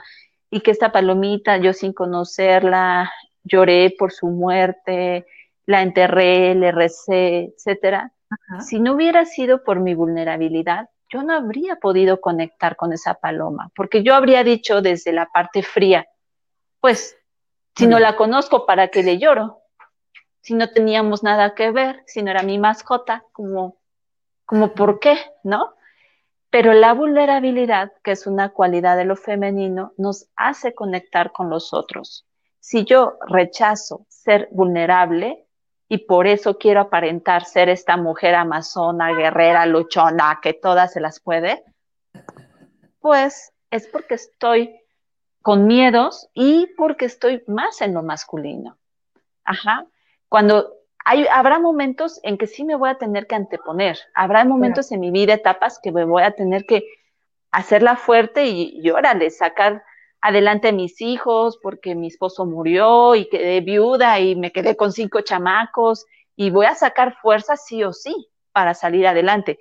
y 0.51 0.61
que 0.61 0.71
esta 0.71 0.93
palomita, 0.93 1.59
yo 1.59 1.73
sin 1.73 1.93
conocerla, 1.93 3.13
lloré 3.43 3.95
por 3.99 4.13
su 4.13 4.29
muerte, 4.29 5.27
la 5.67 5.83
enterré, 5.83 6.55
le 6.55 6.73
recé, 6.73 7.55
etcétera. 7.57 8.13
Si 8.61 8.81
no 8.81 8.95
hubiera 8.95 9.25
sido 9.25 9.63
por 9.63 9.81
mi 9.81 9.95
vulnerabilidad, 9.95 10.89
yo 11.09 11.23
no 11.23 11.35
habría 11.35 11.77
podido 11.77 12.21
conectar 12.21 12.77
con 12.77 12.93
esa 12.93 13.15
paloma, 13.15 13.71
porque 13.77 14.03
yo 14.03 14.15
habría 14.15 14.43
dicho 14.43 14.83
desde 14.83 15.13
la 15.13 15.27
parte 15.27 15.63
fría, 15.63 16.07
pues, 16.81 17.17
si 17.77 17.87
no 17.87 17.99
la 17.99 18.17
conozco, 18.17 18.67
¿para 18.67 18.89
qué 18.89 19.03
le 19.03 19.19
lloro? 19.19 19.61
Si 20.41 20.55
no 20.55 20.71
teníamos 20.71 21.23
nada 21.23 21.55
que 21.55 21.71
ver, 21.71 22.03
si 22.07 22.23
no 22.23 22.31
era 22.31 22.43
mi 22.43 22.59
mascota, 22.59 23.25
como, 23.33 23.79
como 24.45 24.75
por 24.75 25.01
qué, 25.01 25.17
¿no? 25.43 25.75
Pero 26.51 26.73
la 26.73 26.93
vulnerabilidad, 26.93 27.93
que 28.03 28.13
es 28.13 28.27
una 28.27 28.51
cualidad 28.51 28.97
de 28.97 29.05
lo 29.05 29.17
femenino, 29.17 29.93
nos 29.97 30.29
hace 30.37 30.75
conectar 30.75 31.33
con 31.33 31.51
los 31.51 31.73
otros. 31.73 32.27
Si 32.61 32.85
yo 32.85 33.19
rechazo 33.27 34.07
ser 34.09 34.49
vulnerable, 34.53 35.44
y 35.95 35.99
por 35.99 36.27
eso 36.27 36.59
quiero 36.59 36.81
aparentar 36.81 37.45
ser 37.45 37.69
esta 37.69 37.97
mujer 37.97 38.35
amazona, 38.35 39.13
guerrera, 39.13 39.65
luchona, 39.65 40.41
que 40.43 40.53
todas 40.53 40.93
se 40.93 41.01
las 41.01 41.21
puede, 41.21 41.63
pues 42.99 43.53
es 43.71 43.87
porque 43.87 44.15
estoy 44.15 44.75
con 45.41 45.69
miedos 45.69 46.29
y 46.35 46.67
porque 46.77 47.05
estoy 47.05 47.45
más 47.47 47.81
en 47.81 47.95
lo 47.95 48.03
masculino. 48.03 48.77
Ajá. 49.45 49.87
Cuando 50.29 50.73
hay, 51.05 51.29
habrá 51.33 51.61
momentos 51.61 52.19
en 52.25 52.39
que 52.39 52.49
sí 52.49 52.65
me 52.65 52.75
voy 52.75 52.91
a 52.91 52.99
tener 52.99 53.29
que 53.29 53.37
anteponer, 53.37 53.97
habrá 54.17 54.45
momentos 54.45 54.91
en 54.91 54.99
mi 54.99 55.13
vida, 55.13 55.35
etapas 55.35 55.79
que 55.81 55.93
me 55.93 56.05
voy 56.05 56.25
a 56.25 56.33
tener 56.33 56.67
que 56.67 56.83
hacerla 57.53 57.95
fuerte 57.95 58.47
y, 58.47 58.81
y 58.83 58.91
órale, 58.91 59.31
sacar 59.31 59.85
adelante 60.25 60.69
a 60.69 60.73
mis 60.73 61.03
hijos 61.03 61.59
porque 61.63 61.95
mi 61.95 62.07
esposo 62.07 62.47
murió 62.47 63.15
y 63.15 63.29
quedé 63.29 63.61
viuda 63.61 64.21
y 64.21 64.35
me 64.35 64.53
quedé 64.53 64.75
con 64.75 64.91
cinco 64.91 65.21
chamacos 65.21 66.07
y 66.35 66.49
voy 66.49 66.65
a 66.65 66.75
sacar 66.75 67.19
fuerza 67.21 67.57
sí 67.59 67.85
o 67.85 67.93
sí 67.93 68.31
para 68.51 68.73
salir 68.73 69.07
adelante. 69.07 69.59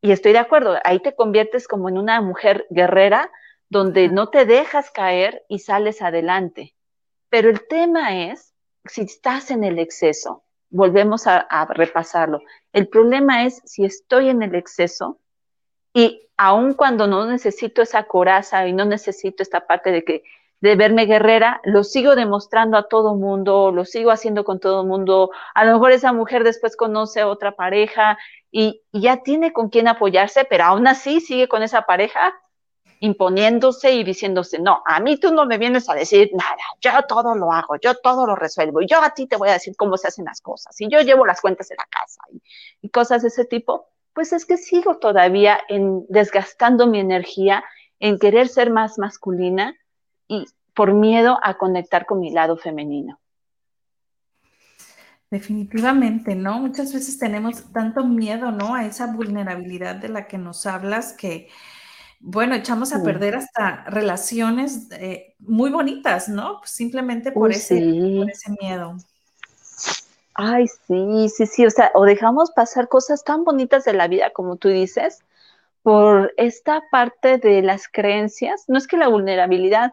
Y 0.00 0.12
estoy 0.12 0.32
de 0.32 0.38
acuerdo, 0.38 0.78
ahí 0.82 1.00
te 1.00 1.14
conviertes 1.14 1.68
como 1.68 1.90
en 1.90 1.98
una 1.98 2.22
mujer 2.22 2.66
guerrera 2.70 3.30
donde 3.68 4.08
no 4.08 4.30
te 4.30 4.46
dejas 4.46 4.90
caer 4.90 5.44
y 5.46 5.58
sales 5.58 6.00
adelante. 6.00 6.74
Pero 7.28 7.50
el 7.50 7.68
tema 7.68 8.30
es 8.30 8.54
si 8.86 9.02
estás 9.02 9.50
en 9.50 9.62
el 9.62 9.78
exceso. 9.78 10.42
Volvemos 10.70 11.26
a, 11.26 11.36
a 11.36 11.66
repasarlo. 11.66 12.40
El 12.72 12.88
problema 12.88 13.44
es 13.44 13.60
si 13.66 13.84
estoy 13.84 14.30
en 14.30 14.42
el 14.42 14.54
exceso 14.54 15.20
y 15.98 16.28
aun 16.36 16.74
cuando 16.74 17.08
no 17.08 17.26
necesito 17.26 17.82
esa 17.82 18.04
coraza 18.04 18.68
y 18.68 18.72
no 18.72 18.84
necesito 18.84 19.42
esta 19.42 19.66
parte 19.66 19.90
de 19.90 20.04
que 20.04 20.22
de 20.60 20.76
verme 20.76 21.06
guerrera, 21.06 21.60
lo 21.64 21.82
sigo 21.82 22.14
demostrando 22.14 22.76
a 22.76 22.86
todo 22.86 23.16
mundo, 23.16 23.72
lo 23.72 23.84
sigo 23.84 24.12
haciendo 24.12 24.44
con 24.44 24.60
todo 24.60 24.84
mundo. 24.84 25.30
A 25.54 25.64
lo 25.64 25.72
mejor 25.72 25.90
esa 25.90 26.12
mujer 26.12 26.44
después 26.44 26.76
conoce 26.76 27.20
a 27.20 27.26
otra 27.26 27.56
pareja 27.56 28.16
y, 28.52 28.80
ya 28.92 29.24
tiene 29.24 29.52
con 29.52 29.70
quién 29.70 29.88
apoyarse, 29.88 30.44
pero 30.44 30.66
aún 30.66 30.86
así 30.86 31.20
sigue 31.20 31.48
con 31.48 31.64
esa 31.64 31.82
pareja 31.82 32.32
imponiéndose 33.00 33.92
y 33.94 34.04
diciéndose, 34.04 34.60
no, 34.60 34.82
a 34.86 35.00
mí 35.00 35.18
tú 35.18 35.32
no 35.32 35.46
me 35.46 35.58
vienes 35.58 35.88
a 35.88 35.94
decir 35.94 36.30
nada, 36.32 36.62
yo 36.80 36.92
todo 37.08 37.34
lo 37.34 37.52
hago, 37.52 37.74
yo 37.80 37.96
todo 37.96 38.24
lo 38.24 38.36
resuelvo, 38.36 38.82
yo 38.82 39.02
a 39.02 39.10
ti 39.10 39.26
te 39.26 39.36
voy 39.36 39.48
a 39.48 39.54
decir 39.54 39.74
cómo 39.76 39.96
se 39.96 40.08
hacen 40.08 40.24
las 40.24 40.40
cosas, 40.40 40.80
y 40.80 40.88
yo 40.88 41.00
llevo 41.00 41.24
las 41.26 41.40
cuentas 41.40 41.68
de 41.68 41.76
la 41.76 41.86
casa 41.86 42.20
y 42.82 42.88
cosas 42.90 43.22
de 43.22 43.28
ese 43.28 43.44
tipo 43.44 43.88
pues 44.18 44.32
es 44.32 44.44
que 44.46 44.56
sigo 44.56 44.96
todavía 44.96 45.60
en 45.68 46.04
desgastando 46.08 46.88
mi 46.88 46.98
energía 46.98 47.62
en 48.00 48.18
querer 48.18 48.48
ser 48.48 48.68
más 48.68 48.98
masculina 48.98 49.76
y 50.26 50.44
por 50.74 50.92
miedo 50.92 51.38
a 51.40 51.56
conectar 51.56 52.04
con 52.04 52.18
mi 52.18 52.32
lado 52.32 52.56
femenino. 52.56 53.20
Definitivamente, 55.30 56.34
¿no? 56.34 56.58
Muchas 56.58 56.92
veces 56.92 57.16
tenemos 57.16 57.72
tanto 57.72 58.04
miedo, 58.04 58.50
¿no? 58.50 58.74
A 58.74 58.86
esa 58.86 59.06
vulnerabilidad 59.06 59.94
de 59.94 60.08
la 60.08 60.26
que 60.26 60.36
nos 60.36 60.66
hablas 60.66 61.12
que, 61.12 61.48
bueno, 62.18 62.56
echamos 62.56 62.92
a 62.92 63.04
perder 63.04 63.36
hasta 63.36 63.84
relaciones 63.84 64.88
eh, 64.98 65.36
muy 65.38 65.70
bonitas, 65.70 66.28
¿no? 66.28 66.60
Simplemente 66.64 67.30
por, 67.30 67.52
ese, 67.52 67.76
por 68.18 68.28
ese 68.28 68.50
miedo. 68.60 68.96
Ay, 70.40 70.68
sí, 70.68 71.28
sí, 71.30 71.46
sí, 71.46 71.66
o 71.66 71.70
sea, 71.70 71.90
o 71.94 72.04
dejamos 72.04 72.52
pasar 72.52 72.86
cosas 72.86 73.24
tan 73.24 73.42
bonitas 73.42 73.84
de 73.84 73.92
la 73.92 74.06
vida, 74.06 74.30
como 74.30 74.54
tú 74.54 74.68
dices, 74.68 75.18
por 75.82 76.32
esta 76.36 76.84
parte 76.92 77.38
de 77.38 77.60
las 77.60 77.88
creencias. 77.88 78.66
No 78.68 78.78
es 78.78 78.86
que 78.86 78.96
la 78.96 79.08
vulnerabilidad 79.08 79.90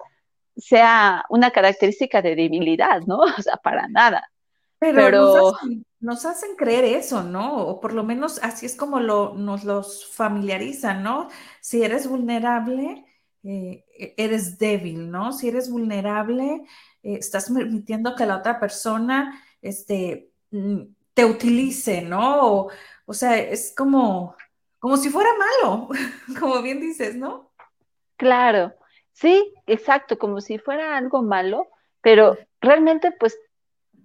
sea 0.56 1.26
una 1.30 1.50
característica 1.50 2.22
de 2.22 2.36
debilidad, 2.36 3.02
¿no? 3.08 3.22
O 3.40 3.42
sea, 3.42 3.58
para 3.58 3.88
nada. 3.88 4.30
Pero, 4.78 5.52
Nos, 6.00 6.26
hacen, 6.28 6.56
creer 6.56 6.86
eso, 6.86 7.24
¿no? 7.24 7.66
O 7.66 7.80
por 7.80 7.94
lo 7.94 8.04
menos 8.04 8.40
así 8.44 8.68
es 8.68 8.76
como 8.76 9.00
lo, 9.00 9.34
nos 9.34 9.64
los 9.64 10.06
familiarizan, 10.14 11.02
¿no? 11.02 11.28
Si 11.60 11.82
eres 11.82 12.08
vulnerable, 12.08 13.04
eh, 13.42 13.84
eres 14.16 14.60
débil, 14.60 15.10
¿no? 15.10 15.34
Si 15.34 15.48
eres 15.48 15.72
vulnerable, 15.72 16.62
eh, 17.02 17.16
estás 17.16 17.50
permitiendo 17.50 18.16
que 18.16 18.28
la 18.28 18.38
otra 18.38 18.60
persona 18.60 19.42
este, 19.64 20.30
te 21.14 21.26
utilice, 21.26 22.02
¿no? 22.02 22.68
O, 23.06 23.14
sea, 23.14 23.38
es 23.38 23.74
como, 23.76 24.36
como 24.80 24.98
si 24.98 25.10
fuera 25.10 25.30
malo, 25.38 25.90
como 26.40 26.62
bien 26.62 26.80
dices, 26.80 27.16
¿no? 27.16 27.52
Claro, 28.18 28.74
sí, 29.14 29.54
exacto, 29.66 30.18
como 30.18 30.42
si 30.42 30.58
fuera 30.58 30.98
algo 30.98 31.22
malo, 31.22 31.68
pero 32.02 32.38
realmente 32.62 33.12
pues 33.12 33.38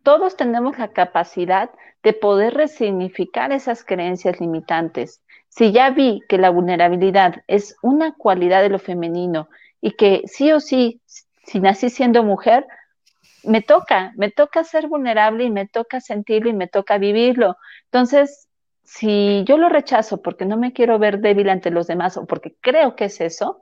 todos 0.03 0.37
tenemos 0.37 0.79
la 0.79 0.93
capacidad 0.93 1.71
de 2.03 2.13
poder 2.13 2.55
resignificar 2.55 3.53
esas 3.53 3.85
creencias 3.85 4.41
limitantes. 4.41 5.23
Si 5.49 5.73
ya 5.73 5.91
vi 5.91 6.23
que 6.29 6.39
la 6.39 6.51
vulnerabilidad 6.51 7.43
es 7.47 7.77
una 7.83 8.15
cualidad 8.15 8.63
de 8.63 8.71
lo 8.71 8.79
femenino 8.79 9.49
y 9.81 9.93
que 9.93 10.23
sí 10.27 10.53
o 10.53 10.61
sí, 10.61 11.01
si 11.45 11.61
nací 11.61 11.91
siendo 11.91 12.23
mujer, 12.23 12.67
me 13.44 13.62
toca, 13.62 14.12
me 14.16 14.31
toca 14.31 14.64
ser 14.64 14.88
vulnerable 14.88 15.44
y 15.44 15.50
me 15.50 15.66
toca 15.66 16.00
sentirlo 16.00 16.50
y 16.50 16.55
me 16.55 16.68
toca 16.68 16.98
vivirlo. 16.98 17.57
Entonces, 17.85 18.48
si 18.83 19.44
yo 19.44 19.57
lo 19.57 19.68
rechazo 19.68 20.22
porque 20.22 20.44
no 20.44 20.57
me 20.57 20.72
quiero 20.72 20.98
ver 20.98 21.20
débil 21.20 21.48
ante 21.48 21.70
los 21.70 21.87
demás 21.87 22.16
o 22.16 22.26
porque 22.26 22.57
creo 22.61 22.96
que 22.96 23.07
es 23.07 23.20
eso, 23.20 23.61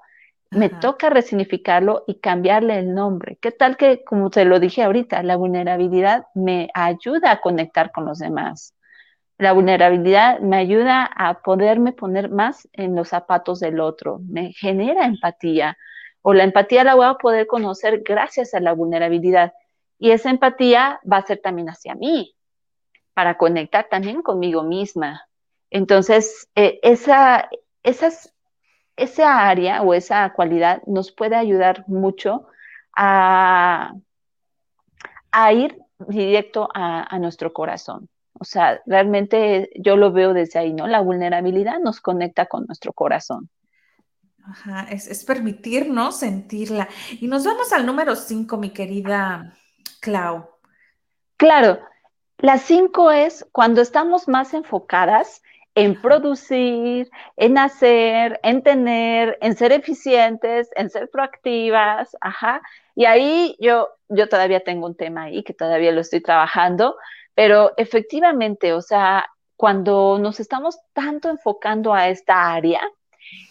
me 0.50 0.70
toca 0.70 1.10
resignificarlo 1.10 2.04
y 2.06 2.20
cambiarle 2.20 2.78
el 2.78 2.94
nombre. 2.94 3.36
¿Qué 3.40 3.50
tal 3.50 3.76
que, 3.76 4.02
como 4.04 4.30
te 4.30 4.46
lo 4.46 4.60
dije 4.60 4.82
ahorita, 4.82 5.22
la 5.22 5.36
vulnerabilidad 5.36 6.26
me 6.34 6.70
ayuda 6.72 7.32
a 7.32 7.40
conectar 7.40 7.92
con 7.92 8.06
los 8.06 8.18
demás? 8.18 8.74
La 9.36 9.52
vulnerabilidad 9.52 10.40
me 10.40 10.56
ayuda 10.56 11.04
a 11.04 11.42
poderme 11.42 11.92
poner 11.92 12.30
más 12.30 12.66
en 12.72 12.96
los 12.96 13.08
zapatos 13.08 13.60
del 13.60 13.80
otro, 13.80 14.20
me 14.26 14.52
genera 14.52 15.04
empatía 15.04 15.76
o 16.22 16.34
la 16.34 16.44
empatía 16.44 16.84
la 16.84 16.94
voy 16.94 17.06
a 17.06 17.14
poder 17.14 17.46
conocer 17.46 18.02
gracias 18.04 18.54
a 18.54 18.60
la 18.60 18.72
vulnerabilidad 18.72 19.52
Y 19.98 20.12
esa 20.12 20.30
empatía 20.30 21.00
va 21.11 21.18
a 21.18 21.26
ser 21.26 21.40
también 21.40 21.68
hacia 21.68 21.94
mí, 21.94 22.34
para 23.14 23.37
conectar 23.37 23.88
también 23.90 24.22
conmigo 24.22 24.62
misma. 24.62 25.28
Entonces, 25.70 26.48
eh, 26.54 26.78
esa, 26.82 27.48
área 29.48 29.82
o 29.82 29.92
esa 29.94 30.32
cualidad 30.32 30.82
nos 30.87 31.11
puede 31.11 31.34
ayudar 31.34 31.84
mucho 31.88 32.46
a, 32.96 33.92
a 35.32 35.52
ir 35.52 35.78
directo 36.06 36.68
a, 36.72 37.18
nuestro 37.18 37.52
corazón. 37.52 38.08
O 38.34 38.44
sea, 38.44 38.80
realmente 38.87 39.70
yo 39.74 39.96
lo 39.96 40.12
veo 40.12 40.32
desde 40.32 40.61
ahí, 40.61 40.72
¿no? 40.72 40.87
La 40.87 41.00
vulnerabilidad 41.00 41.80
nos 41.80 42.00
conecta 42.00 42.46
con 42.46 42.66
nuestro 42.66 42.92
corazón. 42.92 43.50
Ajá, 44.44 44.87
es, 44.90 45.08
es 45.08 45.24
permitirnos 45.24 46.20
sentirla. 46.20 46.88
Y 47.20 47.26
nos 47.26 47.44
vamos 47.44 47.72
al 47.72 47.84
número 47.84 48.14
cinco, 48.14 48.56
mi 48.56 48.70
querida 48.70 49.58
Clau. 50.00 50.48
Claro, 51.37 51.80
la 52.38 52.58
cinco 52.58 53.11
es 53.11 53.46
cuando 53.52 53.80
estamos 53.80 54.28
más 54.28 54.54
enfocadas 54.54 55.42
en 55.74 56.00
producir, 56.00 57.08
en 57.37 57.56
hacer, 57.56 58.40
en 58.42 58.62
tener, 58.62 59.38
en 59.40 59.56
ser 59.56 59.70
eficientes, 59.70 60.70
en 60.74 60.90
ser 60.90 61.08
proactivas, 61.08 62.16
ajá. 62.20 62.61
Y 62.96 63.04
ahí 63.04 63.56
yo, 63.61 63.88
yo 64.08 64.28
todavía 64.28 64.61
tengo 64.61 64.87
un 64.87 64.96
tema 64.96 65.24
ahí 65.24 65.44
que 65.44 65.54
todavía 65.54 65.92
lo 65.92 66.00
estoy 66.00 66.20
trabajando, 66.20 66.96
pero 67.34 67.74
efectivamente, 67.76 68.72
o 68.72 68.82
sea, 68.82 69.26
cuando 69.56 70.18
nos 70.20 70.40
estamos 70.40 70.80
tanto 70.92 71.30
enfocando 71.30 71.94
a 71.94 72.08
esta 72.08 72.52
área 72.52 72.80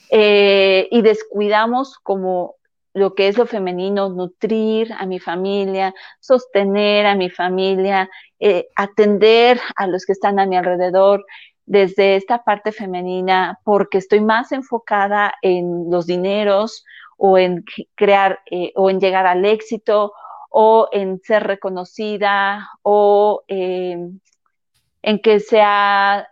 eh, 0.09 0.87
y 0.91 1.01
descuidamos 1.01 1.97
como 1.99 2.55
lo 2.97 3.13
que 3.15 3.27
es 3.27 3.37
lo 3.37 3.45
femenino, 3.45 4.09
nutrir 4.09 4.91
a 4.93 5.05
mi 5.05 5.19
familia, 5.19 5.93
sostener 6.19 7.05
a 7.05 7.15
mi 7.15 7.29
familia, 7.29 8.09
eh, 8.39 8.67
atender 8.75 9.59
a 9.75 9.87
los 9.87 10.05
que 10.05 10.13
están 10.13 10.39
a 10.39 10.45
mi 10.45 10.57
alrededor 10.57 11.25
desde 11.65 12.15
esta 12.15 12.43
parte 12.43 12.71
femenina, 12.71 13.59
porque 13.63 13.97
estoy 13.97 14.21
más 14.21 14.51
enfocada 14.51 15.33
en 15.41 15.91
los 15.91 16.07
dineros 16.07 16.85
o 17.17 17.37
en 17.37 17.63
crear 17.95 18.39
eh, 18.49 18.71
o 18.75 18.89
en 18.89 18.99
llegar 18.99 19.27
al 19.27 19.45
éxito 19.45 20.13
o 20.49 20.87
en 20.91 21.19
ser 21.21 21.43
reconocida 21.43 22.69
o 22.83 23.43
em, 23.47 24.19
en 25.01 25.19
que 25.19 25.39
sea 25.39 26.27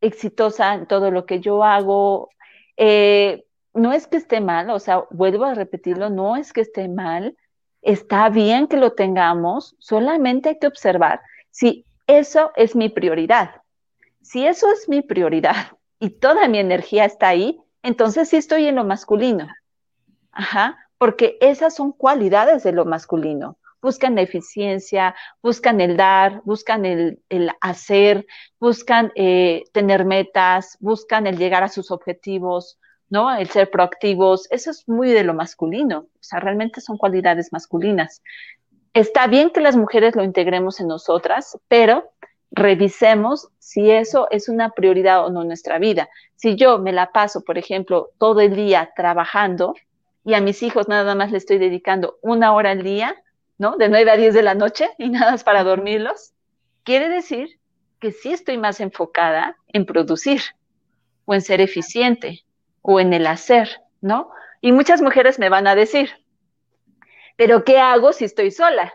exitosa 0.00 0.74
en 0.74 0.86
todo 0.86 1.10
lo 1.10 1.26
que 1.26 1.40
yo 1.40 1.62
hago. 1.64 2.30
Eh, 2.76 3.44
no 3.74 3.92
es 3.92 4.06
que 4.06 4.16
esté 4.16 4.40
mal, 4.40 4.70
o 4.70 4.78
sea, 4.78 5.04
vuelvo 5.10 5.44
a 5.44 5.54
repetirlo, 5.54 6.10
no 6.10 6.36
es 6.36 6.52
que 6.52 6.60
esté 6.60 6.88
mal, 6.88 7.36
está 7.80 8.28
bien 8.28 8.66
que 8.68 8.76
lo 8.76 8.92
tengamos, 8.92 9.76
solamente 9.78 10.50
hay 10.50 10.58
que 10.58 10.66
observar 10.66 11.20
si 11.50 11.86
eso 12.06 12.52
es 12.56 12.76
mi 12.76 12.88
prioridad. 12.88 13.62
Si 14.22 14.46
eso 14.46 14.70
es 14.70 14.88
mi 14.88 15.02
prioridad 15.02 15.54
y 15.98 16.10
toda 16.10 16.48
mi 16.48 16.58
energía 16.58 17.04
está 17.04 17.28
ahí, 17.28 17.60
entonces 17.82 18.28
sí 18.28 18.36
estoy 18.36 18.66
en 18.66 18.76
lo 18.76 18.84
masculino. 18.84 19.48
Ajá, 20.30 20.78
porque 20.98 21.36
esas 21.40 21.74
son 21.74 21.92
cualidades 21.92 22.62
de 22.62 22.72
lo 22.72 22.84
masculino. 22.84 23.58
Buscan 23.82 24.14
la 24.14 24.22
eficiencia, 24.22 25.16
buscan 25.42 25.80
el 25.80 25.96
dar, 25.96 26.40
buscan 26.44 26.84
el, 26.84 27.18
hacer, 27.60 28.26
buscan 28.60 29.10
eh, 29.16 29.64
tener 29.72 30.04
metas, 30.04 30.76
buscan 30.78 31.26
el 31.26 31.36
llegar 31.36 31.64
a 31.64 31.68
sus 31.68 31.90
objetivos, 31.90 32.78
¿no? 33.12 33.30
El 33.30 33.46
ser 33.50 33.70
proactivos, 33.70 34.48
eso 34.50 34.70
es 34.70 34.88
muy 34.88 35.10
de 35.10 35.22
lo 35.22 35.34
masculino, 35.34 35.98
o 35.98 36.22
sea, 36.22 36.40
realmente 36.40 36.80
son 36.80 36.96
cualidades 36.96 37.52
masculinas. 37.52 38.22
Está 38.94 39.26
bien 39.26 39.50
que 39.50 39.60
las 39.60 39.76
mujeres 39.76 40.16
lo 40.16 40.24
integremos 40.24 40.80
en 40.80 40.88
nosotras, 40.88 41.58
pero 41.68 42.10
revisemos 42.50 43.48
si 43.58 43.90
eso 43.90 44.28
es 44.30 44.48
una 44.48 44.70
prioridad 44.70 45.26
o 45.26 45.30
no 45.30 45.42
en 45.42 45.48
nuestra 45.48 45.78
vida. 45.78 46.08
Si 46.36 46.56
yo 46.56 46.78
me 46.78 46.90
la 46.90 47.12
paso, 47.12 47.44
por 47.44 47.58
ejemplo, 47.58 48.12
todo 48.16 48.40
el 48.40 48.56
día 48.56 48.92
trabajando 48.96 49.74
y 50.24 50.32
a 50.32 50.40
mis 50.40 50.62
hijos 50.62 50.88
nada 50.88 51.14
más 51.14 51.32
le 51.32 51.36
estoy 51.36 51.58
dedicando 51.58 52.16
una 52.22 52.54
hora 52.54 52.70
al 52.70 52.82
día, 52.82 53.14
¿no? 53.58 53.76
De 53.76 53.90
9 53.90 54.10
a 54.10 54.16
10 54.16 54.32
de 54.32 54.42
la 54.42 54.54
noche 54.54 54.88
y 54.96 55.10
nada 55.10 55.32
más 55.32 55.44
para 55.44 55.64
dormirlos, 55.64 56.32
quiere 56.82 57.10
decir 57.10 57.58
que 58.00 58.10
sí 58.10 58.32
estoy 58.32 58.56
más 58.56 58.80
enfocada 58.80 59.58
en 59.68 59.84
producir 59.84 60.40
o 61.26 61.34
en 61.34 61.42
ser 61.42 61.60
eficiente 61.60 62.46
o 62.82 63.00
en 63.00 63.12
el 63.12 63.26
hacer, 63.26 63.80
¿no? 64.00 64.30
Y 64.60 64.72
muchas 64.72 65.00
mujeres 65.00 65.38
me 65.38 65.48
van 65.48 65.66
a 65.66 65.74
decir, 65.74 66.10
pero 67.36 67.64
¿qué 67.64 67.78
hago 67.78 68.12
si 68.12 68.24
estoy 68.24 68.50
sola? 68.50 68.92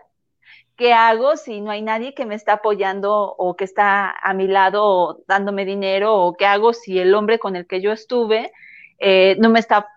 ¿Qué 0.75 0.93
hago 0.93 1.37
si 1.37 1.59
no 1.59 1.71
hay 1.71 1.81
nadie 1.81 2.13
que 2.13 2.25
me 2.25 2.35
está 2.35 2.53
apoyando 2.53 3.33
o 3.37 3.55
que 3.55 3.63
está 3.63 4.11
a 4.11 4.33
mi 4.33 4.47
lado 4.47 4.85
o 4.85 5.23
dándome 5.27 5.65
dinero? 5.65 6.15
¿O 6.15 6.37
qué 6.37 6.45
hago 6.45 6.71
si 6.71 6.99
el 6.99 7.15
hombre 7.15 7.39
con 7.39 7.55
el 7.55 7.65
que 7.65 7.81
yo 7.81 7.91
estuve 7.91 8.51
eh, 8.99 9.35
no 9.39 9.49
me 9.49 9.59
está 9.59 9.87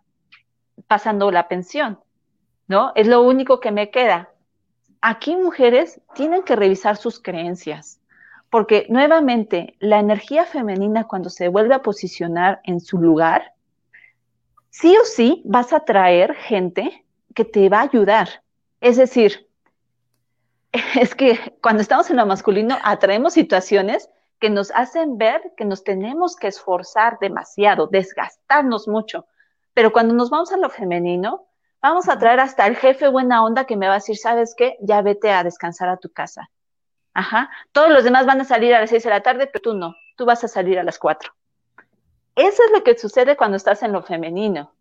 pasando 0.86 1.30
la 1.30 1.48
pensión? 1.48 2.00
¿No? 2.66 2.92
Es 2.94 3.06
lo 3.06 3.20
único 3.20 3.60
que 3.60 3.72
me 3.72 3.90
queda. 3.90 4.30
Aquí 5.02 5.36
mujeres 5.36 6.00
tienen 6.14 6.42
que 6.44 6.56
revisar 6.56 6.96
sus 6.96 7.20
creencias, 7.20 8.00
porque 8.48 8.86
nuevamente 8.88 9.76
la 9.80 9.98
energía 9.98 10.44
femenina 10.44 11.04
cuando 11.04 11.30
se 11.30 11.48
vuelve 11.48 11.74
a 11.74 11.82
posicionar 11.82 12.60
en 12.64 12.80
su 12.80 12.98
lugar, 12.98 13.52
sí 14.70 14.96
o 14.96 15.04
sí 15.04 15.42
vas 15.44 15.72
a 15.72 15.80
traer 15.80 16.34
gente 16.34 17.04
que 17.34 17.44
te 17.44 17.68
va 17.68 17.80
a 17.80 17.82
ayudar. 17.82 18.42
Es 18.80 18.96
decir, 18.96 19.48
es 20.98 21.14
que 21.14 21.58
cuando 21.60 21.82
estamos 21.82 22.10
en 22.10 22.16
lo 22.16 22.26
masculino 22.26 22.78
atraemos 22.82 23.34
situaciones 23.34 24.08
que 24.38 24.50
nos 24.50 24.70
hacen 24.70 25.18
ver 25.18 25.52
que 25.56 25.66
nos 25.66 25.84
tenemos 25.84 26.34
que 26.34 26.48
esforzar 26.48 27.18
demasiado, 27.20 27.88
desgastarnos 27.88 28.88
mucho. 28.88 29.26
Pero 29.74 29.92
cuando 29.92 30.14
nos 30.14 30.30
vamos 30.30 30.50
a 30.52 30.56
lo 30.56 30.70
femenino, 30.70 31.46
vamos 31.82 32.08
a 32.08 32.18
traer 32.18 32.40
hasta 32.40 32.66
el 32.66 32.76
jefe 32.76 33.08
buena 33.08 33.44
onda 33.44 33.66
que 33.66 33.76
me 33.76 33.86
va 33.86 33.94
a 33.94 33.96
decir, 33.96 34.16
¿sabes 34.16 34.54
qué? 34.56 34.78
Ya 34.80 35.02
vete 35.02 35.30
a 35.30 35.44
descansar 35.44 35.90
a 35.90 35.98
tu 35.98 36.10
casa. 36.10 36.50
Ajá. 37.12 37.50
Todos 37.72 37.90
los 37.90 38.04
demás 38.04 38.24
van 38.24 38.40
a 38.40 38.44
salir 38.44 38.74
a 38.74 38.80
las 38.80 38.90
seis 38.90 39.04
de 39.04 39.10
la 39.10 39.22
tarde, 39.22 39.46
pero 39.46 39.62
tú 39.62 39.74
no. 39.74 39.94
Tú 40.16 40.24
vas 40.24 40.42
a 40.42 40.48
salir 40.48 40.78
a 40.78 40.84
las 40.84 40.98
cuatro. 40.98 41.32
Eso 42.40 42.62
es 42.64 42.72
lo 42.72 42.82
que 42.82 42.96
sucede 42.96 43.36
cuando 43.36 43.58
estás 43.58 43.82
en 43.82 43.92
lo 43.92 44.02
femenino. 44.02 44.72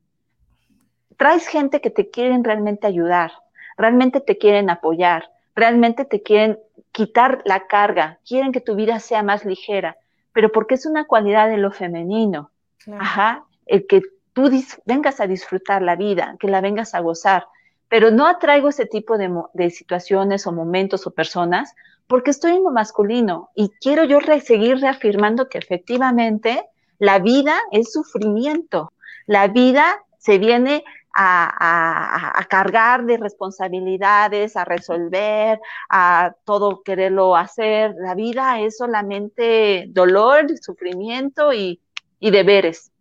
Traes 1.18 1.46
gente 1.46 1.82
que 1.82 1.90
te 1.90 2.10
quieren 2.10 2.46
realmente 2.46 2.88
ayudar, 2.88 3.34
realmente 3.76 4.22
te 4.22 4.38
quieren 4.38 4.70
apoyar, 4.70 5.30
realmente 5.56 6.06
te 6.06 6.24
quieren 6.24 6.58
quitar 6.94 7.42
la 7.44 7.68
carga, 7.68 8.20
quieren 8.26 8.54
que 8.54 8.62
tu 8.62 8.76
vida 8.76 9.02
sea 9.02 9.24
más 9.24 9.44
ligera, 9.44 9.98
pero 10.32 10.54
porque 10.54 10.76
es 10.76 10.86
una 10.86 11.04
cualidad 11.04 11.50
de 11.50 11.58
lo 11.58 11.72
femenino. 11.72 12.50
Ajá, 12.98 13.44
el 13.66 13.86
que 13.88 14.04
tú 14.32 14.50
vengas 14.86 15.20
a 15.20 15.28
disfrutar 15.28 15.82
la 15.82 15.98
vida, 15.98 16.38
que 16.40 16.48
la 16.48 16.62
vengas 16.62 16.96
a 16.96 17.02
gozar, 17.02 17.48
pero 17.90 18.10
no 18.10 18.26
atraigo 18.26 18.70
ese 18.70 18.86
tipo 18.86 19.18
de, 19.18 19.30
de 19.54 19.70
situaciones 19.70 20.48
o 20.48 20.54
momentos 20.54 21.06
o 21.06 21.12
personas 21.12 21.76
porque 22.08 22.32
estoy 22.32 22.54
en 22.54 22.64
lo 22.64 22.72
masculino 22.72 23.50
y 23.54 23.70
quiero 23.82 24.06
yo 24.06 24.20
seguir 24.42 24.78
reafirmando 24.78 25.50
que 25.50 25.58
efectivamente 25.58 26.66
la 27.00 27.20
vida 27.20 27.60
es 27.72 27.92
sufrimiento, 27.92 28.92
la 29.26 29.48
vida 29.48 30.04
se 30.18 30.38
viene 30.38 30.84
a, 31.14 32.46
cargar 32.50 33.06
de 33.06 33.18
responsabilidades, 33.18 34.56
a 34.56 34.66
resolver, 34.66 35.60
a 35.90 36.34
todo 36.46 36.82
quererlo 36.84 37.36
hacer. 37.36 37.94
La 37.98 38.16
vida 38.16 38.60
es 38.60 38.78
solamente 38.78 39.86
dolor, 39.90 40.46
sufrimiento 40.62 41.54
y, 41.54 41.82
deberes. 42.20 42.92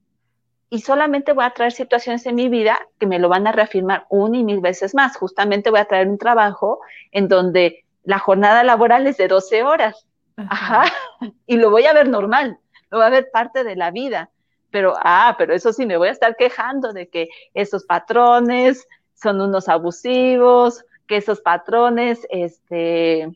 Y 0.71 0.81
solamente 0.81 1.33
voy 1.33 1.45
a 1.45 1.51
traer 1.51 1.73
situaciones 1.73 2.27
en 2.27 2.35
mi 2.35 2.49
vida 2.49 2.79
que 2.99 3.07
me 3.07 3.19
lo 3.19 3.29
van 3.29 3.47
a 3.47 3.53
reafirmar 3.53 4.07
una 4.11 4.37
y 4.37 4.45
mil 4.45 4.61
veces 4.61 4.95
más. 4.95 5.17
Justamente 5.17 5.71
voy 5.71 5.81
a 5.81 5.87
traer 5.87 6.09
un 6.09 6.19
trabajo 6.19 6.81
en 7.11 7.29
donde 7.29 7.85
la 8.05 8.19
jornada 8.19 8.63
laboral 8.65 9.07
es 9.07 9.17
de 9.17 9.29
12 9.29 9.63
horas. 9.63 10.07
Ajá. 10.37 10.85
Y 11.46 11.57
lo 11.57 11.71
voy 11.71 11.87
a 11.87 11.94
ver 11.94 12.09
normal, 12.09 12.59
lo 12.91 12.99
voy 12.99 13.07
a 13.07 13.11
ver 13.11 13.31
parte 13.31 13.65
de 13.65 13.77
la 13.77 13.91
vida. 13.91 14.31
Pero, 14.71 14.95
ah, 14.99 15.35
pero 15.39 15.55
eso 15.55 15.73
sí, 15.73 15.87
me 15.87 15.97
voy 15.97 16.09
a 16.09 16.13
estar 16.13 16.37
quejando 16.37 16.93
de 16.93 17.09
que 17.09 17.29
esos 17.55 17.85
patrones 17.85 18.87
son 19.15 19.41
unos 19.41 19.69
abusivos, 19.69 20.85
que 21.07 21.17
esos 21.17 21.41
patrones 21.41 22.27
este, 22.31 23.31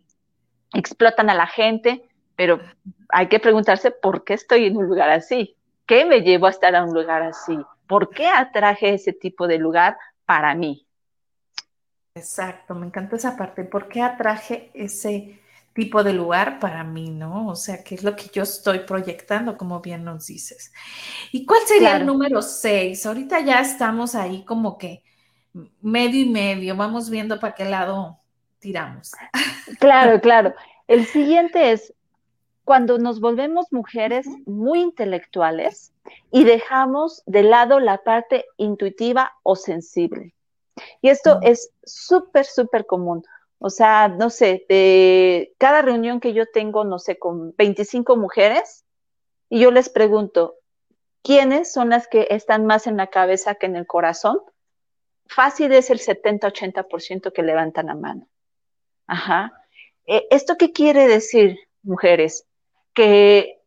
explotan 0.74 1.30
a 1.30 1.34
la 1.34 1.46
gente, 1.46 2.06
pero 2.36 2.60
hay 3.08 3.28
que 3.28 3.40
preguntarse 3.40 3.90
por 3.90 4.24
qué 4.24 4.34
estoy 4.34 4.66
en 4.66 4.76
un 4.76 4.86
lugar 4.86 5.10
así, 5.10 5.56
qué 5.86 6.04
me 6.04 6.20
llevó 6.20 6.46
a 6.46 6.50
estar 6.50 6.74
en 6.74 6.84
un 6.84 6.94
lugar 6.94 7.22
así, 7.22 7.58
por 7.86 8.10
qué 8.10 8.26
atraje 8.26 8.94
ese 8.94 9.12
tipo 9.12 9.46
de 9.46 9.58
lugar 9.58 9.96
para 10.26 10.54
mí. 10.54 10.86
Exacto, 12.14 12.74
me 12.74 12.86
encanta 12.86 13.16
esa 13.16 13.36
parte, 13.36 13.64
¿por 13.64 13.88
qué 13.88 14.02
atraje 14.02 14.70
ese 14.74 15.41
tipo 15.74 16.04
de 16.04 16.12
lugar 16.12 16.58
para 16.58 16.84
mí, 16.84 17.10
¿no? 17.10 17.48
O 17.48 17.56
sea, 17.56 17.82
¿qué 17.82 17.94
es 17.94 18.04
lo 18.04 18.14
que 18.14 18.30
yo 18.32 18.42
estoy 18.42 18.80
proyectando, 18.80 19.56
como 19.56 19.80
bien 19.80 20.04
nos 20.04 20.26
dices? 20.26 20.72
¿Y 21.30 21.46
cuál 21.46 21.60
sería 21.66 21.96
el 21.96 22.06
número 22.06 22.42
seis? 22.42 23.06
Ahorita 23.06 23.40
ya 23.40 23.60
estamos 23.60 24.14
ahí 24.14 24.44
como 24.44 24.76
que 24.76 25.02
medio 25.80 26.20
y 26.20 26.28
medio, 26.28 26.76
vamos 26.76 27.10
viendo 27.10 27.38
para 27.38 27.54
qué 27.54 27.64
lado 27.64 28.18
tiramos. 28.58 29.12
Claro, 29.78 30.20
claro. 30.20 30.54
El 30.88 31.06
siguiente 31.06 31.72
es 31.72 31.94
cuando 32.64 32.98
nos 32.98 33.20
volvemos 33.20 33.72
mujeres 33.72 34.26
muy 34.46 34.80
intelectuales 34.80 35.92
y 36.30 36.44
dejamos 36.44 37.22
de 37.26 37.42
lado 37.42 37.80
la 37.80 37.98
parte 37.98 38.44
intuitiva 38.56 39.32
o 39.42 39.56
sensible. 39.56 40.34
Y 41.00 41.08
esto 41.08 41.38
es 41.42 41.70
súper, 41.84 42.44
súper 42.44 42.86
común. 42.86 43.22
O 43.64 43.70
sea, 43.70 44.08
no 44.08 44.28
sé, 44.28 44.66
de 44.68 45.54
cada 45.56 45.82
reunión 45.82 46.18
que 46.18 46.32
yo 46.32 46.46
tengo, 46.52 46.82
no 46.82 46.98
sé, 46.98 47.20
con 47.20 47.54
25 47.56 48.16
mujeres, 48.16 48.84
y 49.48 49.60
yo 49.60 49.70
les 49.70 49.88
pregunto, 49.88 50.56
¿quiénes 51.22 51.72
son 51.72 51.90
las 51.90 52.08
que 52.08 52.26
están 52.30 52.66
más 52.66 52.88
en 52.88 52.96
la 52.96 53.06
cabeza 53.06 53.54
que 53.54 53.66
en 53.66 53.76
el 53.76 53.86
corazón? 53.86 54.40
Fácil 55.26 55.70
es 55.70 55.90
el 55.90 56.00
70-80% 56.00 57.32
que 57.32 57.42
levantan 57.44 57.86
la 57.86 57.94
mano. 57.94 58.26
Ajá. 59.06 59.52
Eh, 60.06 60.26
¿Esto 60.32 60.56
qué 60.58 60.72
quiere 60.72 61.06
decir, 61.06 61.56
mujeres? 61.84 62.48
Que 62.94 63.60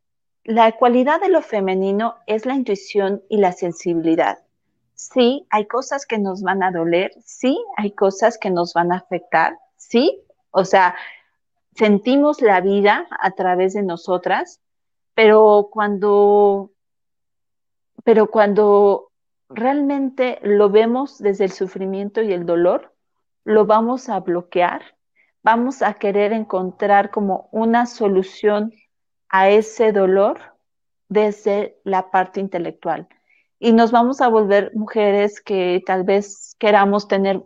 la 0.44 0.74
cualidad 0.74 1.22
de 1.22 1.30
lo 1.30 1.42
femenino 1.42 2.16
es 2.28 2.46
la 2.46 2.56
intuición 2.56 3.24
y 3.30 3.38
la 3.38 3.54
sensibilidad. 3.54 4.40
Sí, 4.94 5.48
hay 5.50 5.68
cosas 5.68 6.06
que 6.06 6.20
nos 6.20 6.42
van 6.42 6.64
a 6.64 6.72
doler, 6.72 7.14
sí, 7.24 7.58
hay 7.78 7.92
cosas 7.92 8.38
que 8.38 8.50
nos 8.50 8.74
van 8.74 8.92
a 8.92 8.98
afectar, 8.98 9.58
sí, 9.88 10.24
o 10.52 10.66
sea, 10.66 10.96
sentimos 11.76 12.42
la 12.42 12.62
vida 12.62 13.08
a 13.20 13.32
través 13.32 13.74
de 13.74 13.84
nosotras, 13.84 14.62
pero 15.14 15.70
cuando, 15.72 16.72
pero 18.04 18.30
cuando 18.30 19.12
realmente 19.50 20.40
lo 20.44 20.70
vemos 20.70 21.20
desde 21.20 21.46
el 21.46 21.52
sufrimiento 21.52 22.22
y 22.22 22.34
el 22.34 22.46
dolor, 22.46 22.94
lo 23.44 23.66
vamos 23.66 24.10
a 24.10 24.20
bloquear, 24.20 24.82
vamos 25.44 25.82
a 25.82 25.94
querer 25.94 26.34
encontrar 26.34 27.12
como 27.12 27.50
una 27.52 27.86
solución 27.86 28.74
a 29.30 29.50
ese 29.50 29.92
dolor 29.92 30.40
desde 31.10 31.78
la 31.84 32.10
parte 32.10 32.40
intelectual. 32.40 33.08
Y 33.60 33.74
nos 33.74 33.92
vamos 33.92 34.22
a 34.22 34.28
volver 34.28 34.72
mujeres 34.74 35.42
que 35.42 35.82
tal 35.86 36.04
vez 36.04 36.56
queramos 36.60 37.08
tener 37.08 37.42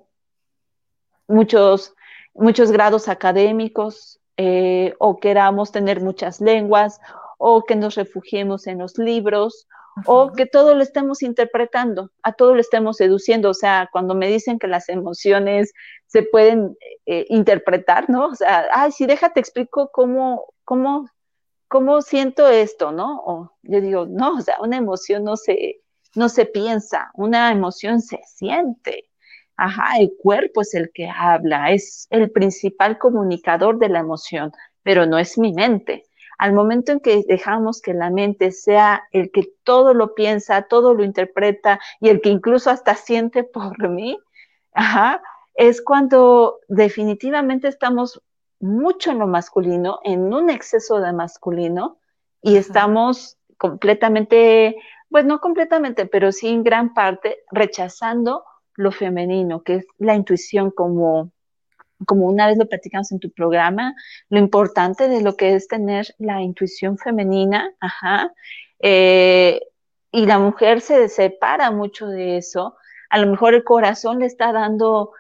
muchos, 1.28 1.96
muchos 2.34 2.72
grados 2.72 3.08
académicos 3.08 4.20
eh, 4.38 4.94
o 5.00 5.18
queramos 5.20 5.72
tener 5.72 6.02
muchas 6.02 6.42
lenguas 6.42 7.00
o 7.38 7.64
que 7.64 7.76
nos 7.76 7.96
refugiemos 7.96 8.68
en 8.68 8.80
los 8.80 8.98
libros 8.98 9.68
o 10.06 10.32
que 10.32 10.46
todo 10.46 10.76
lo 10.76 10.84
estemos 10.84 11.24
interpretando, 11.24 12.12
a 12.24 12.34
todo 12.34 12.54
lo 12.54 12.62
estemos 12.62 12.98
seduciendo. 12.98 13.50
O 13.50 13.54
sea, 13.54 13.90
cuando 13.92 14.16
me 14.16 14.28
dicen 14.28 14.60
que 14.60 14.68
las 14.68 14.90
emociones 14.90 15.74
se 16.08 16.24
pueden 16.24 16.78
eh, 17.06 17.26
interpretar, 17.30 18.10
¿no? 18.10 18.28
O 18.28 18.36
sea, 18.36 18.68
ay, 18.72 18.92
sí, 18.92 19.06
déjate 19.06 19.40
explico 19.40 19.90
cómo, 19.92 20.54
cómo, 20.64 21.10
cómo 21.68 22.02
siento 22.02 22.48
esto, 22.48 22.92
¿no? 22.92 23.22
O 23.26 23.52
yo 23.64 23.82
digo, 23.82 24.06
no, 24.06 24.36
o 24.38 24.42
sea, 24.42 24.60
una 24.62 24.78
emoción 24.78 25.24
no 25.24 25.36
se, 25.38 25.82
no 26.16 26.30
se 26.30 26.46
piensa, 26.46 27.12
una 27.16 27.52
emoción 27.52 28.02
se 28.02 28.20
siente. 28.26 29.09
Ajá, 29.62 29.98
el 30.00 30.14
cuerpo 30.18 30.62
es 30.62 30.74
el 30.74 30.90
que 30.94 31.10
habla, 31.10 31.72
es 31.72 32.08
el 32.12 32.32
principal 32.32 32.98
comunicador 32.98 33.78
de 33.78 33.90
la 33.90 34.00
emoción, 34.00 34.54
pero 34.84 35.06
no 35.06 35.18
es 35.20 35.38
mi 35.38 35.52
mente. 35.52 36.06
Al 36.38 36.54
momento 36.54 36.94
en 36.94 37.02
que 37.02 37.26
dejamos 37.28 37.82
que 37.82 37.94
la 37.94 38.10
mente 38.10 38.52
sea 38.52 39.04
el 39.12 39.32
que 39.32 39.52
todo 39.66 39.94
lo 39.94 40.16
piensa, 40.16 40.62
todo 40.62 40.94
lo 40.94 41.04
interpreta 41.04 41.78
y 42.00 42.08
el 42.08 42.22
que 42.22 42.30
incluso 42.30 42.70
hasta 42.70 42.96
siente 42.96 43.44
por 43.44 43.90
mí, 43.90 44.18
es 45.56 45.82
cuando 45.82 46.62
definitivamente 46.70 47.68
estamos 47.68 48.22
mucho 48.62 49.12
en 49.12 49.20
lo 49.20 49.28
masculino, 49.28 50.00
en 50.06 50.34
un 50.34 50.50
exceso 50.50 51.02
de 51.02 51.12
masculino, 51.12 51.98
y 52.42 52.56
estamos 52.56 53.38
completamente, 53.58 54.78
pues 55.10 55.26
no 55.26 55.42
completamente, 55.42 56.06
pero 56.06 56.32
sí 56.32 56.48
en 56.48 56.64
gran 56.64 56.94
parte 56.94 57.40
rechazando 57.52 58.46
lo 58.80 58.92
femenino, 58.92 59.62
que 59.62 59.76
es 59.76 59.88
la 59.98 60.16
intuición 60.16 60.72
como 60.72 61.32
como 62.06 62.28
una 62.28 62.48
vez 62.48 62.58
lo 62.58 62.66
platicamos 62.66 63.12
en 63.12 63.20
tu 63.20 63.30
programa, 63.30 63.94
lo 64.30 64.40
importante 64.40 65.10
de 65.10 65.22
lo 65.22 65.36
que 65.36 65.56
es 65.56 65.68
tener 65.68 66.08
la 66.18 66.42
intuición 66.42 66.98
femenina, 66.98 67.74
ajá, 67.82 68.34
eh, 68.80 69.62
y 70.10 70.26
la 70.26 70.40
mujer 70.40 70.80
se 70.80 71.10
separa 71.10 71.72
mucho 71.72 72.08
de 72.08 72.38
eso. 72.38 72.78
A 73.10 73.20
lo 73.20 73.30
mejor 73.30 73.54
el 73.54 73.66
corazón 73.66 74.20
le 74.20 74.28
está 74.28 74.54
dando, 74.54 75.12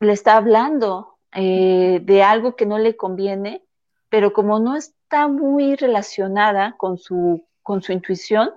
le 0.00 0.12
está 0.12 0.36
hablando 0.36 1.16
eh, 1.32 2.00
de 2.02 2.22
algo 2.24 2.56
que 2.56 2.66
no 2.66 2.78
le 2.78 2.96
conviene, 2.96 3.62
pero 4.08 4.32
como 4.32 4.58
no 4.58 4.74
está 4.74 5.28
muy 5.28 5.76
relacionada 5.76 6.74
con 6.76 6.98
su, 6.98 7.46
con 7.62 7.82
su 7.82 7.92
intuición, 7.92 8.50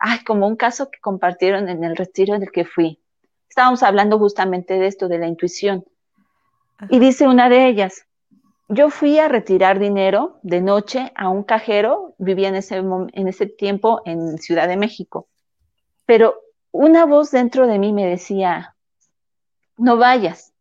ay, 0.00 0.24
como 0.24 0.48
un 0.48 0.56
caso 0.56 0.90
que 0.90 0.98
compartieron 1.00 1.68
en 1.68 1.84
el 1.84 1.96
retiro 1.96 2.40
del 2.40 2.50
que 2.50 2.64
fui. 2.64 3.03
Estábamos 3.54 3.84
hablando 3.84 4.18
justamente 4.18 4.74
de 4.74 4.88
esto, 4.88 5.06
de 5.06 5.16
la 5.16 5.28
intuición 5.28 5.84
y 6.88 6.98
dice 6.98 7.28
una 7.28 7.48
de 7.48 7.68
ellas, 7.68 8.04
yo 8.68 8.90
fui 8.90 9.20
a 9.20 9.28
retirar 9.28 9.78
dinero 9.78 10.40
de 10.42 10.60
noche 10.60 11.12
a 11.14 11.28
un 11.28 11.44
cajero, 11.44 12.16
vivía 12.18 12.48
en 12.48 12.56
ese, 12.56 12.78
en 12.78 13.28
ese 13.28 13.46
tiempo 13.46 14.02
en 14.06 14.38
Ciudad 14.38 14.66
de 14.66 14.76
México, 14.76 15.28
pero 16.04 16.34
una 16.72 17.06
voz 17.06 17.30
dentro 17.30 17.68
de 17.68 17.78
mí 17.78 17.92
me 17.92 18.08
decía, 18.08 18.74
no 19.76 19.98
vayas. 19.98 20.52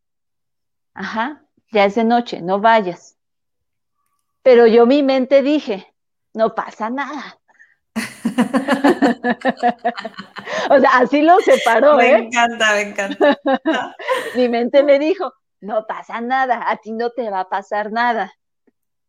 Ajá, 0.93 1.47
ya 1.71 1.85
es 1.85 1.95
de 1.95 2.03
noche, 2.03 2.43
no 2.43 2.59
vayas. 2.59 3.17
Pero 4.43 4.67
yo 4.67 4.85
mi 4.85 5.01
mente 5.01 5.41
dije, 5.41 5.91
no 6.35 6.53
pasa 6.53 6.91
nada. 6.91 7.39
O 10.69 10.79
sea, 10.79 10.97
así 10.99 11.21
lo 11.21 11.39
separó. 11.39 11.97
Me 11.97 12.11
¿eh? 12.11 12.17
encanta, 12.17 12.73
me 12.73 12.81
encanta. 12.81 13.37
mi 14.35 14.49
mente 14.49 14.83
me 14.83 14.99
dijo, 14.99 15.33
no 15.61 15.85
pasa 15.87 16.21
nada, 16.21 16.69
a 16.69 16.77
ti 16.77 16.91
no 16.91 17.11
te 17.11 17.29
va 17.29 17.41
a 17.41 17.49
pasar 17.49 17.91
nada. 17.91 18.33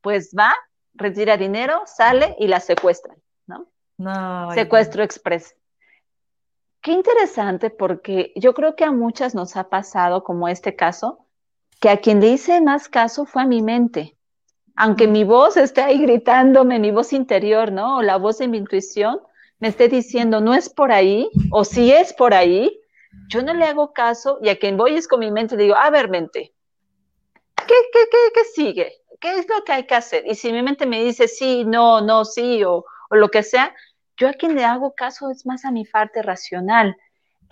Pues 0.00 0.34
va, 0.38 0.54
retira 0.94 1.36
dinero, 1.36 1.82
sale 1.86 2.36
y 2.38 2.46
la 2.48 2.60
secuestran, 2.60 3.16
¿no? 3.46 3.66
No. 3.96 4.52
Secuestro 4.52 5.02
express. 5.02 5.56
Qué 6.80 6.92
interesante 6.92 7.70
porque 7.70 8.32
yo 8.36 8.52
creo 8.52 8.76
que 8.76 8.84
a 8.84 8.92
muchas 8.92 9.34
nos 9.34 9.56
ha 9.56 9.70
pasado, 9.70 10.22
como 10.22 10.48
este 10.48 10.76
caso, 10.76 11.26
que 11.80 11.88
a 11.88 11.96
quien 11.96 12.20
le 12.20 12.28
hice 12.28 12.60
más 12.60 12.88
caso 12.88 13.24
fue 13.24 13.42
a 13.42 13.46
mi 13.46 13.62
mente. 13.62 14.16
Aunque 14.76 15.06
mi 15.06 15.24
voz 15.24 15.56
esté 15.56 15.82
ahí 15.82 15.98
gritándome, 15.98 16.78
mi 16.78 16.90
voz 16.90 17.12
interior, 17.12 17.70
¿no? 17.70 17.98
O 17.98 18.02
la 18.02 18.16
voz 18.16 18.38
de 18.38 18.48
mi 18.48 18.58
intuición 18.58 19.20
me 19.60 19.68
esté 19.68 19.88
diciendo, 19.88 20.40
no 20.40 20.52
es 20.54 20.68
por 20.68 20.92
ahí, 20.92 21.30
o 21.50 21.64
si 21.64 21.92
es 21.92 22.12
por 22.12 22.34
ahí, 22.34 22.80
yo 23.28 23.42
no 23.42 23.54
le 23.54 23.64
hago 23.64 23.92
caso 23.92 24.38
y 24.42 24.48
a 24.48 24.58
quien 24.58 24.76
voy 24.76 24.96
es 24.96 25.06
con 25.06 25.20
mi 25.20 25.30
mente, 25.30 25.56
digo, 25.56 25.76
a 25.76 25.90
ver, 25.90 26.10
mente, 26.10 26.52
¿qué, 27.56 27.74
qué, 27.92 28.00
qué, 28.10 28.18
qué 28.34 28.44
sigue? 28.44 28.92
¿Qué 29.20 29.38
es 29.38 29.48
lo 29.48 29.64
que 29.64 29.72
hay 29.72 29.86
que 29.86 29.94
hacer? 29.94 30.24
Y 30.26 30.34
si 30.34 30.52
mi 30.52 30.62
mente 30.62 30.86
me 30.86 31.02
dice 31.02 31.28
sí, 31.28 31.64
no, 31.64 32.00
no, 32.00 32.24
sí, 32.24 32.64
o, 32.64 32.84
o 33.10 33.16
lo 33.16 33.28
que 33.30 33.42
sea, 33.42 33.74
yo 34.16 34.28
a 34.28 34.32
quien 34.34 34.54
le 34.54 34.64
hago 34.64 34.94
caso 34.94 35.30
es 35.30 35.46
más 35.46 35.64
a 35.64 35.70
mi 35.70 35.84
parte 35.84 36.22
racional. 36.22 36.96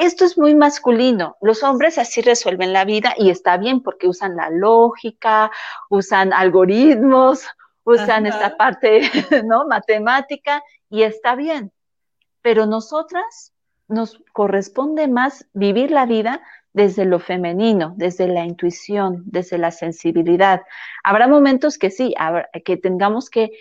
Esto 0.02 0.24
es 0.24 0.36
muy 0.36 0.56
masculino. 0.56 1.36
Los 1.40 1.62
hombres 1.62 1.96
así 1.96 2.22
resuelven 2.22 2.72
la 2.72 2.84
vida 2.84 3.14
y 3.16 3.30
está 3.30 3.56
bien 3.56 3.84
porque 3.84 4.08
usan 4.08 4.34
la 4.34 4.50
lógica, 4.50 5.52
usan 5.90 6.32
algoritmos, 6.32 7.46
usan 7.84 8.26
esta 8.26 8.56
parte, 8.56 9.02
¿no? 9.44 9.64
Matemática 9.68 10.60
y 10.90 11.04
está 11.04 11.36
bien. 11.36 11.70
Pero 12.40 12.66
nosotras 12.66 13.52
nos 13.86 14.20
corresponde 14.32 15.06
más 15.06 15.46
vivir 15.52 15.92
la 15.92 16.04
vida 16.04 16.42
desde 16.72 17.04
lo 17.04 17.20
femenino, 17.20 17.94
desde 17.96 18.26
la 18.26 18.44
intuición, 18.44 19.22
desde 19.26 19.56
la 19.56 19.70
sensibilidad. 19.70 20.62
Habrá 21.04 21.28
momentos 21.28 21.78
que 21.78 21.92
sí, 21.92 22.12
que 22.64 22.76
tengamos 22.76 23.30
que 23.30 23.52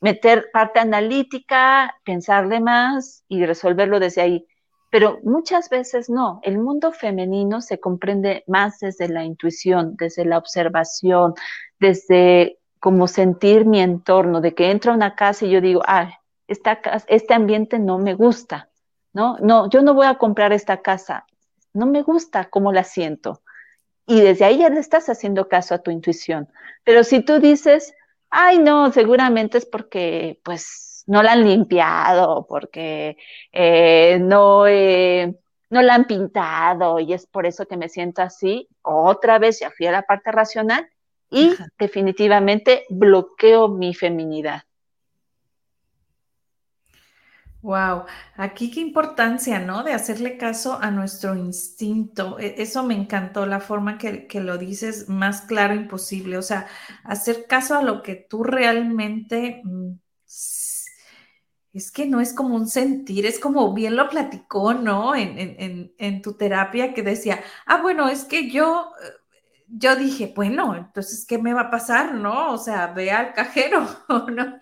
meter 0.00 0.50
parte 0.52 0.78
analítica, 0.78 1.96
pensarle 2.04 2.60
más 2.60 3.24
y 3.26 3.44
resolverlo 3.44 3.98
desde 3.98 4.20
ahí. 4.22 4.46
Pero 4.94 5.18
muchas 5.24 5.70
veces 5.70 6.08
no. 6.08 6.38
El 6.44 6.58
mundo 6.58 6.92
femenino 6.92 7.60
se 7.60 7.80
comprende 7.80 8.44
más 8.46 8.78
desde 8.78 9.08
la 9.08 9.24
intuición, 9.24 9.96
desde 9.96 10.24
la 10.24 10.38
observación, 10.38 11.34
desde 11.80 12.60
como 12.78 13.08
sentir 13.08 13.66
mi 13.66 13.80
entorno, 13.80 14.40
de 14.40 14.54
que 14.54 14.70
entro 14.70 14.92
a 14.92 14.94
una 14.94 15.16
casa 15.16 15.46
y 15.46 15.50
yo 15.50 15.60
digo, 15.60 15.82
ah, 15.84 16.12
este 16.46 17.34
ambiente 17.34 17.80
no 17.80 17.98
me 17.98 18.14
gusta, 18.14 18.70
¿no? 19.12 19.36
No, 19.40 19.68
yo 19.68 19.82
no 19.82 19.94
voy 19.94 20.06
a 20.06 20.14
comprar 20.14 20.52
esta 20.52 20.80
casa, 20.80 21.26
no 21.72 21.86
me 21.86 22.02
gusta 22.02 22.44
cómo 22.44 22.70
la 22.70 22.84
siento. 22.84 23.42
Y 24.06 24.20
desde 24.20 24.44
ahí 24.44 24.58
ya 24.58 24.68
le 24.68 24.78
estás 24.78 25.08
haciendo 25.08 25.48
caso 25.48 25.74
a 25.74 25.82
tu 25.82 25.90
intuición. 25.90 26.48
Pero 26.84 27.02
si 27.02 27.20
tú 27.20 27.40
dices, 27.40 27.94
ay, 28.30 28.60
no, 28.60 28.92
seguramente 28.92 29.58
es 29.58 29.66
porque, 29.66 30.38
pues, 30.44 30.93
no 31.06 31.22
la 31.22 31.32
han 31.32 31.44
limpiado, 31.44 32.46
porque 32.48 33.16
eh, 33.52 34.18
no, 34.20 34.64
no 34.64 35.82
la 35.82 35.94
han 35.94 36.06
pintado 36.06 37.00
y 37.00 37.12
es 37.12 37.26
por 37.26 37.46
eso 37.46 37.66
que 37.66 37.76
me 37.76 37.88
siento 37.88 38.22
así, 38.22 38.68
otra 38.82 39.38
vez 39.38 39.60
ya 39.60 39.70
fui 39.70 39.86
a 39.86 39.92
la 39.92 40.02
parte 40.02 40.32
racional 40.32 40.88
y 41.30 41.54
definitivamente 41.78 42.84
bloqueo 42.90 43.68
mi 43.68 43.94
feminidad. 43.94 44.62
Wow, 47.64 48.04
aquí 48.36 48.70
qué 48.70 48.80
importancia, 48.80 49.58
¿no? 49.58 49.84
De 49.84 49.94
hacerle 49.94 50.36
caso 50.36 50.78
a 50.78 50.90
nuestro 50.90 51.34
instinto. 51.34 52.38
E, 52.38 52.56
eso 52.58 52.84
me 52.84 52.94
encantó, 52.94 53.46
la 53.46 53.58
forma 53.58 53.96
que, 53.96 54.26
que, 54.26 54.40
lo 54.40 54.58
dices 54.58 55.08
más 55.08 55.40
claro 55.40 55.74
imposible. 55.74 56.36
O 56.36 56.42
sea, 56.42 56.66
hacer 57.04 57.46
caso 57.46 57.74
a 57.74 57.82
lo 57.82 58.02
que 58.02 58.16
tú 58.16 58.44
realmente 58.44 59.62
mm, 59.64 59.92
es 61.74 61.90
que 61.90 62.06
no 62.06 62.20
es 62.20 62.32
como 62.32 62.54
un 62.56 62.68
sentir, 62.68 63.26
es 63.26 63.38
como 63.38 63.74
bien 63.74 63.96
lo 63.96 64.08
platicó, 64.08 64.74
¿no? 64.74 65.14
En, 65.14 65.38
en, 65.38 65.94
en 65.98 66.22
tu 66.22 66.34
terapia 66.34 66.94
que 66.94 67.02
decía, 67.02 67.42
ah, 67.66 67.82
bueno, 67.82 68.08
es 68.08 68.24
que 68.24 68.50
yo 68.50 68.90
yo 69.76 69.96
dije, 69.96 70.32
bueno, 70.34 70.76
entonces, 70.76 71.26
¿qué 71.26 71.38
me 71.38 71.52
va 71.54 71.62
a 71.62 71.70
pasar? 71.70 72.14
¿No? 72.14 72.52
O 72.52 72.58
sea, 72.58 72.88
ve 72.88 73.10
al 73.10 73.32
cajero, 73.32 73.86
¿no? 74.30 74.58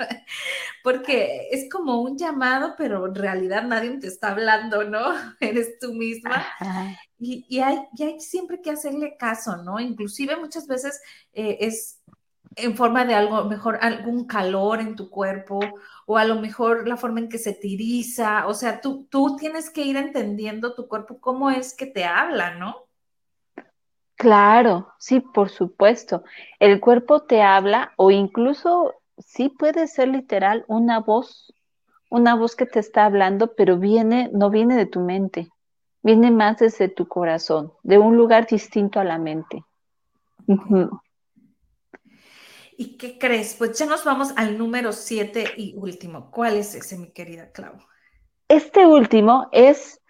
Porque 0.83 1.49
es 1.51 1.69
como 1.71 2.01
un 2.01 2.17
llamado, 2.17 2.75
pero 2.79 3.07
en 3.07 3.15
realidad 3.15 3.65
nadie 3.65 3.99
te 3.99 4.07
está 4.07 4.31
hablando, 4.31 4.85
¿no? 4.85 5.13
Eres 5.41 5.79
tú 5.79 5.93
misma. 5.93 6.47
Y, 7.19 7.61
hay, 7.61 7.79
hay, 8.01 8.21
siempre 8.21 8.61
que 8.63 8.71
hacerle 8.71 9.17
caso, 9.19 9.57
¿no? 9.59 9.79
Inclusive 9.79 10.37
muchas 10.37 10.67
veces 10.67 11.01
eh, 11.33 11.59
es 11.61 12.01
en 12.57 12.77
forma 12.77 13.05
de 13.05 13.15
algo, 13.15 13.45
mejor 13.45 13.79
algún 13.81 14.27
calor 14.27 14.81
en 14.81 14.97
tu 14.97 15.11
cuerpo 15.11 15.61
o 16.07 16.19
a 16.19 16.25
lo 16.25 16.37
mejor 16.37 16.87
la 16.87 16.97
forma 16.97 17.21
en 17.21 17.29
que 17.29 17.39
se 17.39 17.53
tiriza, 17.53 18.47
o 18.47 18.55
sea, 18.55 18.81
tú, 18.81 19.07
tú 19.11 19.37
tienes 19.37 19.71
que 19.71 19.83
ir 19.83 19.97
entendiendo 19.97 20.75
tu 20.75 20.89
cuerpo, 20.89 21.19
cómo 21.21 21.51
es 21.51 21.75
que 21.75 21.87
te 21.87 22.05
habla, 22.05 22.55
¿no? 22.55 22.87
Claro, 24.17 24.93
sí, 24.99 25.21
por 25.21 25.49
supuesto. 25.49 26.23
El 26.61 26.81
cuerpo 26.81 27.23
te 27.23 27.43
habla 27.43 27.93
o 27.97 28.11
incluso 28.11 28.95
sí 29.19 29.49
puede 29.49 29.87
ser 29.89 30.09
literal 30.09 30.65
una 30.69 31.01
voz, 31.01 31.53
una 32.09 32.35
voz 32.35 32.55
que 32.55 32.67
te 32.67 32.79
está 32.79 33.05
hablando, 33.05 33.55
pero 33.57 33.79
viene, 33.79 34.31
no 34.33 34.51
viene 34.51 34.77
de 34.77 34.87
tu 34.87 35.01
mente, 35.01 35.51
viene 36.03 36.31
más 36.31 36.59
desde 36.59 36.89
tu 36.89 37.09
corazón, 37.09 37.73
de 37.83 37.99
un 37.99 38.17
lugar 38.17 38.47
distinto 38.47 39.01
a 39.01 39.05
la 39.05 39.19
mente. 39.19 39.65
¿Y 42.83 42.97
qué 42.97 43.17
crees? 43.17 43.55
Pues 43.55 43.79
ya 43.79 43.87
nos 43.87 44.03
vamos 44.03 44.33
al 44.35 44.59
número 44.59 44.91
siete 44.91 45.45
y 45.57 45.73
último. 45.77 46.33
¿Cuál 46.33 46.57
es 46.57 46.75
ese, 46.75 46.99
mi 46.99 47.13
querida 47.13 47.53
Clau? 47.53 47.75
Este 48.49 48.85
último 48.89 49.49
es 49.53 50.01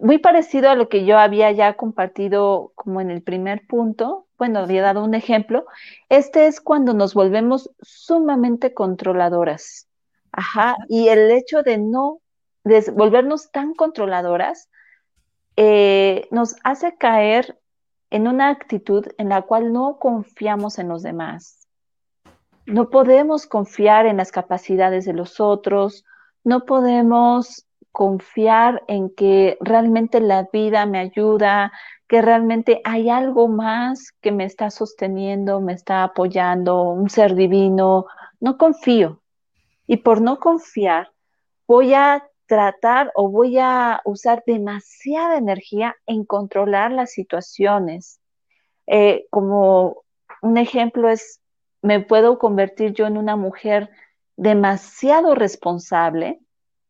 muy 0.00 0.18
parecido 0.18 0.70
a 0.70 0.76
lo 0.76 0.88
que 0.88 1.04
yo 1.04 1.18
había 1.18 1.50
ya 1.50 1.76
compartido 1.76 2.70
como 2.76 3.00
en 3.00 3.10
el 3.10 3.24
primer 3.24 3.66
punto, 3.66 4.28
bueno, 4.38 4.60
había 4.60 4.82
dado 4.82 5.02
un 5.02 5.14
ejemplo, 5.14 5.66
este 6.08 6.46
es 6.46 6.60
cuando 6.60 6.94
nos 6.94 7.12
volvemos 7.12 7.72
sumamente 7.82 8.72
controladoras. 8.72 9.88
Ajá, 10.30 10.76
y 10.88 11.08
el 11.08 11.28
hecho 11.32 11.64
de 11.64 11.78
no, 11.78 12.20
de 12.62 12.88
volvernos 12.92 13.50
tan 13.50 13.74
controladoras, 13.74 14.70
eh, 15.56 16.28
nos 16.30 16.54
hace 16.62 16.96
caer 16.96 17.58
en 18.10 18.28
una 18.28 18.48
actitud 18.48 19.08
en 19.18 19.28
la 19.28 19.42
cual 19.42 19.72
no 19.72 19.98
confiamos 19.98 20.78
en 20.78 20.88
los 20.88 21.02
demás. 21.02 21.59
No 22.66 22.90
podemos 22.90 23.46
confiar 23.46 24.06
en 24.06 24.16
las 24.16 24.32
capacidades 24.32 25.04
de 25.04 25.12
los 25.12 25.40
otros, 25.40 26.04
no 26.44 26.64
podemos 26.64 27.66
confiar 27.92 28.82
en 28.88 29.14
que 29.14 29.58
realmente 29.60 30.20
la 30.20 30.48
vida 30.52 30.86
me 30.86 31.00
ayuda, 31.00 31.72
que 32.08 32.22
realmente 32.22 32.80
hay 32.84 33.08
algo 33.08 33.48
más 33.48 34.12
que 34.20 34.32
me 34.32 34.44
está 34.44 34.70
sosteniendo, 34.70 35.60
me 35.60 35.72
está 35.72 36.02
apoyando, 36.02 36.82
un 36.82 37.10
ser 37.10 37.34
divino. 37.34 38.06
No 38.40 38.58
confío. 38.58 39.22
Y 39.86 39.98
por 39.98 40.20
no 40.20 40.38
confiar, 40.38 41.10
voy 41.66 41.94
a 41.94 42.26
tratar 42.46 43.12
o 43.14 43.28
voy 43.28 43.58
a 43.58 44.00
usar 44.04 44.42
demasiada 44.44 45.36
energía 45.36 45.94
en 46.06 46.24
controlar 46.24 46.90
las 46.90 47.12
situaciones. 47.12 48.20
Eh, 48.88 49.26
como 49.30 50.02
un 50.42 50.58
ejemplo 50.58 51.08
es, 51.08 51.39
me 51.82 52.00
puedo 52.00 52.38
convertir 52.38 52.92
yo 52.92 53.06
en 53.06 53.16
una 53.16 53.36
mujer 53.36 53.90
demasiado 54.36 55.34
responsable, 55.34 56.40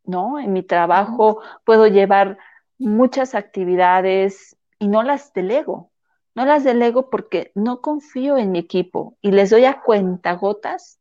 ¿no? 0.05 0.39
En 0.39 0.53
mi 0.53 0.63
trabajo 0.63 1.41
puedo 1.65 1.87
llevar 1.87 2.39
muchas 2.79 3.35
actividades 3.35 4.57
y 4.79 4.89
no 4.89 5.03
las 5.03 5.33
delego. 5.33 5.91
No 6.35 6.45
las 6.45 6.65
delego 6.65 7.11
porque 7.11 7.51
no 7.55 7.81
confío 7.81 8.39
en 8.39 8.53
mi 8.53 8.61
equipo 8.61 9.17
y 9.21 9.33
les 9.33 9.51
doy 9.51 9.65
a 9.65 9.81
cuentagotas 9.83 11.01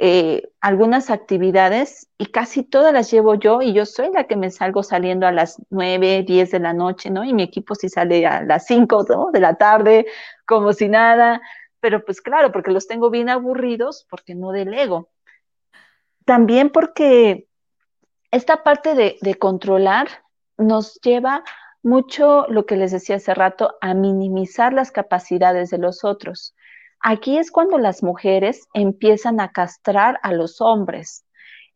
eh, 0.00 0.48
algunas 0.60 1.10
actividades 1.10 2.08
y 2.18 2.26
casi 2.26 2.62
todas 2.62 2.92
las 2.92 3.10
llevo 3.10 3.34
yo 3.34 3.60
y 3.60 3.72
yo 3.72 3.84
soy 3.84 4.10
la 4.12 4.24
que 4.24 4.36
me 4.36 4.50
salgo 4.50 4.82
saliendo 4.82 5.26
a 5.26 5.32
las 5.32 5.60
9, 5.70 6.22
10 6.22 6.50
de 6.52 6.60
la 6.60 6.72
noche, 6.72 7.10
¿no? 7.10 7.24
Y 7.24 7.34
mi 7.34 7.42
equipo 7.42 7.74
sí 7.74 7.88
sale 7.88 8.24
a 8.24 8.42
las 8.42 8.64
5 8.66 9.30
de 9.32 9.40
la 9.40 9.56
tarde, 9.56 10.06
como 10.46 10.72
si 10.72 10.88
nada, 10.88 11.42
pero 11.80 12.04
pues 12.04 12.20
claro, 12.20 12.52
porque 12.52 12.70
los 12.70 12.86
tengo 12.86 13.10
bien 13.10 13.28
aburridos 13.28 14.06
porque 14.10 14.34
no 14.34 14.52
delego. 14.52 15.10
También 16.24 16.70
porque 16.70 17.46
esta 18.30 18.62
parte 18.62 18.94
de, 18.94 19.34
controlar 19.36 20.08
nos 20.56 21.00
lleva 21.00 21.44
mucho, 21.82 22.46
lo 22.48 22.66
que 22.66 22.76
les 22.76 22.90
decía 22.90 23.16
hace 23.16 23.32
rato, 23.34 23.76
a 23.80 23.94
minimizar 23.94 24.72
las 24.72 24.90
capacidades 24.90 25.70
de 25.70 25.78
los 25.78 26.04
otros. 26.04 26.54
Aquí 27.00 27.38
es 27.38 27.50
cuando 27.50 27.78
las 27.78 28.02
mujeres 28.02 28.66
empiezan 28.74 29.40
a 29.40 29.52
castrar 29.52 30.18
a 30.22 30.32
los 30.32 30.60
hombres. 30.60 31.24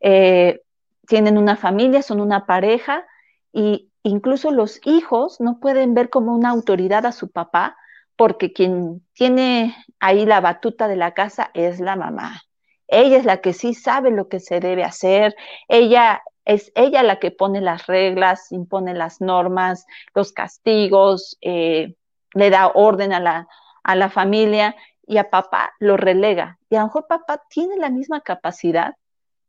Eh, 0.01 0.61
tienen 1.07 1.37
una 1.37 1.55
familia, 1.55 2.01
son 2.01 2.19
una 2.19 2.45
pareja 2.45 3.05
y 3.51 3.89
incluso 4.03 4.51
los 4.51 4.79
hijos 4.85 5.39
no 5.39 5.59
pueden 5.59 5.93
ver 5.93 6.09
como 6.09 6.35
una 6.35 6.49
autoridad 6.49 7.05
a 7.05 7.11
su 7.11 7.31
papá 7.31 7.77
porque 8.23 8.53
quien 8.53 9.05
tiene 9.11 9.75
ahí 9.99 10.25
la 10.25 10.39
batuta 10.39 10.87
de 10.87 10.95
la 10.95 11.13
casa 11.13 11.51
es 11.53 11.81
la 11.81 11.97
mamá. 11.97 12.41
Ella 12.87 13.17
es 13.17 13.25
la 13.25 13.41
que 13.41 13.51
sí 13.51 13.73
sabe 13.73 14.11
lo 14.11 14.29
que 14.29 14.39
se 14.39 14.61
debe 14.61 14.85
hacer, 14.85 15.35
ella 15.67 16.23
es 16.45 16.71
ella 16.73 17.03
la 17.03 17.19
que 17.19 17.31
pone 17.31 17.59
las 17.59 17.85
reglas, 17.85 18.53
impone 18.53 18.93
las 18.93 19.19
normas, 19.19 19.85
los 20.15 20.31
castigos, 20.31 21.37
eh, 21.41 21.95
le 22.33 22.49
da 22.49 22.71
orden 22.73 23.11
a 23.11 23.19
la, 23.19 23.49
a 23.83 23.93
la 23.97 24.09
familia 24.09 24.73
y 25.05 25.17
a 25.17 25.29
papá 25.29 25.73
lo 25.79 25.97
relega. 25.97 26.59
Y 26.69 26.77
a 26.77 26.79
lo 26.79 26.85
mejor 26.85 27.07
papá 27.07 27.41
tiene 27.49 27.75
la 27.75 27.89
misma 27.89 28.21
capacidad, 28.21 28.95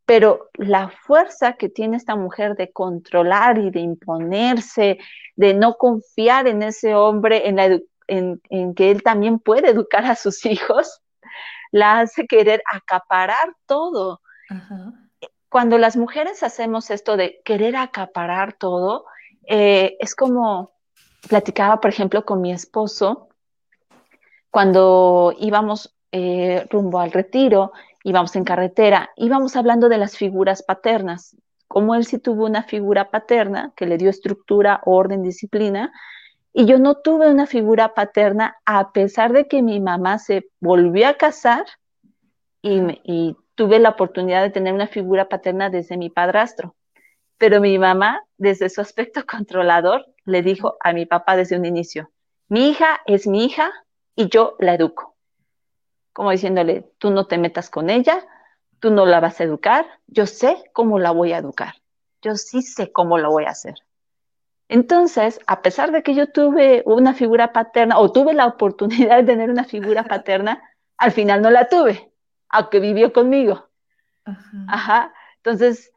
pero 0.05 0.49
la 0.55 0.89
fuerza 0.89 1.53
que 1.53 1.69
tiene 1.69 1.95
esta 1.95 2.17
mujer 2.17 2.57
de 2.57 2.73
controlar 2.73 3.57
y 3.57 3.69
de 3.69 3.79
imponerse, 3.79 4.97
de 5.37 5.53
no 5.53 5.75
confiar 5.75 6.47
en 6.47 6.61
ese 6.61 6.93
hombre, 6.93 7.47
en, 7.47 7.55
la 7.55 7.79
en 8.07 8.73
que 8.75 8.91
él 8.91 9.03
también 9.03 9.39
puede 9.39 9.69
educar 9.69 10.05
a 10.05 10.15
sus 10.15 10.45
hijos, 10.45 11.01
la 11.71 11.99
hace 11.99 12.27
querer 12.27 12.61
acaparar 12.71 13.55
todo. 13.65 14.21
Ajá 14.49 14.93
cuando 15.55 15.77
las 15.77 15.95
mujeres 15.95 16.43
hacemos 16.43 16.91
esto 16.91 17.15
de 17.15 17.41
querer 17.45 17.77
acaparar 17.77 18.51
todo, 18.51 19.05
eh, 19.47 19.95
es 20.01 20.13
como 20.13 20.73
platicaba, 21.29 21.79
por 21.79 21.89
ejemplo, 21.89 22.25
con 22.25 22.41
mi 22.41 22.51
esposo, 22.51 23.29
cuando 24.51 25.33
íbamos 25.39 25.95
eh, 26.11 26.67
rumbo 26.69 26.99
al 26.99 27.13
retiro, 27.13 27.71
íbamos 28.03 28.35
en 28.35 28.43
carretera, 28.43 29.11
íbamos 29.15 29.55
hablando 29.55 29.87
de 29.87 29.97
las 29.97 30.17
figuras 30.17 30.61
paternas, 30.61 31.37
como 31.69 31.95
él 31.95 32.05
sí 32.05 32.19
tuvo 32.19 32.45
una 32.45 32.63
figura 32.63 33.09
paterna 33.09 33.71
que 33.77 33.85
le 33.85 33.97
dio 33.97 34.09
estructura, 34.09 34.81
orden, 34.83 35.21
disciplina, 35.21 35.93
y 36.57 36.65
yo 36.67 36.79
no 36.79 36.95
tuve 36.95 37.29
una 37.29 37.47
figura 37.47 37.93
paterna 37.93 38.55
a 38.65 38.93
pesar 38.93 39.33
de 39.33 39.45
que 39.45 39.61
mi 39.61 39.81
mamá 39.81 40.19
se 40.19 40.47
volvió 40.61 41.09
a 41.09 41.15
casar 41.15 41.65
y, 42.61 42.79
y 43.03 43.35
tuve 43.55 43.77
la 43.77 43.89
oportunidad 43.89 44.41
de 44.41 44.51
tener 44.51 44.73
una 44.73 44.87
figura 44.87 45.27
paterna 45.27 45.69
desde 45.69 45.97
mi 45.97 46.09
padrastro, 46.09 46.73
pero 47.37 47.59
mi 47.59 47.77
mamá, 47.77 48.21
desde 48.37 48.69
su 48.69 48.79
aspecto 48.79 49.25
controlador, 49.29 50.05
le 50.23 50.41
dijo 50.43 50.77
a 50.79 50.93
mi 50.93 51.05
papá 51.05 51.35
desde 51.35 51.57
un 51.57 51.65
inicio, 51.65 52.09
mi 52.47 52.69
hija 52.69 53.01
es 53.05 53.27
mi 53.27 53.43
hija 53.43 53.73
y 54.15 54.29
yo 54.29 54.55
la 54.59 54.75
educo. 54.75 55.17
Como 56.13 56.31
diciéndole, 56.31 56.89
tú 56.99 57.11
no 57.11 57.27
te 57.27 57.37
metas 57.37 57.69
con 57.69 57.89
ella, 57.89 58.25
tú 58.79 58.91
no 58.91 59.05
la 59.05 59.19
vas 59.19 59.41
a 59.41 59.43
educar, 59.43 59.85
yo 60.07 60.25
sé 60.25 60.63
cómo 60.71 60.99
la 60.99 61.11
voy 61.11 61.33
a 61.33 61.39
educar, 61.39 61.73
yo 62.21 62.35
sí 62.37 62.61
sé 62.61 62.93
cómo 62.93 63.17
lo 63.17 63.29
voy 63.29 63.43
a 63.43 63.49
hacer. 63.49 63.75
Entonces, 64.67 65.39
a 65.47 65.61
pesar 65.61 65.91
de 65.91 66.01
que 66.03 66.15
yo 66.15 66.31
tuve 66.31 66.81
una 66.85 67.13
figura 67.13 67.53
paterna 67.53 67.99
o 67.99 68.11
tuve 68.11 68.33
la 68.33 68.47
oportunidad 68.47 69.17
de 69.17 69.23
tener 69.23 69.49
una 69.49 69.63
figura 69.63 70.03
paterna, 70.07 70.61
al 70.97 71.11
final 71.11 71.41
no 71.41 71.49
la 71.49 71.67
tuve 71.69 72.11
que 72.69 72.79
vivió 72.79 73.11
conmigo. 73.11 73.67
Ajá. 74.67 75.13
Entonces, 75.37 75.91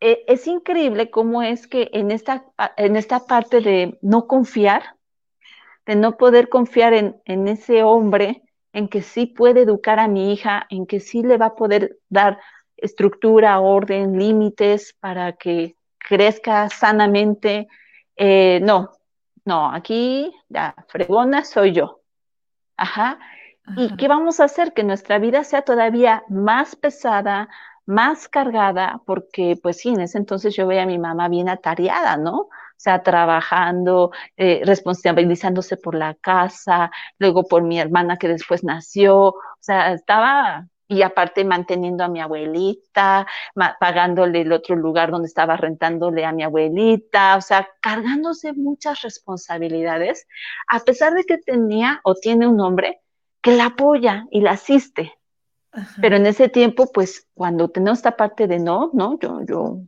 e, 0.00 0.24
es 0.26 0.46
increíble 0.46 1.10
cómo 1.10 1.42
es 1.42 1.66
que 1.66 1.90
en 1.92 2.10
esta, 2.10 2.44
en 2.76 2.96
esta 2.96 3.26
parte 3.26 3.60
de 3.60 3.98
no 4.02 4.26
confiar, 4.26 4.96
de 5.86 5.96
no 5.96 6.16
poder 6.16 6.48
confiar 6.48 6.92
en, 6.92 7.48
ese 7.48 7.82
hombre 7.82 8.42
en 8.72 8.88
que 8.88 9.02
sí 9.02 9.26
puede 9.26 9.62
educar 9.62 9.98
a 9.98 10.08
mi 10.08 10.32
hija, 10.32 10.66
en 10.70 10.86
que 10.86 11.00
sí 11.00 11.22
le 11.22 11.38
va 11.38 11.46
a 11.46 11.54
poder 11.54 11.98
dar 12.08 12.38
estructura, 12.76 13.60
orden, 13.60 14.18
límites 14.18 14.94
para 15.00 15.32
que 15.32 15.76
crezca 15.98 16.68
sanamente. 16.68 17.68
Eh, 18.18 18.60
no, 18.62 18.90
no, 19.44 19.72
aquí 19.72 20.34
la 20.48 20.74
fregona 20.88 21.44
soy 21.44 21.72
yo. 21.72 22.02
Ajá. 22.76 23.18
¿Y 23.76 23.96
qué 23.96 24.08
vamos 24.08 24.40
a 24.40 24.44
hacer? 24.44 24.72
Que 24.72 24.82
nuestra 24.82 25.18
vida 25.18 25.44
sea 25.44 25.62
todavía 25.62 26.24
más 26.28 26.74
pesada, 26.74 27.48
más 27.86 28.28
cargada, 28.28 29.00
porque 29.06 29.58
pues 29.62 29.78
sí, 29.78 29.90
en 29.90 30.00
ese 30.00 30.18
entonces 30.18 30.56
yo 30.56 30.66
veía 30.66 30.82
a 30.82 30.86
mi 30.86 30.98
mamá 30.98 31.28
bien 31.28 31.48
atareada, 31.48 32.16
¿no? 32.16 32.32
O 32.40 32.50
sea, 32.76 33.02
trabajando, 33.02 34.10
eh, 34.36 34.62
responsabilizándose 34.64 35.76
por 35.76 35.94
la 35.94 36.14
casa, 36.14 36.90
luego 37.18 37.44
por 37.44 37.62
mi 37.62 37.78
hermana 37.78 38.16
que 38.16 38.28
después 38.28 38.64
nació, 38.64 39.28
o 39.28 39.34
sea, 39.60 39.92
estaba, 39.92 40.66
y 40.88 41.02
aparte 41.02 41.44
manteniendo 41.44 42.02
a 42.02 42.08
mi 42.08 42.20
abuelita, 42.20 43.26
pagándole 43.78 44.40
el 44.40 44.52
otro 44.52 44.74
lugar 44.74 45.10
donde 45.10 45.28
estaba 45.28 45.56
rentándole 45.58 46.24
a 46.24 46.32
mi 46.32 46.42
abuelita, 46.42 47.36
o 47.36 47.42
sea, 47.42 47.68
cargándose 47.82 48.54
muchas 48.54 49.02
responsabilidades, 49.02 50.26
a 50.66 50.80
pesar 50.80 51.12
de 51.12 51.24
que 51.24 51.36
tenía 51.36 52.00
o 52.04 52.14
tiene 52.14 52.46
un 52.46 52.60
hombre 52.60 53.02
que 53.42 53.54
la 53.54 53.66
apoya 53.66 54.26
y 54.30 54.40
la 54.40 54.52
asiste. 54.52 55.12
Pero 56.00 56.16
en 56.16 56.26
ese 56.26 56.48
tiempo, 56.48 56.90
pues, 56.90 57.28
cuando 57.34 57.68
tenemos 57.68 57.98
esta 57.98 58.16
parte 58.16 58.48
de 58.48 58.58
no, 58.58 58.90
no, 58.94 59.18
yo, 59.20 59.42
yo, 59.46 59.80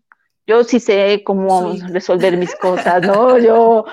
yo 0.46 0.62
sí 0.62 0.78
sé 0.78 1.22
cómo 1.24 1.74
resolver 1.88 2.36
mis 2.36 2.54
cosas, 2.54 3.02
¿no? 3.02 3.38
Yo. 3.38 3.86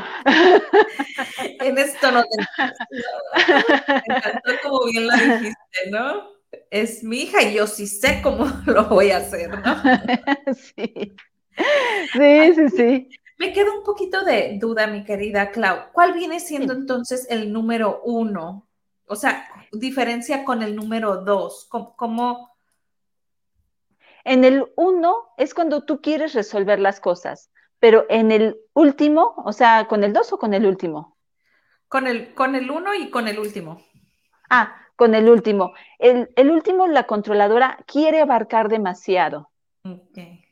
en 1.61 1.77
esto 1.77 2.11
no 2.11 2.21
te 2.23 2.37
Me 4.07 4.15
encantó 4.15 4.51
como 4.61 4.85
bien 4.85 5.07
lo 5.07 5.13
dijiste, 5.13 5.89
¿no? 5.89 6.36
Es 6.69 7.03
mi 7.03 7.21
hija 7.21 7.43
y 7.43 7.53
yo 7.55 7.67
sí 7.67 7.87
sé 7.87 8.19
cómo 8.21 8.45
lo 8.65 8.85
voy 8.85 9.11
a 9.11 9.17
hacer, 9.17 9.49
¿no? 9.49 9.63
sí. 10.53 11.15
Sí, 12.13 12.53
sí, 12.55 12.69
sí. 12.69 13.09
Me 13.39 13.53
queda 13.53 13.71
un 13.71 13.83
poquito 13.83 14.23
de 14.23 14.57
duda, 14.59 14.87
mi 14.87 15.03
querida 15.03 15.51
Clau. 15.51 15.91
¿Cuál 15.91 16.13
viene 16.13 16.39
siendo 16.39 16.73
entonces 16.73 17.27
el 17.29 17.51
número 17.51 18.01
uno 18.03 18.67
o 19.07 19.15
sea, 19.15 19.47
diferencia 19.71 20.43
con 20.43 20.61
el 20.61 20.75
número 20.75 21.17
dos, 21.17 21.67
¿cómo? 21.69 22.55
En 24.23 24.43
el 24.43 24.65
uno 24.75 25.29
es 25.37 25.53
cuando 25.53 25.85
tú 25.85 26.01
quieres 26.01 26.33
resolver 26.33 26.79
las 26.79 26.99
cosas, 26.99 27.49
pero 27.79 28.05
en 28.09 28.31
el 28.31 28.59
último, 28.73 29.33
o 29.45 29.53
sea, 29.53 29.87
¿con 29.87 30.03
el 30.03 30.11
dos 30.11 30.33
o 30.33 30.37
con 30.37 30.53
el 30.53 30.65
último? 30.65 31.17
Con 31.87 32.05
el, 32.05 32.33
con 32.33 32.55
el 32.55 32.69
uno 32.69 32.93
y 32.93 33.09
con 33.09 33.29
el 33.29 33.39
último. 33.39 33.81
Ah, 34.49 34.75
con 34.97 35.15
el 35.15 35.29
último. 35.29 35.71
El, 35.99 36.29
el 36.35 36.51
último, 36.51 36.85
la 36.87 37.03
controladora 37.03 37.79
quiere 37.85 38.19
abarcar 38.19 38.67
demasiado. 38.67 39.49
Okay 39.83 40.43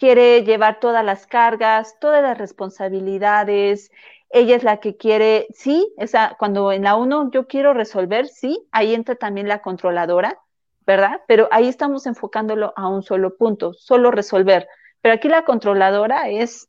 quiere 0.00 0.44
llevar 0.44 0.80
todas 0.80 1.04
las 1.04 1.26
cargas, 1.26 1.98
todas 2.00 2.22
las 2.22 2.38
responsabilidades, 2.38 3.92
ella 4.30 4.56
es 4.56 4.64
la 4.64 4.78
que 4.78 4.96
quiere, 4.96 5.46
sí, 5.52 5.92
esa, 5.98 6.36
cuando 6.38 6.72
en 6.72 6.84
la 6.84 6.96
uno 6.96 7.30
yo 7.30 7.46
quiero 7.46 7.74
resolver, 7.74 8.26
sí, 8.26 8.66
ahí 8.72 8.94
entra 8.94 9.16
también 9.16 9.46
la 9.46 9.60
controladora, 9.60 10.38
¿verdad? 10.86 11.20
Pero 11.28 11.48
ahí 11.52 11.68
estamos 11.68 12.06
enfocándolo 12.06 12.72
a 12.76 12.88
un 12.88 13.02
solo 13.02 13.36
punto, 13.36 13.74
solo 13.74 14.10
resolver. 14.10 14.66
Pero 15.02 15.14
aquí 15.14 15.28
la 15.28 15.44
controladora 15.44 16.30
es 16.30 16.68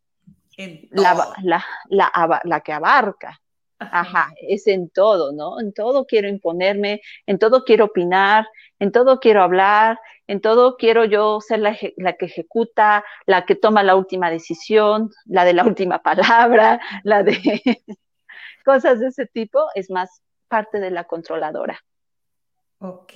la, 0.90 1.34
la, 1.42 1.64
la, 1.88 2.42
la, 2.44 2.60
que 2.60 2.74
abarca. 2.74 3.40
Ajá, 3.92 4.32
es 4.48 4.68
en 4.68 4.90
todo, 4.90 5.32
¿no? 5.32 5.60
En 5.60 5.74
todo 5.74 6.06
quiero 6.06 6.28
imponerme, 6.28 7.02
en 7.26 7.40
todo 7.40 7.64
quiero 7.64 7.86
opinar, 7.86 8.48
en 8.80 8.92
todo 8.92 9.20
quiero 9.20 9.42
hablar, 9.42 10.00
en 10.28 10.40
todo 10.40 10.78
quiero 10.78 11.06
yo 11.06 11.42
ser 11.42 11.60
la, 11.60 11.76
la, 11.98 12.14
que 12.14 12.26
ejecuta, 12.28 13.04
la 13.26 13.46
que 13.46 13.56
toma 13.56 13.82
la 13.82 13.96
última 13.96 14.30
decisión, 14.30 15.10
la 15.26 15.46
de 15.46 15.54
la 15.54 15.64
última 15.66 16.04
palabra, 16.04 16.80
la 17.04 17.24
de 17.24 17.40
cosas 18.66 19.00
de 19.00 19.08
ese 19.08 19.26
tipo, 19.26 19.66
es 19.74 19.90
más 19.90 20.22
parte 20.48 20.80
de 20.80 20.92
la 20.92 21.06
controladora. 21.06 21.80
Ok. 22.80 23.14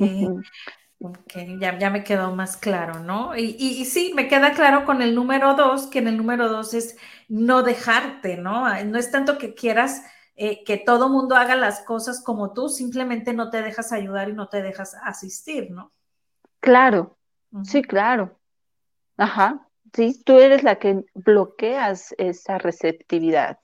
Ok, 0.99 1.33
ya, 1.59 1.77
ya, 1.77 1.89
me 1.89 2.03
quedó 2.03 2.33
más 2.33 2.55
claro, 2.55 2.99
¿no? 2.99 3.35
Y, 3.35 3.55
y, 3.59 3.81
y, 3.81 3.85
sí, 3.85 4.13
me 4.15 4.29
queda 4.29 4.53
claro 4.53 4.85
con 4.85 5.01
el 5.01 5.13
número 5.13 5.53
dos, 5.53 5.87
que 5.87 5.99
en 5.99 6.07
el 6.07 6.17
número 6.17 6.47
dos 6.47 6.73
es 6.73 6.97
no 7.27 7.63
dejarte, 7.63 8.37
¿no? 8.37 8.65
No 8.85 8.97
es 8.97 9.11
tanto 9.11 9.37
que 9.37 9.53
quieras 9.53 10.03
eh, 10.35 10.63
que 10.63 10.77
todo 10.77 11.09
mundo 11.09 11.35
haga 11.35 11.55
las 11.55 11.81
cosas 11.81 12.21
como 12.21 12.53
tú, 12.53 12.69
simplemente 12.69 13.33
no 13.33 13.49
te 13.49 13.61
dejas 13.61 13.91
ayudar 13.91 14.29
y 14.29 14.33
no 14.33 14.49
te 14.49 14.61
dejas 14.61 14.95
asistir, 15.03 15.71
¿no? 15.71 15.93
Claro, 16.59 17.17
sí, 17.63 17.81
claro. 17.81 18.39
Ajá, 19.17 19.67
sí, 19.93 20.21
tú 20.25 20.39
eres 20.39 20.63
la 20.63 20.77
que 20.77 21.05
bloqueas 21.13 22.13
esa 22.17 22.57
receptividad. 22.57 23.59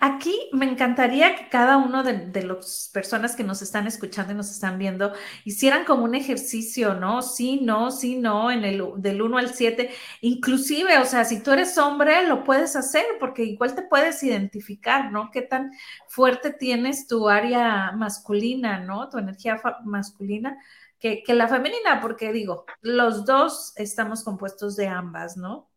Aquí 0.00 0.34
me 0.52 0.68
encantaría 0.68 1.36
que 1.36 1.48
cada 1.48 1.76
uno 1.76 2.02
de, 2.02 2.42
las 2.42 2.90
personas 2.92 3.36
que 3.36 3.44
nos 3.44 3.62
están 3.62 3.86
escuchando 3.86 4.32
y 4.32 4.36
nos 4.36 4.50
están 4.50 4.76
viendo 4.76 5.12
hicieran 5.44 5.84
como 5.84 6.02
un 6.02 6.16
ejercicio, 6.16 6.94
¿no? 6.94 7.22
Sí, 7.22 7.60
no, 7.62 7.92
sí, 7.92 8.16
no, 8.16 8.50
en 8.50 8.64
el 8.64 8.82
del 8.96 9.22
1 9.22 9.38
al 9.38 9.54
7. 9.54 9.90
Inclusive, 10.22 10.98
o 10.98 11.04
sea, 11.04 11.24
si 11.24 11.42
tú 11.42 11.52
eres 11.52 11.78
hombre, 11.78 12.26
lo 12.26 12.42
puedes 12.42 12.74
hacer 12.74 13.04
porque 13.20 13.44
igual 13.44 13.76
te 13.76 13.82
puedes 13.82 14.20
identificar, 14.24 15.12
¿no? 15.12 15.30
Qué 15.30 15.42
tan 15.42 15.70
fuerte 16.08 16.52
tienes 16.52 17.06
tu 17.06 17.28
área 17.28 17.92
masculina, 17.92 18.80
¿no? 18.80 19.08
Tu 19.10 19.18
energía 19.18 19.60
masculina 19.84 20.58
que, 20.98 21.22
que 21.22 21.34
la 21.34 21.46
femenina, 21.46 22.00
porque 22.00 22.32
digo, 22.32 22.66
los 22.80 23.24
dos 23.24 23.74
estamos 23.76 24.24
compuestos 24.24 24.74
de 24.74 24.88
ambas, 24.88 25.36
¿no? 25.36 25.70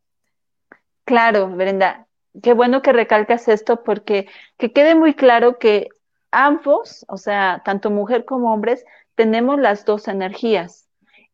Claro, 1.06 1.50
Brenda, 1.50 2.08
qué 2.42 2.54
bueno 2.54 2.82
que 2.82 2.94
recalcas 2.94 3.48
esto 3.48 3.84
porque 3.84 4.28
que 4.58 4.72
quede 4.72 4.96
muy 4.96 5.14
claro 5.14 5.60
que 5.60 5.90
ambos, 6.32 7.06
o 7.08 7.18
sea, 7.18 7.62
tanto 7.64 7.92
mujer 7.92 8.26
como 8.26 8.54
hombres, 8.54 8.86
tenemos 9.16 9.60
las 9.60 9.86
dos 9.86 10.08
energías. 10.08 10.88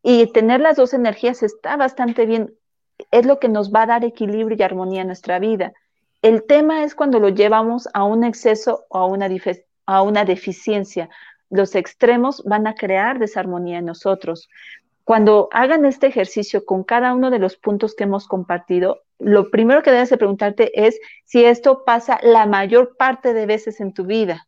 Y 0.04 0.32
tener 0.32 0.60
las 0.62 0.78
dos 0.78 0.94
energías 0.94 1.44
está 1.44 1.76
bastante 1.78 2.26
bien, 2.26 2.54
es 3.12 3.26
lo 3.26 3.40
que 3.40 3.50
nos 3.50 3.74
va 3.74 3.84
a 3.84 3.88
dar 3.88 4.06
equilibrio 4.06 4.58
y 4.58 4.64
armonía 4.64 5.02
en 5.02 5.08
nuestra 5.08 5.40
vida. 5.40 5.74
El 6.22 6.44
tema 6.44 6.84
es 6.84 6.96
cuando 6.96 7.20
lo 7.20 7.30
llevamos 7.30 7.88
a 7.94 8.04
un 8.04 8.24
exceso 8.24 8.86
o 8.90 8.98
a 8.98 9.06
una, 9.06 9.30
a 9.86 10.02
una 10.02 10.26
deficiencia. 10.26 11.10
Los 11.50 11.76
extremos 11.76 12.44
van 12.46 12.68
a 12.68 12.76
crear 12.76 13.20
desarmonía 13.20 13.80
en 13.80 13.86
nosotros. 13.86 14.50
Cuando 15.06 15.50
hagan 15.52 15.86
este 15.86 16.08
ejercicio 16.08 16.66
con 16.66 16.84
cada 16.84 17.14
uno 17.14 17.32
de 17.32 17.40
los 17.40 17.56
puntos 17.56 17.96
que 17.96 18.04
hemos 18.04 18.28
compartido, 18.28 19.02
lo 19.20 19.52
primero 19.52 19.84
que 19.84 19.92
debes 19.92 20.10
de 20.10 20.18
preguntarte 20.18 20.88
es 20.88 21.00
si 21.26 21.44
esto 21.44 21.84
pasa 21.86 22.20
la 22.24 22.46
mayor 22.46 22.96
parte 22.98 23.34
de 23.34 23.46
veces 23.46 23.80
en 23.82 23.94
tu 23.94 24.06
vida. 24.06 24.48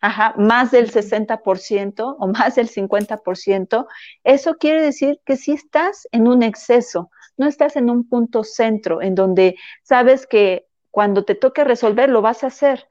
Ajá, 0.00 0.34
más 0.36 0.70
del 0.70 0.90
60% 0.90 2.16
o 2.18 2.26
más 2.26 2.56
del 2.56 2.68
50%, 2.68 3.86
eso 4.22 4.54
quiere 4.56 4.82
decir 4.82 5.18
que 5.24 5.36
si 5.36 5.52
estás 5.52 6.06
en 6.12 6.28
un 6.28 6.42
exceso, 6.42 7.10
no 7.36 7.46
estás 7.46 7.76
en 7.76 7.88
un 7.90 8.08
punto 8.08 8.44
centro 8.44 9.00
en 9.02 9.14
donde 9.14 9.56
sabes 9.82 10.26
que 10.26 10.66
cuando 10.90 11.24
te 11.24 11.34
toque 11.34 11.64
resolver 11.64 12.10
lo 12.10 12.22
vas 12.22 12.44
a 12.44 12.48
hacer, 12.48 12.86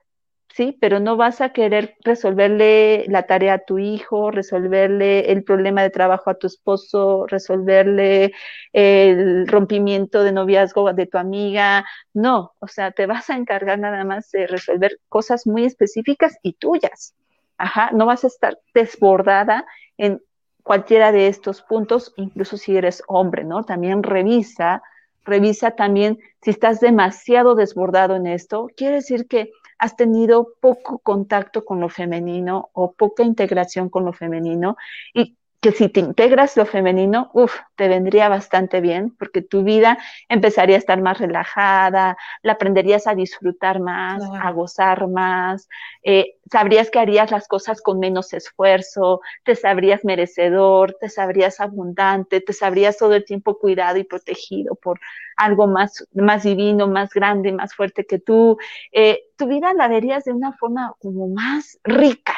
¿sí? 0.53 0.77
Pero 0.79 0.99
no 0.99 1.17
vas 1.17 1.41
a 1.41 1.49
querer 1.49 1.95
resolverle 2.03 3.05
la 3.07 3.23
tarea 3.23 3.55
a 3.55 3.65
tu 3.65 3.79
hijo, 3.79 4.29
resolverle 4.29 5.31
el 5.31 5.43
problema 5.43 5.81
de 5.81 5.89
trabajo 5.89 6.29
a 6.29 6.35
tu 6.35 6.47
esposo, 6.47 7.25
resolverle 7.27 8.33
el 8.71 9.47
rompimiento 9.47 10.23
de 10.23 10.31
noviazgo 10.31 10.93
de 10.93 11.07
tu 11.07 11.17
amiga. 11.17 11.85
No, 12.13 12.53
o 12.59 12.67
sea, 12.67 12.91
te 12.91 13.07
vas 13.07 13.29
a 13.31 13.35
encargar 13.35 13.79
nada 13.79 14.03
más 14.03 14.29
de 14.31 14.45
resolver 14.45 14.99
cosas 15.09 15.47
muy 15.47 15.65
específicas 15.65 16.37
y 16.43 16.53
tuyas. 16.53 17.15
Ajá, 17.57 17.89
no 17.91 18.05
vas 18.05 18.23
a 18.23 18.27
estar 18.27 18.59
desbordada 18.75 19.65
en 19.97 20.21
cualquiera 20.61 21.11
de 21.11 21.27
estos 21.27 21.63
puntos, 21.63 22.13
incluso 22.15 22.57
si 22.57 22.77
eres 22.77 23.01
hombre, 23.07 23.43
¿no? 23.43 23.63
También 23.63 24.03
revisa, 24.03 24.83
revisa 25.25 25.71
también 25.71 26.19
si 26.41 26.51
estás 26.51 26.79
demasiado 26.79 27.55
desbordado 27.55 28.15
en 28.15 28.27
esto. 28.27 28.67
Quiere 28.77 28.95
decir 28.95 29.27
que 29.27 29.51
has 29.83 29.97
tenido 29.97 30.53
poco 30.61 30.99
contacto 30.99 31.65
con 31.65 31.81
lo 31.81 31.89
femenino 31.89 32.69
o 32.71 32.93
poca 32.93 33.21
integración 33.21 33.89
con 33.89 34.05
lo 34.05 34.13
femenino 34.13 34.77
y 35.13 35.35
que 35.63 35.71
si 35.71 35.87
te 35.87 36.01
integras 36.01 36.57
lo 36.57 36.65
femenino, 36.65 37.31
uff, 37.33 37.55
te 37.77 37.87
vendría 37.87 38.27
bastante 38.27 38.81
bien 38.81 39.15
porque 39.17 39.41
tu 39.41 39.63
vida 39.63 39.97
empezaría 40.27 40.75
a 40.75 40.79
estar 40.79 41.01
más 41.01 41.19
relajada, 41.19 42.17
la 42.41 42.53
aprenderías 42.53 43.07
a 43.07 43.15
disfrutar 43.15 43.79
más, 43.79 44.21
a 44.41 44.51
gozar 44.51 45.07
más, 45.07 45.69
eh, 46.03 46.35
sabrías 46.51 46.91
que 46.91 46.99
harías 46.99 47.31
las 47.31 47.47
cosas 47.47 47.81
con 47.81 47.99
menos 47.99 48.33
esfuerzo, 48.33 49.21
te 49.45 49.55
sabrías 49.55 50.03
merecedor, 50.03 50.97
te 50.99 51.07
sabrías 51.07 51.61
abundante, 51.61 52.41
te 52.41 52.51
sabrías 52.51 52.97
todo 52.97 53.13
el 53.13 53.23
tiempo 53.23 53.57
cuidado 53.57 53.97
y 53.97 54.03
protegido 54.03 54.75
por 54.75 54.99
algo 55.37 55.67
más, 55.67 56.05
más 56.13 56.43
divino, 56.43 56.89
más 56.89 57.13
grande, 57.13 57.53
más 57.53 57.73
fuerte 57.73 58.05
que 58.05 58.19
tú. 58.19 58.57
Eh, 58.91 59.21
tu 59.37 59.47
vida 59.47 59.73
la 59.73 59.87
verías 59.87 60.25
de 60.25 60.33
una 60.33 60.51
forma 60.51 60.93
como 60.99 61.29
más 61.29 61.79
rica, 61.85 62.35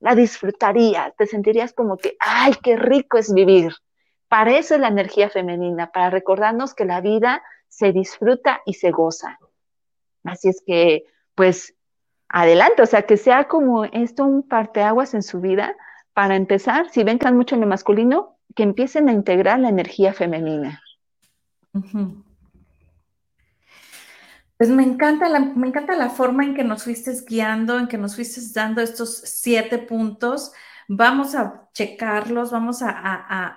la 0.00 0.14
disfrutarías, 0.14 1.14
te 1.16 1.26
sentirías 1.26 1.72
como 1.72 1.96
que, 1.96 2.16
ay, 2.20 2.54
qué 2.62 2.76
rico 2.76 3.18
es 3.18 3.32
vivir. 3.32 3.72
Para 4.28 4.58
eso 4.58 4.74
es 4.74 4.80
la 4.80 4.88
energía 4.88 5.30
femenina, 5.30 5.90
para 5.92 6.10
recordarnos 6.10 6.74
que 6.74 6.84
la 6.84 7.00
vida 7.00 7.42
se 7.68 7.92
disfruta 7.92 8.60
y 8.66 8.74
se 8.74 8.90
goza. 8.90 9.38
Así 10.24 10.48
es 10.48 10.62
que, 10.66 11.04
pues, 11.34 11.74
adelante, 12.28 12.82
o 12.82 12.86
sea, 12.86 13.02
que 13.02 13.16
sea 13.16 13.48
como 13.48 13.84
esto 13.84 14.24
un 14.24 14.42
parteaguas 14.42 15.14
en 15.14 15.22
su 15.22 15.40
vida 15.40 15.76
para 16.12 16.36
empezar, 16.36 16.90
si 16.90 17.04
ven 17.04 17.18
mucho 17.34 17.54
en 17.54 17.60
lo 17.60 17.66
masculino, 17.66 18.38
que 18.54 18.62
empiecen 18.62 19.08
a 19.08 19.12
integrar 19.12 19.58
la 19.60 19.68
energía 19.68 20.12
femenina. 20.12 20.82
Pues 24.56 24.70
me 24.70 24.82
encanta, 24.82 25.28
la, 25.28 25.40
me 25.40 25.68
encanta 25.68 25.94
la 25.96 26.08
forma 26.08 26.44
en 26.44 26.54
que 26.54 26.64
nos 26.64 26.84
fuiste 26.84 27.12
guiando, 27.28 27.78
en 27.78 27.88
que 27.88 27.98
nos 27.98 28.14
fuiste 28.14 28.40
dando 28.54 28.80
estos 28.80 29.18
siete 29.24 29.78
puntos. 29.78 30.52
Vamos 30.88 31.34
a 31.34 31.68
checarlos, 31.74 32.52
vamos 32.52 32.80
a, 32.80 32.90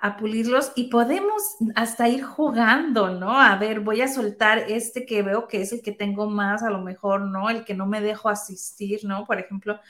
a, 0.02 0.16
pulirlos 0.18 0.72
y 0.74 0.90
podemos 0.90 1.42
hasta 1.74 2.08
ir 2.08 2.22
jugando, 2.22 3.08
¿no? 3.08 3.40
A 3.40 3.56
ver, 3.56 3.80
voy 3.80 4.02
a 4.02 4.08
soltar 4.08 4.58
este 4.58 5.06
que 5.06 5.22
veo 5.22 5.48
que 5.48 5.62
es 5.62 5.72
el 5.72 5.80
que 5.80 5.92
tengo 5.92 6.28
más, 6.28 6.62
a 6.62 6.70
lo 6.70 6.80
mejor, 6.82 7.22
¿no? 7.22 7.48
El 7.48 7.64
que 7.64 7.72
no 7.72 7.86
me 7.86 8.02
dejo 8.02 8.28
asistir, 8.28 9.04
¿no? 9.04 9.24
Por 9.24 9.38
ejemplo, 9.38 9.80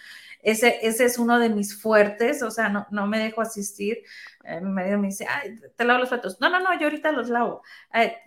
ese, 0.42 0.78
ese 0.82 1.06
es 1.06 1.18
uno 1.18 1.38
de 1.38 1.48
mis 1.48 1.80
fuertes, 1.80 2.42
o 2.42 2.50
sea, 2.50 2.68
no, 2.68 2.86
no 2.90 3.06
me 3.06 3.18
dejo 3.18 3.40
asistir. 3.40 3.98
Eh, 4.44 4.60
mi 4.60 4.70
marido 4.70 4.98
me 4.98 5.08
dice, 5.08 5.26
ay, 5.28 5.58
te 5.74 5.84
lavo 5.84 6.00
los 6.00 6.08
platos. 6.08 6.40
No, 6.40 6.50
no, 6.50 6.60
no, 6.60 6.78
yo 6.78 6.86
ahorita 6.86 7.10
los 7.10 7.30
lavo. 7.30 7.62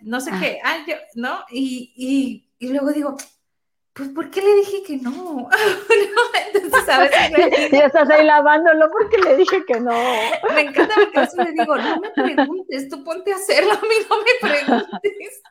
no 0.00 0.20
sé 0.20 0.30
ah. 0.34 0.38
qué, 0.40 0.60
ay, 0.62 0.84
yo, 0.86 0.96
¿no? 1.14 1.44
y 1.50 1.92
y 1.96 2.43
luego 2.68 2.92
digo, 2.92 3.16
pues, 3.94 4.08
¿por 4.08 4.30
qué 4.30 4.42
le 4.42 4.56
dije 4.56 4.82
que 4.82 4.96
no? 4.96 5.48
Entonces, 6.54 6.88
a 6.88 6.98
veces 6.98 7.70
Ya 7.72 7.86
estás 7.86 8.10
ahí 8.10 8.26
lavándolo 8.26 8.90
porque 8.90 9.18
le 9.18 9.36
dije 9.36 9.64
que 9.64 9.80
no. 9.80 9.92
Me 10.54 10.62
encanta 10.62 10.94
porque 10.96 11.18
a 11.18 11.20
veces 11.22 11.38
le 11.38 11.52
digo, 11.52 11.76
no 11.76 12.00
me 12.00 12.10
preguntes, 12.10 12.88
tú 12.88 13.04
ponte 13.04 13.32
a 13.32 13.36
hacerlo, 13.36 13.72
a 13.72 13.80
mí 13.80 13.94
no 14.08 14.16
me 14.18 14.48
preguntes. 14.48 15.42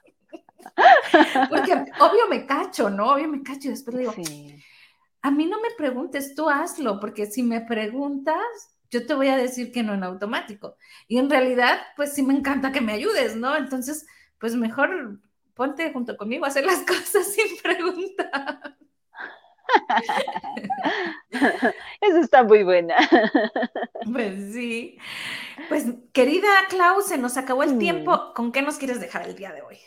Porque 1.49 1.73
obvio 1.99 2.27
me 2.29 2.47
cacho, 2.47 2.89
¿no? 2.89 3.13
Obvio 3.13 3.27
me 3.27 3.43
cacho 3.43 3.67
y 3.67 3.71
después 3.71 3.95
le 3.95 4.01
digo, 4.01 4.13
a 5.21 5.29
mí 5.31 5.45
no 5.45 5.61
me 5.61 5.69
preguntes, 5.77 6.33
tú 6.35 6.49
hazlo, 6.49 6.99
porque 6.99 7.27
si 7.27 7.43
me 7.43 7.61
preguntas, 7.61 8.37
yo 8.89 9.05
te 9.05 9.13
voy 9.13 9.27
a 9.27 9.37
decir 9.37 9.71
que 9.71 9.83
no 9.83 9.93
en 9.93 10.03
automático. 10.03 10.77
Y 11.07 11.17
en 11.17 11.29
realidad, 11.29 11.79
pues 11.95 12.13
sí 12.13 12.23
me 12.23 12.33
encanta 12.33 12.71
que 12.71 12.81
me 12.81 12.93
ayudes, 12.93 13.35
¿no? 13.35 13.55
Entonces, 13.55 14.05
pues 14.39 14.55
mejor 14.55 15.19
ponte 15.53 15.91
junto 15.91 16.17
conmigo 16.17 16.45
a 16.45 16.49
hacer 16.49 16.65
las 16.65 16.79
cosas 16.85 17.27
sin 17.27 17.57
preguntar. 17.61 18.77
Eso 22.01 22.17
está 22.17 22.43
muy 22.43 22.63
buena. 22.63 22.95
Pues 24.11 24.53
sí. 24.53 24.97
Pues 25.69 25.85
querida 26.11 26.49
Clau, 26.69 27.01
se 27.01 27.17
nos 27.17 27.37
acabó 27.37 27.63
el 27.63 27.77
tiempo. 27.77 28.33
¿Con 28.35 28.51
qué 28.51 28.61
nos 28.61 28.77
quieres 28.77 28.99
dejar 28.99 29.27
el 29.27 29.35
día 29.35 29.51
de 29.53 29.61
hoy? 29.61 29.77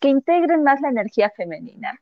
Que 0.00 0.08
integren 0.08 0.62
más 0.62 0.80
la 0.80 0.90
energía 0.90 1.30
femenina, 1.30 1.98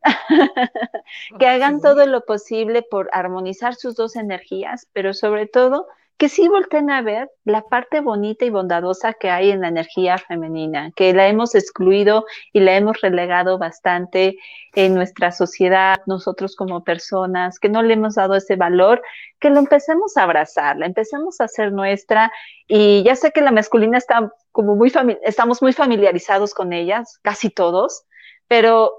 que 1.39 1.47
hagan 1.47 1.81
todo 1.81 2.05
lo 2.07 2.25
posible 2.25 2.83
por 2.83 3.09
armonizar 3.13 3.77
sus 3.77 3.95
dos 3.95 4.17
energías, 4.17 4.89
pero 4.93 5.15
sobre 5.15 5.47
todo 5.47 5.87
que 6.17 6.29
sí 6.29 6.47
volteen 6.47 6.91
a 6.91 7.03
ver 7.03 7.31
la 7.45 7.63
parte 7.63 8.01
bonita 8.01 8.45
y 8.45 8.51
bondadosa 8.51 9.13
que 9.13 9.31
hay 9.31 9.51
en 9.51 9.61
la 9.61 9.69
energía 9.69 10.19
femenina, 10.19 10.93
que 10.95 11.13
la 11.13 11.27
hemos 11.27 11.55
excluido 11.55 12.27
y 12.53 12.61
la 12.61 12.77
hemos 12.77 13.01
relegado 13.01 13.59
bastante 13.59 14.39
en 14.75 14.95
nuestra 14.95 15.33
sociedad, 15.33 16.01
nosotros 16.07 16.55
como 16.55 16.85
personas, 16.85 17.59
que 17.59 17.69
no 17.69 17.83
le 17.83 17.95
hemos 17.95 18.15
dado 18.15 18.37
ese 18.37 18.57
valor, 18.57 19.03
que 19.41 19.51
lo 19.51 19.59
empecemos 19.59 20.17
a 20.17 20.23
abrazar, 20.23 20.77
la 20.77 20.87
empecemos 20.87 21.41
a 21.41 21.45
hacer 21.45 21.73
nuestra. 21.73 22.31
Y 22.69 23.03
ya 23.03 23.17
sé 23.17 23.33
que 23.33 23.41
la 23.41 23.51
masculina 23.51 23.99
está 23.99 24.33
como 24.53 24.77
muy, 24.77 24.93
estamos 25.23 25.61
muy 25.61 25.73
familiarizados 25.73 26.55
con 26.55 26.73
ellas, 26.73 27.19
casi 27.23 27.51
todos, 27.51 28.05
pero 28.47 28.93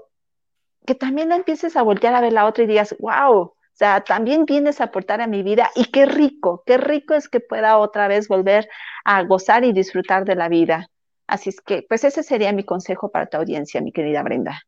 que 0.86 0.94
también 0.94 1.30
la 1.30 1.36
empieces 1.36 1.76
a 1.76 1.82
voltear 1.82 2.14
a 2.14 2.20
ver 2.20 2.34
la 2.34 2.44
otra 2.46 2.64
y 2.64 2.66
digas, 2.66 2.94
wow, 2.98 3.53
o 3.74 3.76
sea, 3.76 4.02
también 4.02 4.44
vienes 4.46 4.80
a 4.80 4.84
aportar 4.84 5.20
a 5.20 5.26
mi 5.26 5.42
vida 5.42 5.68
y 5.74 5.86
qué 5.86 6.06
rico, 6.06 6.62
qué 6.64 6.78
rico 6.78 7.14
es 7.14 7.28
que 7.28 7.40
pueda 7.40 7.78
otra 7.78 8.06
vez 8.06 8.28
volver 8.28 8.68
a 9.04 9.24
gozar 9.24 9.64
y 9.64 9.72
disfrutar 9.72 10.24
de 10.24 10.36
la 10.36 10.48
vida. 10.48 10.90
Así 11.26 11.50
es 11.50 11.60
que, 11.60 11.84
pues 11.88 12.04
ese 12.04 12.22
sería 12.22 12.52
mi 12.52 12.64
consejo 12.64 13.10
para 13.10 13.26
tu 13.26 13.36
audiencia, 13.38 13.80
mi 13.80 13.90
querida 13.92 14.22
Brenda. 14.22 14.60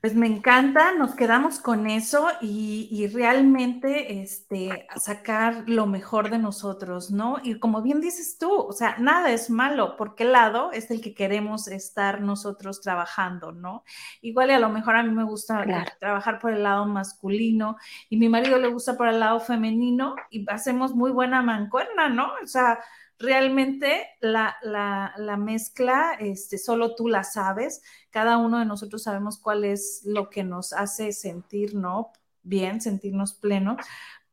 Pues 0.00 0.14
me 0.14 0.28
encanta, 0.28 0.94
nos 0.94 1.16
quedamos 1.16 1.58
con 1.58 1.88
eso 1.88 2.28
y, 2.40 3.08
realmente 3.12 4.22
este, 4.22 4.86
sacar 4.96 5.64
lo 5.66 5.86
mejor 5.86 6.30
de 6.30 6.38
nosotros, 6.38 7.10
¿no? 7.10 7.38
Y 7.42 7.58
como 7.58 7.82
bien 7.82 8.00
dices 8.00 8.38
tú, 8.38 8.48
o 8.52 8.72
sea, 8.72 8.96
nada 8.98 9.32
es 9.32 9.50
malo, 9.50 9.96
¿por 9.96 10.14
qué 10.14 10.22
lado 10.22 10.70
es 10.70 10.92
el 10.92 11.00
que 11.00 11.14
queremos 11.14 11.66
estar 11.66 12.20
nosotros 12.20 12.80
trabajando, 12.80 13.50
¿no? 13.50 13.82
Igual 14.20 14.50
y 14.50 14.52
a 14.52 14.60
lo 14.60 14.68
mejor 14.68 14.94
a 14.94 15.02
mí 15.02 15.10
me 15.10 15.24
gusta 15.24 15.64
trabajar 15.98 16.38
por 16.38 16.52
el 16.52 16.62
lado 16.62 16.86
masculino 16.86 17.76
y 18.08 18.18
mi 18.18 18.28
marido 18.28 18.56
le 18.58 18.68
gusta 18.68 18.96
por 18.96 19.08
el 19.08 19.18
lado 19.18 19.40
femenino 19.40 20.14
y 20.30 20.48
hacemos 20.48 20.94
muy 20.94 21.10
buena 21.10 21.42
mancuerna, 21.42 22.08
¿no? 22.08 22.34
O 22.40 22.46
sea, 22.46 22.78
realmente 23.18 24.06
la, 24.20 24.56
la, 24.62 25.36
mezcla, 25.36 26.16
este, 26.18 26.58
solo 26.58 26.94
tú 26.94 27.08
la 27.08 27.24
sabes, 27.24 27.82
cada 28.10 28.36
uno 28.36 28.58
de 28.58 28.64
nosotros 28.64 29.02
sabemos 29.02 29.38
cuál 29.38 29.64
es 29.64 30.02
lo 30.04 30.30
que 30.30 30.44
nos 30.44 30.72
hace 30.72 31.12
sentir, 31.12 31.74
¿no? 31.74 32.12
Bien, 32.42 32.80
sentirnos 32.80 33.34
plenos, 33.34 33.76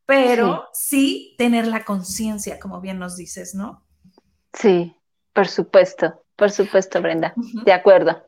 pero 0.06 0.68
sí, 0.72 1.34
tener 1.36 1.66
la 1.66 1.84
conciencia, 1.84 2.60
como 2.60 2.80
bien 2.80 2.98
nos 2.98 3.16
dices, 3.16 3.54
¿no? 3.54 3.84
Sí, 4.52 4.96
por 5.32 5.48
supuesto, 5.48 6.22
por 6.36 6.50
supuesto, 6.50 7.02
Brenda, 7.02 7.34
de 7.64 7.72
acuerdo. 7.72 8.22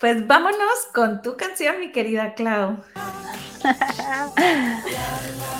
Pues 0.00 0.26
vámonos 0.26 0.86
con 0.94 1.22
tu 1.22 1.36
canción, 1.36 1.78
mi 1.80 1.92
querida 1.92 2.34
Clau. 2.34 2.82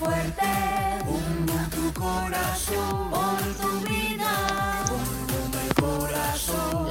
fuerte, 0.00 0.46
una 1.06 1.68
tu 1.68 1.92
corazón. 1.92 3.29